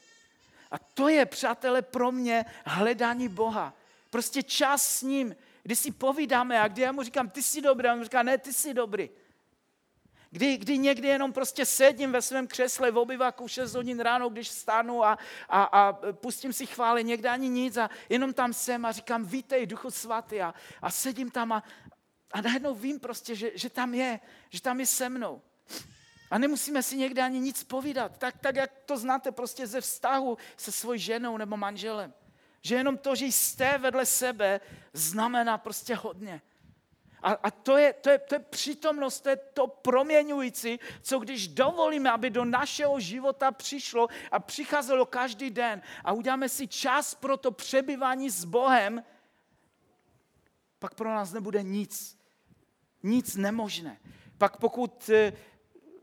A 0.72 0.78
to 0.80 1.08
je, 1.08 1.26
přátelé, 1.26 1.82
pro 1.82 2.12
mě 2.12 2.46
hledání 2.66 3.30
Boha. 3.30 3.74
Prostě 4.10 4.44
čas 4.44 4.88
s 4.88 5.02
ním, 5.02 5.36
kdy 5.64 5.76
si 5.76 5.92
povídáme 5.92 6.60
a 6.62 6.68
kdy 6.68 6.82
já 6.82 6.92
mu 6.92 7.04
říkám, 7.04 7.30
ty 7.30 7.44
jsi 7.44 7.62
dobrý, 7.62 7.88
a 7.88 7.94
on 7.94 8.04
říká, 8.04 8.24
ne, 8.24 8.38
ty 8.38 8.54
jsi 8.54 8.74
dobrý. 8.74 9.10
Kdy, 10.36 10.58
kdy 10.58 10.78
někdy 10.78 11.08
jenom 11.08 11.34
prostě 11.34 11.66
sedím 11.66 12.12
ve 12.12 12.22
svém 12.22 12.48
křesle 12.48 12.92
v 12.92 12.98
obyvaku 12.98 13.48
6 13.48 13.76
hodin 13.76 14.00
ráno, 14.00 14.30
když 14.30 14.50
vstanu 14.50 15.06
a, 15.06 15.18
a, 15.50 15.64
a 15.64 15.94
pustím 16.12 16.54
si 16.54 16.66
chvály, 16.66 17.04
někdy 17.04 17.28
ani 17.28 17.50
nic 17.50 17.78
a 17.78 17.90
jenom 18.10 18.34
tam 18.34 18.54
jsem 18.54 18.86
a 18.86 18.92
říkám, 18.92 19.26
vítej, 19.26 19.66
duchu 19.66 19.92
svatý 19.92 20.42
a, 20.42 20.54
a 20.82 20.92
sedím 20.92 21.32
tam 21.32 21.52
a, 21.52 21.64
a 22.36 22.42
najednou 22.42 22.76
vím 22.76 23.00
prostě, 23.00 23.36
že, 23.36 23.52
že 23.56 23.70
tam 23.70 23.94
je, 23.94 24.20
že 24.50 24.62
tam 24.62 24.80
je 24.80 24.86
se 24.86 25.10
mnou. 25.10 25.42
A 26.32 26.38
nemusíme 26.38 26.84
si 26.84 26.98
někde 26.98 27.22
ani 27.22 27.40
nic 27.40 27.64
povídat, 27.64 28.18
tak, 28.18 28.38
tak 28.38 28.56
jak 28.56 28.72
to 28.86 28.98
znáte 28.98 29.32
prostě 29.32 29.68
ze 29.68 29.82
vztahu 29.82 30.38
se 30.58 30.72
svojí 30.72 31.00
ženou 31.00 31.38
nebo 31.38 31.58
manželem. 31.58 32.14
Že 32.62 32.76
jenom 32.76 32.98
to, 32.98 33.16
že 33.16 33.26
jste 33.26 33.78
vedle 33.78 34.06
sebe, 34.06 34.62
znamená 34.94 35.58
prostě 35.58 35.96
hodně. 35.96 36.42
A, 37.22 37.32
a 37.32 37.52
to, 37.52 37.78
je, 37.78 37.94
to, 37.94 38.10
je, 38.10 38.20
to 38.20 38.36
je 38.36 38.40
přítomnost, 38.40 39.22
to 39.22 39.30
je 39.30 39.36
to 39.36 39.68
proměňující, 39.68 40.80
co 41.02 41.20
když 41.20 41.48
dovolíme, 41.48 42.12
aby 42.12 42.30
do 42.30 42.46
našeho 42.46 43.00
života 43.00 43.52
přišlo 43.52 44.08
a 44.32 44.40
přicházelo 44.40 45.06
každý 45.06 45.50
den 45.50 45.82
a 46.04 46.12
uděláme 46.12 46.50
si 46.50 46.68
čas 46.68 47.16
pro 47.16 47.38
to 47.38 47.52
přebyvání 47.52 48.30
s 48.30 48.46
Bohem, 48.46 49.04
pak 50.80 50.96
pro 50.96 51.10
nás 51.10 51.32
nebude 51.32 51.64
nic. 51.64 52.25
Nic 53.06 53.36
nemožné. 53.36 53.98
Pak 54.38 54.58
pokud 54.58 55.10
eh, 55.10 55.34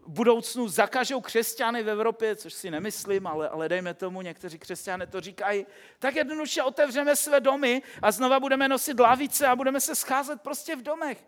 v 0.03 0.11
budoucnu 0.11 0.69
zakažou 0.69 1.21
křesťany 1.21 1.83
v 1.83 1.89
Evropě, 1.89 2.37
což 2.37 2.55
si 2.55 2.71
nemyslím, 2.71 3.27
ale, 3.27 3.49
ale 3.49 3.69
dejme 3.69 3.95
tomu, 3.95 4.23
někteří 4.23 4.59
křesťané 4.59 5.07
to 5.07 5.21
říkají, 5.21 5.67
tak 5.99 6.17
jednoduše 6.17 6.63
otevřeme 6.63 7.17
své 7.17 7.41
domy 7.41 7.83
a 8.03 8.13
znova 8.13 8.41
budeme 8.41 8.69
nosit 8.69 9.01
lavice 9.01 9.47
a 9.47 9.57
budeme 9.57 9.81
se 9.81 9.95
scházet 9.95 10.41
prostě 10.43 10.77
v 10.77 10.83
domech. 10.83 11.27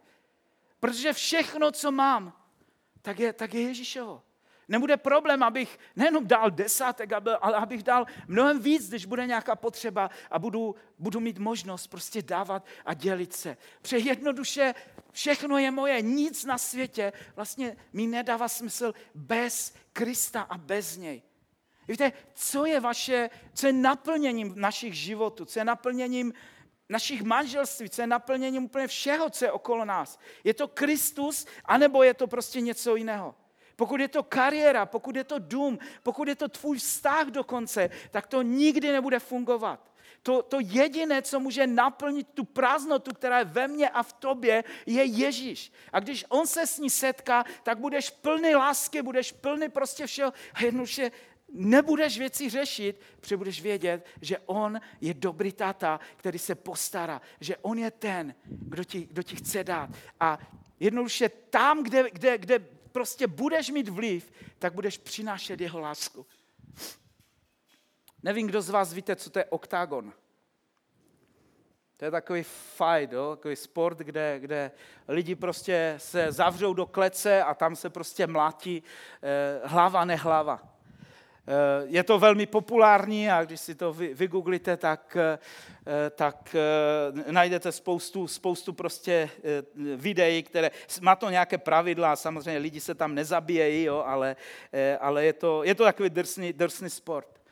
Protože 0.81 1.13
všechno, 1.13 1.73
co 1.73 1.91
mám, 1.91 2.33
tak 3.03 3.19
je, 3.19 3.33
tak 3.33 3.55
je 3.55 3.63
Ježíšovo. 3.63 4.23
Nebude 4.69 4.97
problém, 4.97 5.43
abych 5.43 5.79
nejenom 5.97 6.27
dal 6.27 6.51
desátek, 6.51 7.13
ale 7.13 7.57
abych 7.57 7.83
dal 7.83 8.07
mnohem 8.29 8.61
víc, 8.61 8.89
když 8.89 9.07
bude 9.07 9.27
nějaká 9.27 9.57
potřeba 9.57 10.11
a 10.31 10.39
budu, 10.39 10.75
budu 10.99 11.21
mít 11.21 11.39
možnost 11.39 11.87
prostě 11.87 12.23
dávat 12.23 12.67
a 12.85 12.95
dělit 12.95 13.33
se. 13.33 13.57
Pře 13.83 13.99
jednoduše 13.99 14.75
všechno 15.15 15.59
je 15.59 15.71
moje, 15.71 16.03
nic 16.03 16.45
na 16.45 16.59
světě 16.59 17.13
vlastně 17.37 17.77
mi 17.93 18.07
nedává 18.07 18.49
smysl 18.49 18.95
bez 19.15 19.75
Krista 19.93 20.43
a 20.43 20.59
bez 20.59 20.97
něj. 20.97 21.23
Víte, 21.89 22.13
co 22.35 22.67
je 22.67 22.81
vaše, 22.81 23.31
co 23.55 23.67
je 23.67 23.73
naplněním 23.73 24.53
našich 24.57 24.95
životů, 24.95 25.45
co 25.45 25.59
je 25.59 25.65
naplněním 25.65 26.33
našich 26.89 27.23
manželství, 27.23 27.91
co 27.91 28.03
je 28.03 28.07
naplněním 28.07 28.65
úplně 28.65 28.87
všeho, 28.87 29.31
co 29.31 29.45
je 29.45 29.53
okolo 29.53 29.85
nás. 29.85 30.19
Je 30.45 30.55
to 30.55 30.69
Kristus, 30.69 31.47
anebo 31.65 32.03
je 32.03 32.15
to 32.15 32.27
prostě 32.27 32.61
něco 32.61 32.97
jiného? 32.97 33.35
Pokud 33.77 34.01
je 34.01 34.09
to 34.09 34.23
kariéra, 34.23 34.87
pokud 34.87 35.17
je 35.17 35.25
to 35.25 35.39
dům, 35.39 35.79
pokud 36.03 36.29
je 36.29 36.35
to 36.35 36.49
tvůj 36.49 36.79
vztah 36.79 37.27
dokonce, 37.27 37.91
tak 38.11 38.27
to 38.27 38.43
nikdy 38.43 38.93
nebude 38.93 39.19
fungovat. 39.19 39.94
To, 40.25 40.43
to 40.43 40.59
jediné, 40.61 41.23
co 41.23 41.41
může 41.41 41.67
naplnit 41.67 42.29
tu 42.35 42.45
prázdnotu, 42.45 43.15
která 43.15 43.39
je 43.39 43.45
ve 43.45 43.69
mně 43.69 43.89
a 43.89 44.03
v 44.03 44.13
tobě, 44.13 44.65
je 44.87 45.05
Ježíš. 45.05 45.73
A 45.93 46.01
když 46.01 46.25
on 46.29 46.47
se 46.47 46.67
s 46.67 46.79
ní 46.79 46.91
setká, 46.91 47.45
tak 47.63 47.79
budeš 47.79 48.11
plný 48.11 48.55
lásky, 48.55 49.03
budeš 49.03 49.33
plný 49.33 49.69
prostě 49.69 50.07
všeho 50.07 50.33
a 50.55 50.65
jednoduše 50.65 51.11
nebudeš 51.49 52.19
věci 52.19 52.51
řešit, 52.51 53.01
protože 53.21 53.37
budeš 53.37 53.63
vědět, 53.63 54.07
že 54.21 54.39
on 54.47 54.81
je 55.01 55.15
dobrý 55.15 55.53
táta, 55.53 56.01
který 56.17 56.39
se 56.39 56.55
postará, 56.55 57.21
že 57.41 57.57
on 57.57 57.79
je 57.79 57.91
ten, 57.91 58.35
kdo 58.45 58.85
ti, 58.85 59.07
kdo 59.11 59.23
ti 59.23 59.37
chce 59.37 59.65
dát. 59.65 59.91
A 60.21 60.39
jednoduše 60.81 61.29
tam, 61.29 61.83
kde, 61.83 62.11
kde, 62.11 62.39
kde 62.39 62.59
prostě 62.93 63.27
budeš 63.27 63.71
mít 63.71 63.89
vliv, 63.89 64.33
tak 64.59 64.75
budeš 64.75 64.99
přinášet 64.99 65.61
jeho 65.61 65.81
lásku. 65.81 66.27
Nevím, 68.25 68.47
kdo 68.47 68.63
z 68.63 68.71
vás 68.71 68.93
víte, 68.93 69.17
co 69.17 69.31
to 69.31 69.39
je 69.39 69.45
oktagon. 69.45 70.13
To 71.97 72.05
je 72.05 72.11
takový 72.11 72.43
fight, 72.43 73.13
jo? 73.13 73.37
takový 73.37 73.57
sport, 73.57 73.99
kde, 73.99 74.39
kde 74.41 74.71
lidi 75.09 75.35
prostě 75.35 75.95
se 75.99 76.33
zavřou 76.33 76.75
do 76.75 76.87
klece 76.87 77.43
a 77.43 77.55
tam 77.55 77.77
se 77.77 77.91
prostě 77.91 78.27
mlátí 78.27 78.83
eh, 79.23 79.61
hlava, 79.65 80.05
nehlava. 80.05 80.63
Eh, 81.47 81.87
je 81.87 82.03
to 82.03 82.19
velmi 82.19 82.47
populární 82.47 83.31
a 83.31 83.45
když 83.45 83.61
si 83.61 83.75
to 83.75 83.93
vygooglíte, 83.93 84.77
tak, 84.77 85.17
eh, 85.21 85.39
tak 86.11 86.57
eh, 86.59 87.33
najdete 87.33 87.73
spoustu, 87.73 88.29
spoustu 88.29 88.73
prostě 88.73 89.31
videí, 89.97 90.43
které 90.43 90.71
má 91.01 91.17
to 91.17 91.31
nějaké 91.31 91.59
pravidla, 91.59 92.17
samozřejmě 92.17 92.61
lidi 92.61 92.81
se 92.81 92.95
tam 92.95 93.15
nezabíjejí, 93.15 93.85
jo, 93.85 94.05
ale, 94.07 94.37
ale 95.01 95.25
je, 95.25 95.33
to, 95.33 95.65
je 95.65 95.75
to 95.75 95.85
takový 95.85 96.11
drsný, 96.11 96.53
drsný 96.53 96.91
sport. 96.91 97.44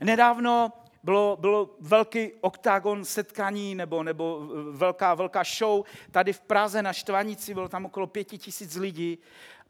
Nedávno 0.00 0.72
bylo, 1.02 1.36
bylo 1.40 1.70
velký 1.80 2.32
oktagon 2.40 3.04
setkání 3.04 3.74
nebo, 3.74 4.02
nebo 4.02 4.40
velká, 4.70 5.14
velká 5.14 5.42
show 5.58 5.84
tady 6.10 6.32
v 6.32 6.40
Praze 6.40 6.82
na 6.82 6.92
Štvanici, 6.92 7.54
bylo 7.54 7.68
tam 7.68 7.86
okolo 7.86 8.06
pěti 8.06 8.38
tisíc 8.38 8.76
lidí 8.76 9.18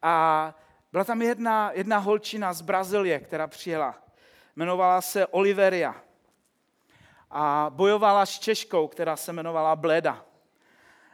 a 0.02 0.54
byla 0.92 1.04
tam 1.04 1.22
jedna, 1.22 1.70
jedna 1.72 1.98
holčina 1.98 2.52
z 2.52 2.60
Brazílie, 2.60 3.18
která 3.18 3.46
přijela. 3.46 3.94
Jmenovala 4.56 5.00
se 5.00 5.26
Oliveria. 5.26 5.94
A 7.30 7.66
bojovala 7.70 8.26
s 8.26 8.38
Češkou, 8.38 8.88
která 8.88 9.16
se 9.16 9.32
jmenovala 9.32 9.76
Bleda. 9.76 10.24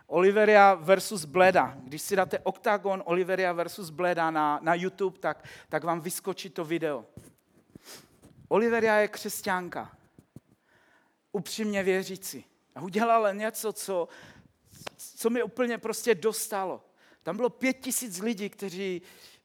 Oliveria 0.07 0.75
versus 0.75 1.25
Bleda. 1.25 1.75
Když 1.77 2.03
si 2.03 2.17
dáte 2.17 2.39
Octagon 2.39 3.03
Oliveria 3.07 3.53
versus 3.53 3.91
Bleda 3.91 4.31
na, 4.31 4.59
na 4.63 4.75
YouTube, 4.75 5.19
tak, 5.19 5.45
tak 5.69 5.85
vám 5.85 6.01
vyskočí 6.01 6.51
to 6.51 6.65
video. 6.65 7.05
Oliveria 8.53 8.97
je 8.97 9.09
křesťanka. 9.09 9.93
Upřímně 11.33 11.83
věřící. 11.83 12.45
A 12.75 12.81
udělala 12.81 13.33
něco, 13.33 13.73
co, 13.73 14.09
co 14.97 15.31
mi 15.31 15.43
úplně 15.43 15.79
prostě 15.79 16.15
dostalo. 16.15 16.85
Tam 17.23 17.37
bylo 17.37 17.51
pět 17.51 17.73
tisíc 17.73 18.19
lidí, 18.19 18.51
kteří, 18.51 19.03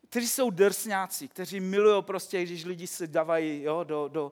kteří 0.09 0.27
jsou 0.27 0.49
drsňáci, 0.49 1.27
kteří 1.27 1.59
milují 1.59 2.03
prostě, 2.03 2.43
když 2.43 2.65
lidi 2.65 2.87
se 2.87 3.07
dávají 3.07 3.63
jo, 3.63 3.83
do, 3.83 4.07
do 4.07 4.31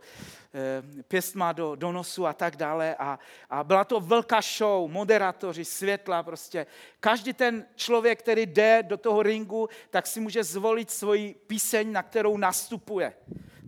eh, 0.54 1.04
pěstma 1.04 1.52
do, 1.52 1.76
do 1.76 1.92
nosu 1.92 2.28
a 2.28 2.34
tak 2.34 2.56
dále. 2.56 2.96
A, 2.96 3.20
a 3.50 3.64
byla 3.64 3.84
to 3.84 4.00
velká 4.00 4.42
show, 4.58 4.92
moderátoři, 4.92 5.66
světla 5.66 6.24
prostě. 6.24 6.66
Každý 7.00 7.34
ten 7.34 7.66
člověk, 7.76 8.20
který 8.20 8.46
jde 8.46 8.84
do 8.84 8.98
toho 8.98 9.24
ringu, 9.24 9.70
tak 9.90 10.08
si 10.08 10.20
může 10.20 10.44
zvolit 10.44 10.92
svoji 10.92 11.34
píseň, 11.48 11.92
na 11.92 12.04
kterou 12.04 12.38
nastupuje. 12.38 13.14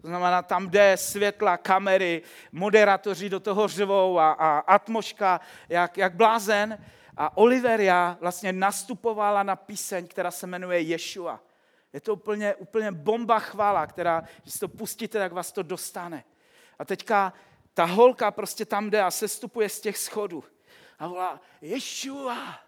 To 0.06 0.10
znamená, 0.10 0.42
tam 0.42 0.70
jde 0.70 0.98
světla, 0.98 1.58
kamery, 1.58 2.22
moderátoři 2.52 3.30
do 3.30 3.40
toho 3.40 3.68
řvou 3.68 4.20
a, 4.20 4.32
a 4.32 4.60
atmoška 4.60 5.42
jak, 5.70 5.98
jak 5.98 6.16
blázen. 6.16 6.86
A 7.18 7.38
Oliveria 7.38 8.18
vlastně 8.22 8.54
nastupovala 8.54 9.44
na 9.44 9.56
píseň, 9.56 10.08
která 10.08 10.32
se 10.32 10.48
jmenuje 10.48 10.82
Ješua. 10.82 11.40
Je 11.94 12.02
to 12.02 12.14
úplně, 12.14 12.56
úplně 12.56 12.92
bomba 12.92 13.40
chvála, 13.40 13.88
která, 13.88 14.24
když 14.44 14.60
to 14.60 14.68
pustíte, 14.68 15.20
tak 15.20 15.32
vás 15.32 15.52
to 15.52 15.64
dostane. 15.64 16.24
A 16.80 16.86
teďka 16.86 17.34
ta 17.74 17.86
holka 17.86 18.32
prostě 18.32 18.66
tam 18.66 18.90
jde 18.90 19.04
a 19.04 19.12
sestupuje 19.12 19.70
z 19.70 19.80
těch 19.80 19.98
schodů. 19.98 20.44
A 21.00 21.08
volá, 21.08 21.42
Ješua, 21.62 22.60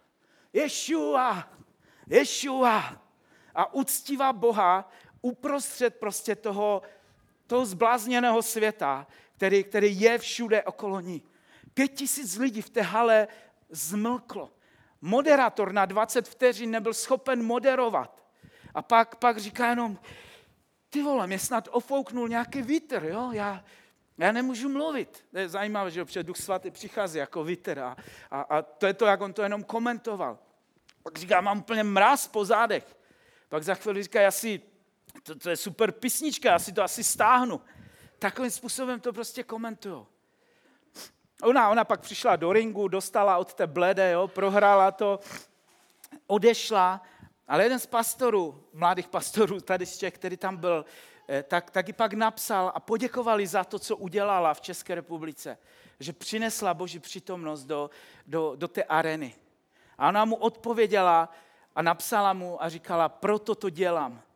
Ješua, 0.53 1.47
Ješua. 2.07 3.01
A 3.55 3.73
uctívá 3.73 4.33
Boha 4.33 4.91
uprostřed 5.21 5.95
prostě 5.99 6.35
toho, 6.35 6.81
toho 7.47 7.65
zblázněného 7.65 8.41
světa, 8.41 9.07
který, 9.35 9.63
který 9.63 10.01
je 10.01 10.17
všude 10.17 10.63
okolo 10.63 10.99
ní. 10.99 11.23
Pět 11.73 11.87
tisíc 11.87 12.37
lidí 12.37 12.61
v 12.61 12.69
té 12.69 12.81
hale 12.81 13.27
zmlklo. 13.69 14.51
Moderátor 15.01 15.71
na 15.71 15.85
20 15.85 16.27
vteřin 16.27 16.71
nebyl 16.71 16.93
schopen 16.93 17.43
moderovat. 17.43 18.23
A 18.73 18.81
pak, 18.81 19.15
pak 19.15 19.37
říká 19.37 19.69
jenom, 19.69 19.99
ty 20.89 21.03
vole, 21.03 21.27
mě 21.27 21.39
snad 21.39 21.67
ofouknul 21.71 22.29
nějaký 22.29 22.61
vítr, 22.61 23.03
jo? 23.03 23.31
Já, 23.31 23.63
já 24.17 24.31
nemůžu 24.31 24.69
mluvit. 24.69 25.25
To 25.31 25.37
je 25.37 25.49
zajímavé, 25.49 25.91
že 25.91 26.05
před 26.05 26.23
Duch 26.23 26.37
Svatý 26.37 26.71
přichází 26.71 27.17
jako 27.17 27.43
vítr 27.43 27.79
a, 27.79 27.95
a, 28.31 28.41
a 28.41 28.61
to 28.61 28.87
je 28.87 28.93
to, 28.93 29.05
jak 29.05 29.21
on 29.21 29.33
to 29.33 29.41
jenom 29.41 29.63
komentoval. 29.63 30.39
Pak 31.03 31.17
říká, 31.17 31.41
mám 31.41 31.59
úplně 31.59 31.83
mráz 31.83 32.27
po 32.27 32.45
zádech. 32.45 32.97
Pak 33.49 33.63
za 33.63 33.75
chvíli 33.75 34.03
říká, 34.03 34.21
já 34.21 34.31
si, 34.31 34.61
to, 35.27 35.35
to 35.35 35.49
je 35.49 35.57
super 35.57 35.91
písnička, 35.91 36.51
já 36.51 36.59
si 36.59 36.71
to 36.73 36.83
asi 36.83 37.03
stáhnu. 37.03 37.61
Takovým 38.19 38.51
způsobem 38.51 38.99
to 38.99 39.13
prostě 39.13 39.43
komentují. 39.43 40.05
Ona, 41.43 41.69
ona 41.69 41.83
pak 41.83 42.01
přišla 42.01 42.35
do 42.35 42.53
ringu, 42.53 42.87
dostala 42.87 43.37
od 43.37 43.53
té 43.53 43.67
blede, 43.67 44.11
jo, 44.11 44.27
prohrála 44.27 44.91
to, 44.91 45.19
odešla, 46.27 47.01
ale 47.47 47.63
jeden 47.63 47.79
z 47.79 47.85
pastorů, 47.85 48.63
mladých 48.73 49.07
pastorů 49.07 49.61
tady 49.61 49.85
z 49.85 49.97
těch, 49.97 50.13
který 50.13 50.37
tam 50.37 50.57
byl, 50.57 50.85
eh, 51.29 51.43
tak, 51.43 51.71
taky 51.71 51.93
pak 51.93 52.13
napsal 52.13 52.71
a 52.75 52.79
poděkovali 52.79 53.47
za 53.47 53.63
to, 53.63 53.79
co 53.79 53.97
udělala 53.97 54.53
v 54.53 54.61
České 54.61 54.95
republice, 54.95 55.57
že 55.99 56.13
přinesla 56.13 56.73
Boží 56.73 56.99
přítomnost 56.99 57.63
do, 57.63 57.89
do, 58.27 58.55
do 58.55 58.67
té 58.67 58.83
areny. 58.83 59.35
A 59.97 60.09
ona 60.09 60.25
mu 60.25 60.35
odpověděla 60.35 61.29
a 61.75 61.81
napsala 61.81 62.33
mu 62.33 62.63
a 62.63 62.69
říkala, 62.69 63.09
proto 63.09 63.55
to 63.55 63.69
dělám. 63.69 64.26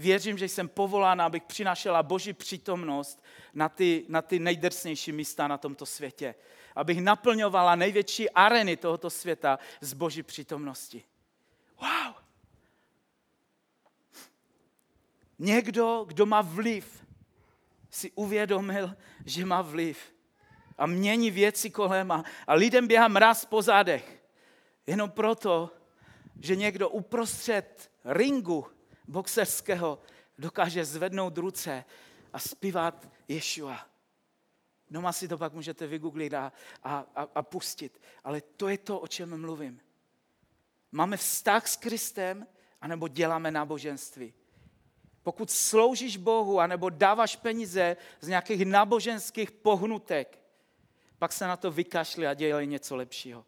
Věřím, 0.00 0.38
že 0.38 0.48
jsem 0.48 0.68
povolána, 0.68 1.26
abych 1.26 1.42
přinašela 1.42 2.02
Boží 2.02 2.32
přítomnost 2.32 3.22
na 3.54 3.68
ty, 3.68 4.04
na 4.08 4.22
ty 4.22 4.38
nejdrsnější 4.38 5.12
místa 5.12 5.48
na 5.48 5.58
tomto 5.58 5.86
světě. 5.86 6.34
Abych 6.76 7.00
naplňovala 7.00 7.74
největší 7.74 8.30
areny 8.30 8.76
tohoto 8.76 9.10
světa 9.10 9.58
z 9.80 9.92
Boží 9.92 10.22
přítomnosti. 10.22 11.04
Wow! 11.80 12.14
Někdo, 15.38 16.04
kdo 16.08 16.26
má 16.26 16.42
vliv, 16.42 17.04
si 17.90 18.10
uvědomil, 18.10 18.96
že 19.24 19.46
má 19.46 19.62
vliv 19.62 20.14
a 20.78 20.86
mění 20.86 21.30
věci 21.30 21.70
kolem 21.70 22.12
a, 22.12 22.24
a 22.46 22.54
lidem 22.54 22.88
běhá 22.88 23.08
mraz 23.08 23.44
po 23.44 23.62
zádech. 23.62 24.22
Jenom 24.86 25.10
proto, 25.10 25.70
že 26.40 26.56
někdo 26.56 26.88
uprostřed 26.88 27.90
ringu 28.04 28.66
boxerského 29.10 29.98
dokáže 30.38 30.84
zvednout 30.84 31.38
ruce 31.38 31.84
a 32.32 32.38
zpívat 32.38 33.08
Ješua. 33.28 33.86
Doma 34.90 35.12
si 35.12 35.28
to 35.28 35.38
pak 35.38 35.52
můžete 35.52 35.86
vygooglit 35.86 36.34
a, 36.34 36.52
a, 36.82 37.06
a, 37.14 37.28
a 37.34 37.42
pustit. 37.42 38.00
Ale 38.24 38.40
to 38.40 38.68
je 38.68 38.78
to, 38.78 39.00
o 39.00 39.06
čem 39.06 39.40
mluvím. 39.40 39.80
Máme 40.92 41.16
vztah 41.16 41.68
s 41.68 41.76
Kristem, 41.76 42.46
anebo 42.80 43.08
děláme 43.08 43.50
náboženství. 43.50 44.34
Pokud 45.22 45.50
sloužíš 45.50 46.16
Bohu, 46.16 46.60
anebo 46.60 46.90
dáváš 46.90 47.36
peníze 47.36 47.96
z 48.20 48.28
nějakých 48.28 48.64
náboženských 48.64 49.50
pohnutek, 49.50 50.38
pak 51.18 51.32
se 51.32 51.46
na 51.46 51.56
to 51.56 51.70
vykašli 51.70 52.26
a 52.26 52.34
dělej 52.34 52.66
něco 52.66 52.96
lepšího. 52.96 53.44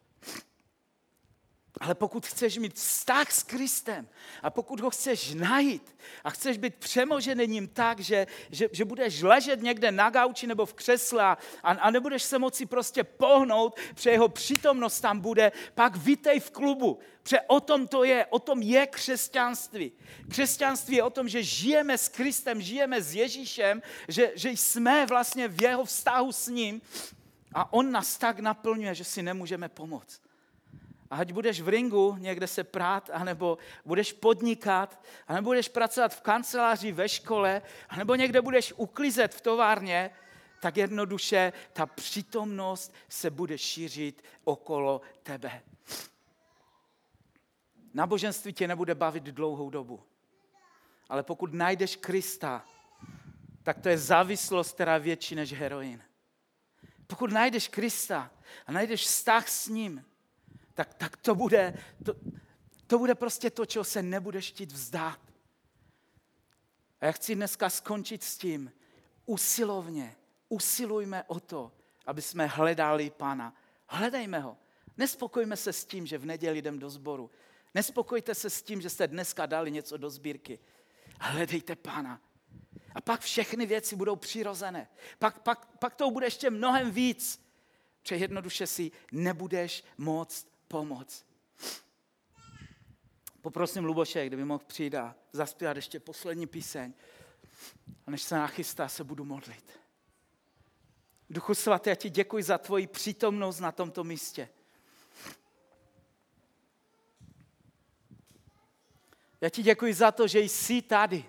Ale 1.83 1.95
pokud 1.95 2.26
chceš 2.26 2.59
mít 2.59 2.74
vztah 2.74 3.33
s 3.33 3.43
Kristem 3.43 4.09
a 4.43 4.51
pokud 4.51 4.80
ho 4.80 4.91
chceš 4.91 5.35
najít 5.35 5.97
a 6.24 6.30
chceš 6.30 6.59
být 6.59 6.74
přemožený 6.74 7.47
ním 7.47 7.68
tak, 7.68 8.01
že, 8.01 8.26
že, 8.51 8.68
že 8.72 8.85
budeš 8.85 9.22
ležet 9.22 9.62
někde 9.62 9.93
na 9.93 10.11
gauči 10.11 10.47
nebo 10.47 10.66
v 10.66 10.74
křesle 10.74 11.24
a, 11.24 11.39
a 11.62 11.91
nebudeš 11.91 12.22
se 12.22 12.39
moci 12.39 12.66
prostě 12.66 13.05
pohnout, 13.05 13.80
protože 13.95 14.11
jeho 14.11 14.28
přítomnost 14.28 15.01
tam 15.01 15.20
bude, 15.20 15.53
pak 15.74 15.97
vítej 15.97 16.41
v 16.41 16.51
klubu. 16.51 16.99
Protože 17.22 17.41
o 17.41 17.61
tom 17.61 17.89
to 17.89 18.05
je, 18.05 18.26
o 18.26 18.39
tom 18.39 18.62
je 18.62 18.87
křesťanství. 18.87 19.93
Křesťanství 20.28 20.97
je 20.97 21.03
o 21.03 21.11
tom, 21.11 21.28
že 21.28 21.43
žijeme 21.43 21.99
s 21.99 22.09
Kristem, 22.09 22.62
žijeme 22.62 23.03
s 23.03 23.14
Ježíšem, 23.14 23.83
že, 24.09 24.33
že 24.35 24.51
jsme 24.51 25.07
vlastně 25.07 25.49
v 25.49 25.62
jeho 25.62 25.85
vztahu 25.85 26.33
s 26.33 26.49
ním 26.49 26.83
a 27.55 27.72
on 27.72 27.91
nás 27.91 28.18
tak 28.18 28.39
naplňuje, 28.39 28.95
že 28.95 29.05
si 29.05 29.22
nemůžeme 29.22 29.68
pomoct. 29.68 30.32
Ať 31.12 31.32
budeš 31.32 31.60
v 31.60 31.68
ringu 31.68 32.16
někde 32.18 32.46
se 32.46 32.64
prát, 32.64 33.10
anebo 33.12 33.58
budeš 33.84 34.12
podnikat, 34.12 35.04
anebo 35.28 35.50
budeš 35.50 35.68
pracovat 35.68 36.14
v 36.14 36.20
kanceláři, 36.20 36.92
ve 36.92 37.08
škole, 37.08 37.62
anebo 37.88 38.14
někde 38.14 38.42
budeš 38.42 38.72
uklizet 38.76 39.34
v 39.34 39.40
továrně, 39.40 40.10
tak 40.60 40.76
jednoduše 40.76 41.52
ta 41.72 41.86
přítomnost 41.86 42.94
se 43.08 43.30
bude 43.30 43.58
šířit 43.58 44.24
okolo 44.44 45.00
tebe. 45.22 45.62
Náboženství 47.94 48.52
tě 48.52 48.68
nebude 48.68 48.94
bavit 48.94 49.22
dlouhou 49.22 49.70
dobu. 49.70 50.02
Ale 51.08 51.22
pokud 51.22 51.54
najdeš 51.54 51.96
Krista, 51.96 52.64
tak 53.62 53.78
to 53.78 53.88
je 53.88 53.98
závislost, 53.98 54.72
která 54.72 54.94
je 54.94 55.00
větší 55.00 55.34
než 55.34 55.52
heroin. 55.52 56.02
Pokud 57.06 57.32
najdeš 57.32 57.68
Krista 57.68 58.30
a 58.66 58.72
najdeš 58.72 59.00
vztah 59.00 59.48
s 59.48 59.68
ním, 59.68 60.04
tak, 60.75 60.95
tak 60.95 61.16
to, 61.16 61.35
bude, 61.35 61.75
to, 62.05 62.14
to 62.87 62.99
bude 62.99 63.14
prostě 63.14 63.51
to, 63.51 63.66
čeho 63.66 63.85
se 63.85 64.03
nebudeš 64.03 64.49
chtít 64.49 64.73
vzdát. 64.73 65.20
A 67.01 67.07
já 67.07 67.12
chci 67.12 67.35
dneska 67.35 67.70
skončit 67.70 68.23
s 68.23 68.39
tím, 68.39 68.73
usilovně, 69.27 70.16
usilujme 70.49 71.25
o 71.27 71.41
to, 71.41 71.73
aby 72.07 72.23
jsme 72.23 72.47
hledali 72.47 73.11
Pána. 73.11 73.57
Hledejme 73.87 74.39
ho. 74.39 74.57
Nespokojme 74.97 75.57
se 75.57 75.73
s 75.73 75.85
tím, 75.85 76.07
že 76.07 76.18
v 76.18 76.27
neděli 76.27 76.59
jdem 76.59 76.79
do 76.79 76.91
sboru. 76.91 77.31
Nespokojte 77.75 78.35
se 78.35 78.51
s 78.51 78.62
tím, 78.62 78.81
že 78.81 78.91
jste 78.91 79.09
dneska 79.09 79.47
dali 79.47 79.70
něco 79.70 79.97
do 79.97 80.11
sbírky. 80.11 80.59
Hledejte 81.20 81.77
Pána. 81.77 82.20
A 82.95 83.01
pak 83.01 83.20
všechny 83.20 83.66
věci 83.66 83.97
budou 83.97 84.16
přirozené. 84.16 84.89
Pak, 85.18 85.39
pak, 85.39 85.79
pak 85.79 85.95
to 85.95 86.11
bude 86.11 86.27
ještě 86.27 86.51
mnohem 86.51 86.91
víc. 86.91 87.43
Protože 88.03 88.16
jednoduše 88.16 88.66
si 88.66 88.91
nebudeš 89.12 89.85
moct 89.99 90.51
pomoc. 90.73 91.25
Poprosím 93.41 93.85
Luboše, 93.85 94.27
kdyby 94.27 94.45
mohl 94.45 94.64
přijít 94.66 94.95
a 94.95 95.14
zaspívat 95.33 95.77
ještě 95.77 96.01
poslední 96.01 96.47
píseň. 96.47 96.93
A 98.07 98.11
než 98.11 98.23
se 98.23 98.35
nachystá, 98.35 98.89
se 98.89 99.05
budu 99.05 99.25
modlit. 99.25 99.81
Duchu 101.31 101.55
svatý, 101.55 101.91
já 101.91 101.95
ti 101.95 102.11
děkuji 102.11 102.43
za 102.43 102.59
tvoji 102.59 102.87
přítomnost 102.87 103.61
na 103.61 103.73
tomto 103.73 104.05
místě. 104.05 104.49
Já 109.41 109.49
ti 109.49 109.62
děkuji 109.62 109.95
za 109.95 110.12
to, 110.12 110.29
že 110.29 110.41
jsi 110.41 110.83
tady. 110.83 111.25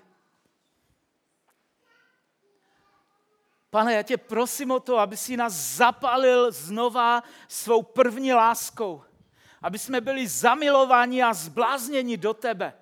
Pane, 3.70 3.94
já 3.94 4.02
tě 4.02 4.16
prosím 4.16 4.70
o 4.70 4.80
to, 4.80 4.98
aby 4.98 5.16
si 5.16 5.36
nás 5.36 5.52
zapalil 5.52 6.52
znova 6.52 7.22
svou 7.48 7.82
první 7.82 8.32
láskou 8.32 9.04
aby 9.64 9.78
jsme 9.78 10.00
byli 10.00 10.28
zamilováni 10.28 11.22
a 11.22 11.34
zblázněni 11.34 12.16
do 12.16 12.34
tebe. 12.34 12.74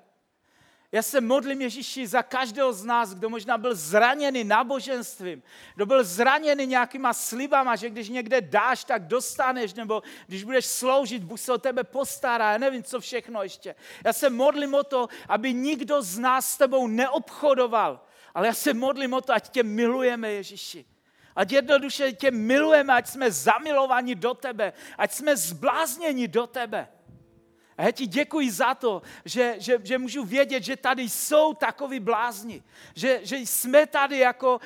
Já 0.92 1.02
se 1.02 1.20
modlím 1.20 1.60
Ježíši 1.60 2.06
za 2.06 2.22
každého 2.22 2.72
z 2.72 2.84
nás, 2.84 3.14
kdo 3.14 3.28
možná 3.30 3.58
byl 3.58 3.74
zraněný 3.74 4.44
náboženstvím, 4.44 5.42
kdo 5.74 5.86
byl 5.86 6.04
zraněný 6.04 6.66
nějakýma 6.66 7.12
slibama, 7.12 7.76
že 7.76 7.90
když 7.90 8.08
někde 8.08 8.40
dáš, 8.40 8.84
tak 8.84 9.06
dostaneš, 9.06 9.74
nebo 9.74 10.02
když 10.26 10.44
budeš 10.44 10.66
sloužit, 10.66 11.22
Bůh 11.22 11.40
se 11.40 11.52
o 11.52 11.58
tebe 11.58 11.84
postará, 11.84 12.52
já 12.52 12.58
nevím, 12.58 12.82
co 12.82 13.00
všechno 13.00 13.42
ještě. 13.42 13.74
Já 14.04 14.12
se 14.12 14.30
modlím 14.30 14.74
o 14.74 14.84
to, 14.84 15.08
aby 15.28 15.54
nikdo 15.54 16.02
z 16.02 16.18
nás 16.18 16.50
s 16.50 16.56
tebou 16.56 16.86
neobchodoval, 16.86 18.06
ale 18.34 18.46
já 18.46 18.54
se 18.54 18.74
modlím 18.74 19.12
o 19.12 19.20
to, 19.20 19.32
ať 19.32 19.48
tě 19.48 19.62
milujeme, 19.62 20.32
Ježíši. 20.32 20.91
Ať 21.36 21.52
jednoduše 21.52 22.12
tě 22.12 22.30
milujeme, 22.30 22.92
ať 22.94 23.06
jsme 23.06 23.30
zamilovaní 23.30 24.14
do 24.14 24.34
tebe, 24.34 24.72
ať 24.98 25.12
jsme 25.12 25.36
zblázněni 25.36 26.28
do 26.28 26.46
tebe. 26.46 26.88
A 27.76 27.82
já 27.82 27.90
ti 27.90 28.06
děkuji 28.06 28.50
za 28.50 28.74
to, 28.74 29.02
že, 29.24 29.54
že, 29.58 29.78
že 29.82 29.98
můžu 29.98 30.24
vědět, 30.24 30.62
že 30.62 30.76
tady 30.76 31.02
jsou 31.02 31.54
takový 31.54 32.00
blázni. 32.00 32.62
Že, 32.94 33.20
že 33.22 33.36
jsme 33.36 33.86
tady 33.86 34.18
jako 34.18 34.60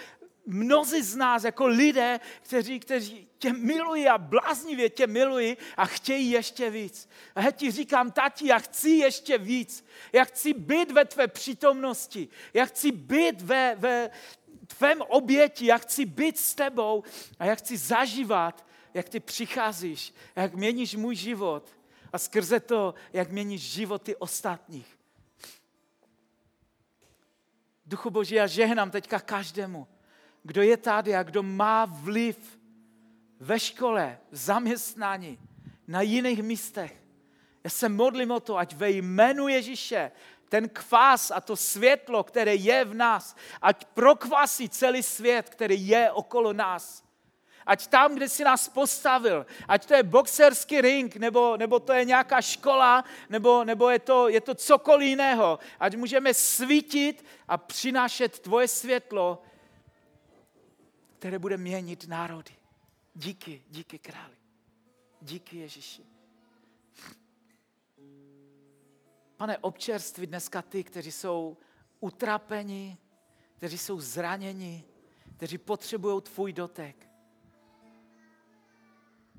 mnozí 0.47 1.03
z 1.03 1.17
nás, 1.17 1.45
jako 1.45 1.67
lidé, 1.67 2.21
kteří, 2.43 2.81
kteří 2.81 3.29
tě 3.39 3.53
milují 3.53 4.09
a 4.09 4.19
bláznivě 4.19 4.91
tě 4.91 5.07
milují 5.07 5.57
a 5.77 5.87
chtějí 5.87 6.31
ještě 6.31 6.71
víc. 6.71 7.09
A 7.35 7.43
já 7.43 7.51
ti 7.51 7.71
říkám, 7.71 8.11
tati, 8.11 8.47
já 8.47 8.59
chci 8.59 8.91
ještě 8.91 9.39
víc. 9.39 9.85
Já 10.13 10.25
chci 10.25 10.55
být 10.55 10.91
ve 10.91 11.05
tvé 11.05 11.29
přítomnosti. 11.29 12.29
Já 12.55 12.67
chci 12.67 12.93
být 12.93 13.43
ve, 13.43 13.75
ve 13.79 14.11
tvém 14.79 15.03
oběti. 15.03 15.67
Já 15.67 15.79
chci 15.79 16.07
být 16.07 16.39
s 16.39 16.55
tebou 16.55 17.05
a 17.39 17.45
já 17.45 17.55
chci 17.55 17.77
zažívat, 17.77 18.67
jak 18.95 19.09
ty 19.09 19.21
přicházíš, 19.21 20.15
jak 20.37 20.55
měníš 20.55 20.95
můj 20.95 21.17
život 21.17 21.77
a 22.13 22.19
skrze 22.19 22.61
to, 22.61 22.95
jak 23.13 23.31
měníš 23.31 23.63
životy 23.63 24.17
ostatních. 24.17 24.99
Duchu 27.87 28.11
Boží, 28.11 28.35
já 28.35 28.47
žehnám 28.47 28.91
teďka 28.91 29.21
každému, 29.21 29.87
kdo 30.43 30.63
je 30.63 30.77
tady 30.77 31.15
a 31.15 31.23
kdo 31.23 31.43
má 31.43 31.85
vliv 31.85 32.59
ve 33.41 33.61
škole, 33.61 34.19
v 34.31 34.37
zaměstnání, 34.37 35.39
na 35.87 36.01
jiných 36.01 36.43
místech. 36.43 37.03
Já 37.65 37.71
se 37.71 37.89
modlím 37.89 38.31
o 38.31 38.41
to, 38.41 38.57
ať 38.57 38.75
ve 38.75 38.91
jménu 38.91 39.49
Ježíše 39.49 40.13
ten 40.49 40.69
kvás 40.69 41.31
a 41.31 41.41
to 41.41 41.57
světlo, 41.57 42.25
které 42.25 42.55
je 42.55 42.85
v 42.85 42.95
nás, 42.95 43.37
ať 43.63 43.85
prokvasí 43.85 44.69
celý 44.69 45.03
svět, 45.03 45.51
který 45.51 45.89
je 45.89 46.13
okolo 46.13 46.53
nás 46.53 47.07
ať 47.67 47.87
tam, 47.87 48.15
kde 48.15 48.29
si 48.29 48.45
nás 48.45 48.69
postavil, 48.69 49.47
ať 49.69 49.87
to 49.87 49.95
je 49.95 50.03
boxerský 50.03 50.81
ring, 50.81 51.17
nebo, 51.17 51.57
nebo 51.57 51.81
to 51.81 51.93
je 51.93 52.05
nějaká 52.05 52.41
škola, 52.41 53.05
nebo, 53.29 53.65
nebo 53.65 53.91
je, 53.91 53.99
to, 53.99 54.29
je 54.29 54.41
to 54.41 54.55
cokoliv 54.55 55.09
jiného, 55.09 55.59
ať 55.81 55.97
můžeme 55.97 56.35
svítit 56.35 57.25
a 57.49 57.59
přinášet 57.59 58.39
tvoje 58.39 58.69
světlo, 58.69 59.43
které 61.19 61.39
bude 61.39 61.57
měnit 61.57 62.09
národy. 62.09 62.53
Díky, 63.15 63.63
díky 63.69 63.99
králi. 63.99 64.37
Díky 65.21 65.57
Ježíši. 65.57 66.16
Pane, 69.37 69.59
občerství 69.59 70.27
dneska 70.27 70.63
ty, 70.63 70.85
kteří 70.85 71.13
jsou 71.13 71.57
utrapeni, 72.01 72.99
kteří 73.57 73.79
jsou 73.79 74.01
zraněni, 74.01 74.85
kteří 75.37 75.59
potřebují 75.59 76.23
tvůj 76.23 76.53
dotek. 76.53 77.09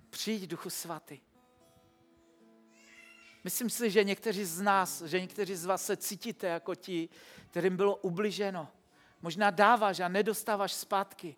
Přijď, 0.09 0.49
Duchu 0.49 0.69
Svatý. 0.69 1.19
Myslím 3.43 3.69
si, 3.69 3.91
že 3.91 4.03
někteří 4.03 4.45
z 4.45 4.61
nás, 4.61 5.01
že 5.01 5.21
někteří 5.21 5.55
z 5.55 5.65
vás 5.65 5.85
se 5.85 5.97
cítíte 5.97 6.47
jako 6.47 6.75
ti, 6.75 7.09
kterým 7.49 7.77
bylo 7.77 7.95
ubliženo. 7.95 8.67
Možná 9.21 9.49
dáváš 9.49 9.99
a 9.99 10.07
nedostáváš 10.07 10.73
zpátky. 10.73 11.35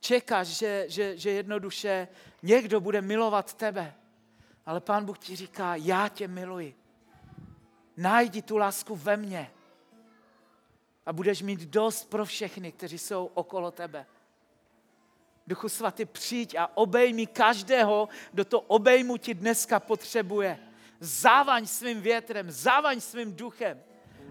Čekáš, 0.00 0.46
že, 0.46 0.84
že, 0.88 1.16
že 1.16 1.30
jednoduše 1.30 2.08
někdo 2.42 2.80
bude 2.80 3.02
milovat 3.02 3.54
tebe. 3.54 3.94
Ale 4.66 4.80
Pán 4.80 5.04
Bůh 5.04 5.18
ti 5.18 5.36
říká, 5.36 5.76
já 5.76 6.08
tě 6.08 6.28
miluji. 6.28 6.76
Najdi 7.96 8.42
tu 8.42 8.56
lásku 8.56 8.96
ve 8.96 9.16
mně. 9.16 9.50
A 11.06 11.12
budeš 11.12 11.42
mít 11.42 11.60
dost 11.60 12.10
pro 12.10 12.24
všechny, 12.24 12.72
kteří 12.72 12.98
jsou 12.98 13.30
okolo 13.34 13.70
tebe. 13.70 14.06
Duchu 15.46 15.68
svatý, 15.68 16.04
přijď 16.04 16.54
a 16.54 16.76
obejmi 16.76 17.26
každého, 17.26 18.08
kdo 18.32 18.44
to 18.44 18.60
obejmu 18.60 19.16
ti 19.16 19.34
dneska 19.34 19.80
potřebuje. 19.80 20.58
Závaň 21.00 21.66
svým 21.66 22.00
větrem, 22.00 22.50
závaň 22.50 23.00
svým 23.00 23.36
duchem 23.36 23.82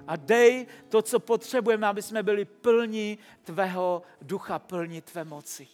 a 0.08 0.16
dej 0.16 0.68
to, 0.90 1.02
co 1.02 1.20
potřebujeme, 1.20 1.88
aby 1.88 2.02
jsme 2.02 2.24
byli 2.24 2.46
plní 2.46 3.18
tvého 3.44 4.02
ducha, 4.22 4.60
plní 4.60 5.02
tvé 5.02 5.24
moci. 5.24 5.68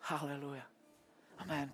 Haleluja. 0.00 0.62
Amen. 1.38 1.70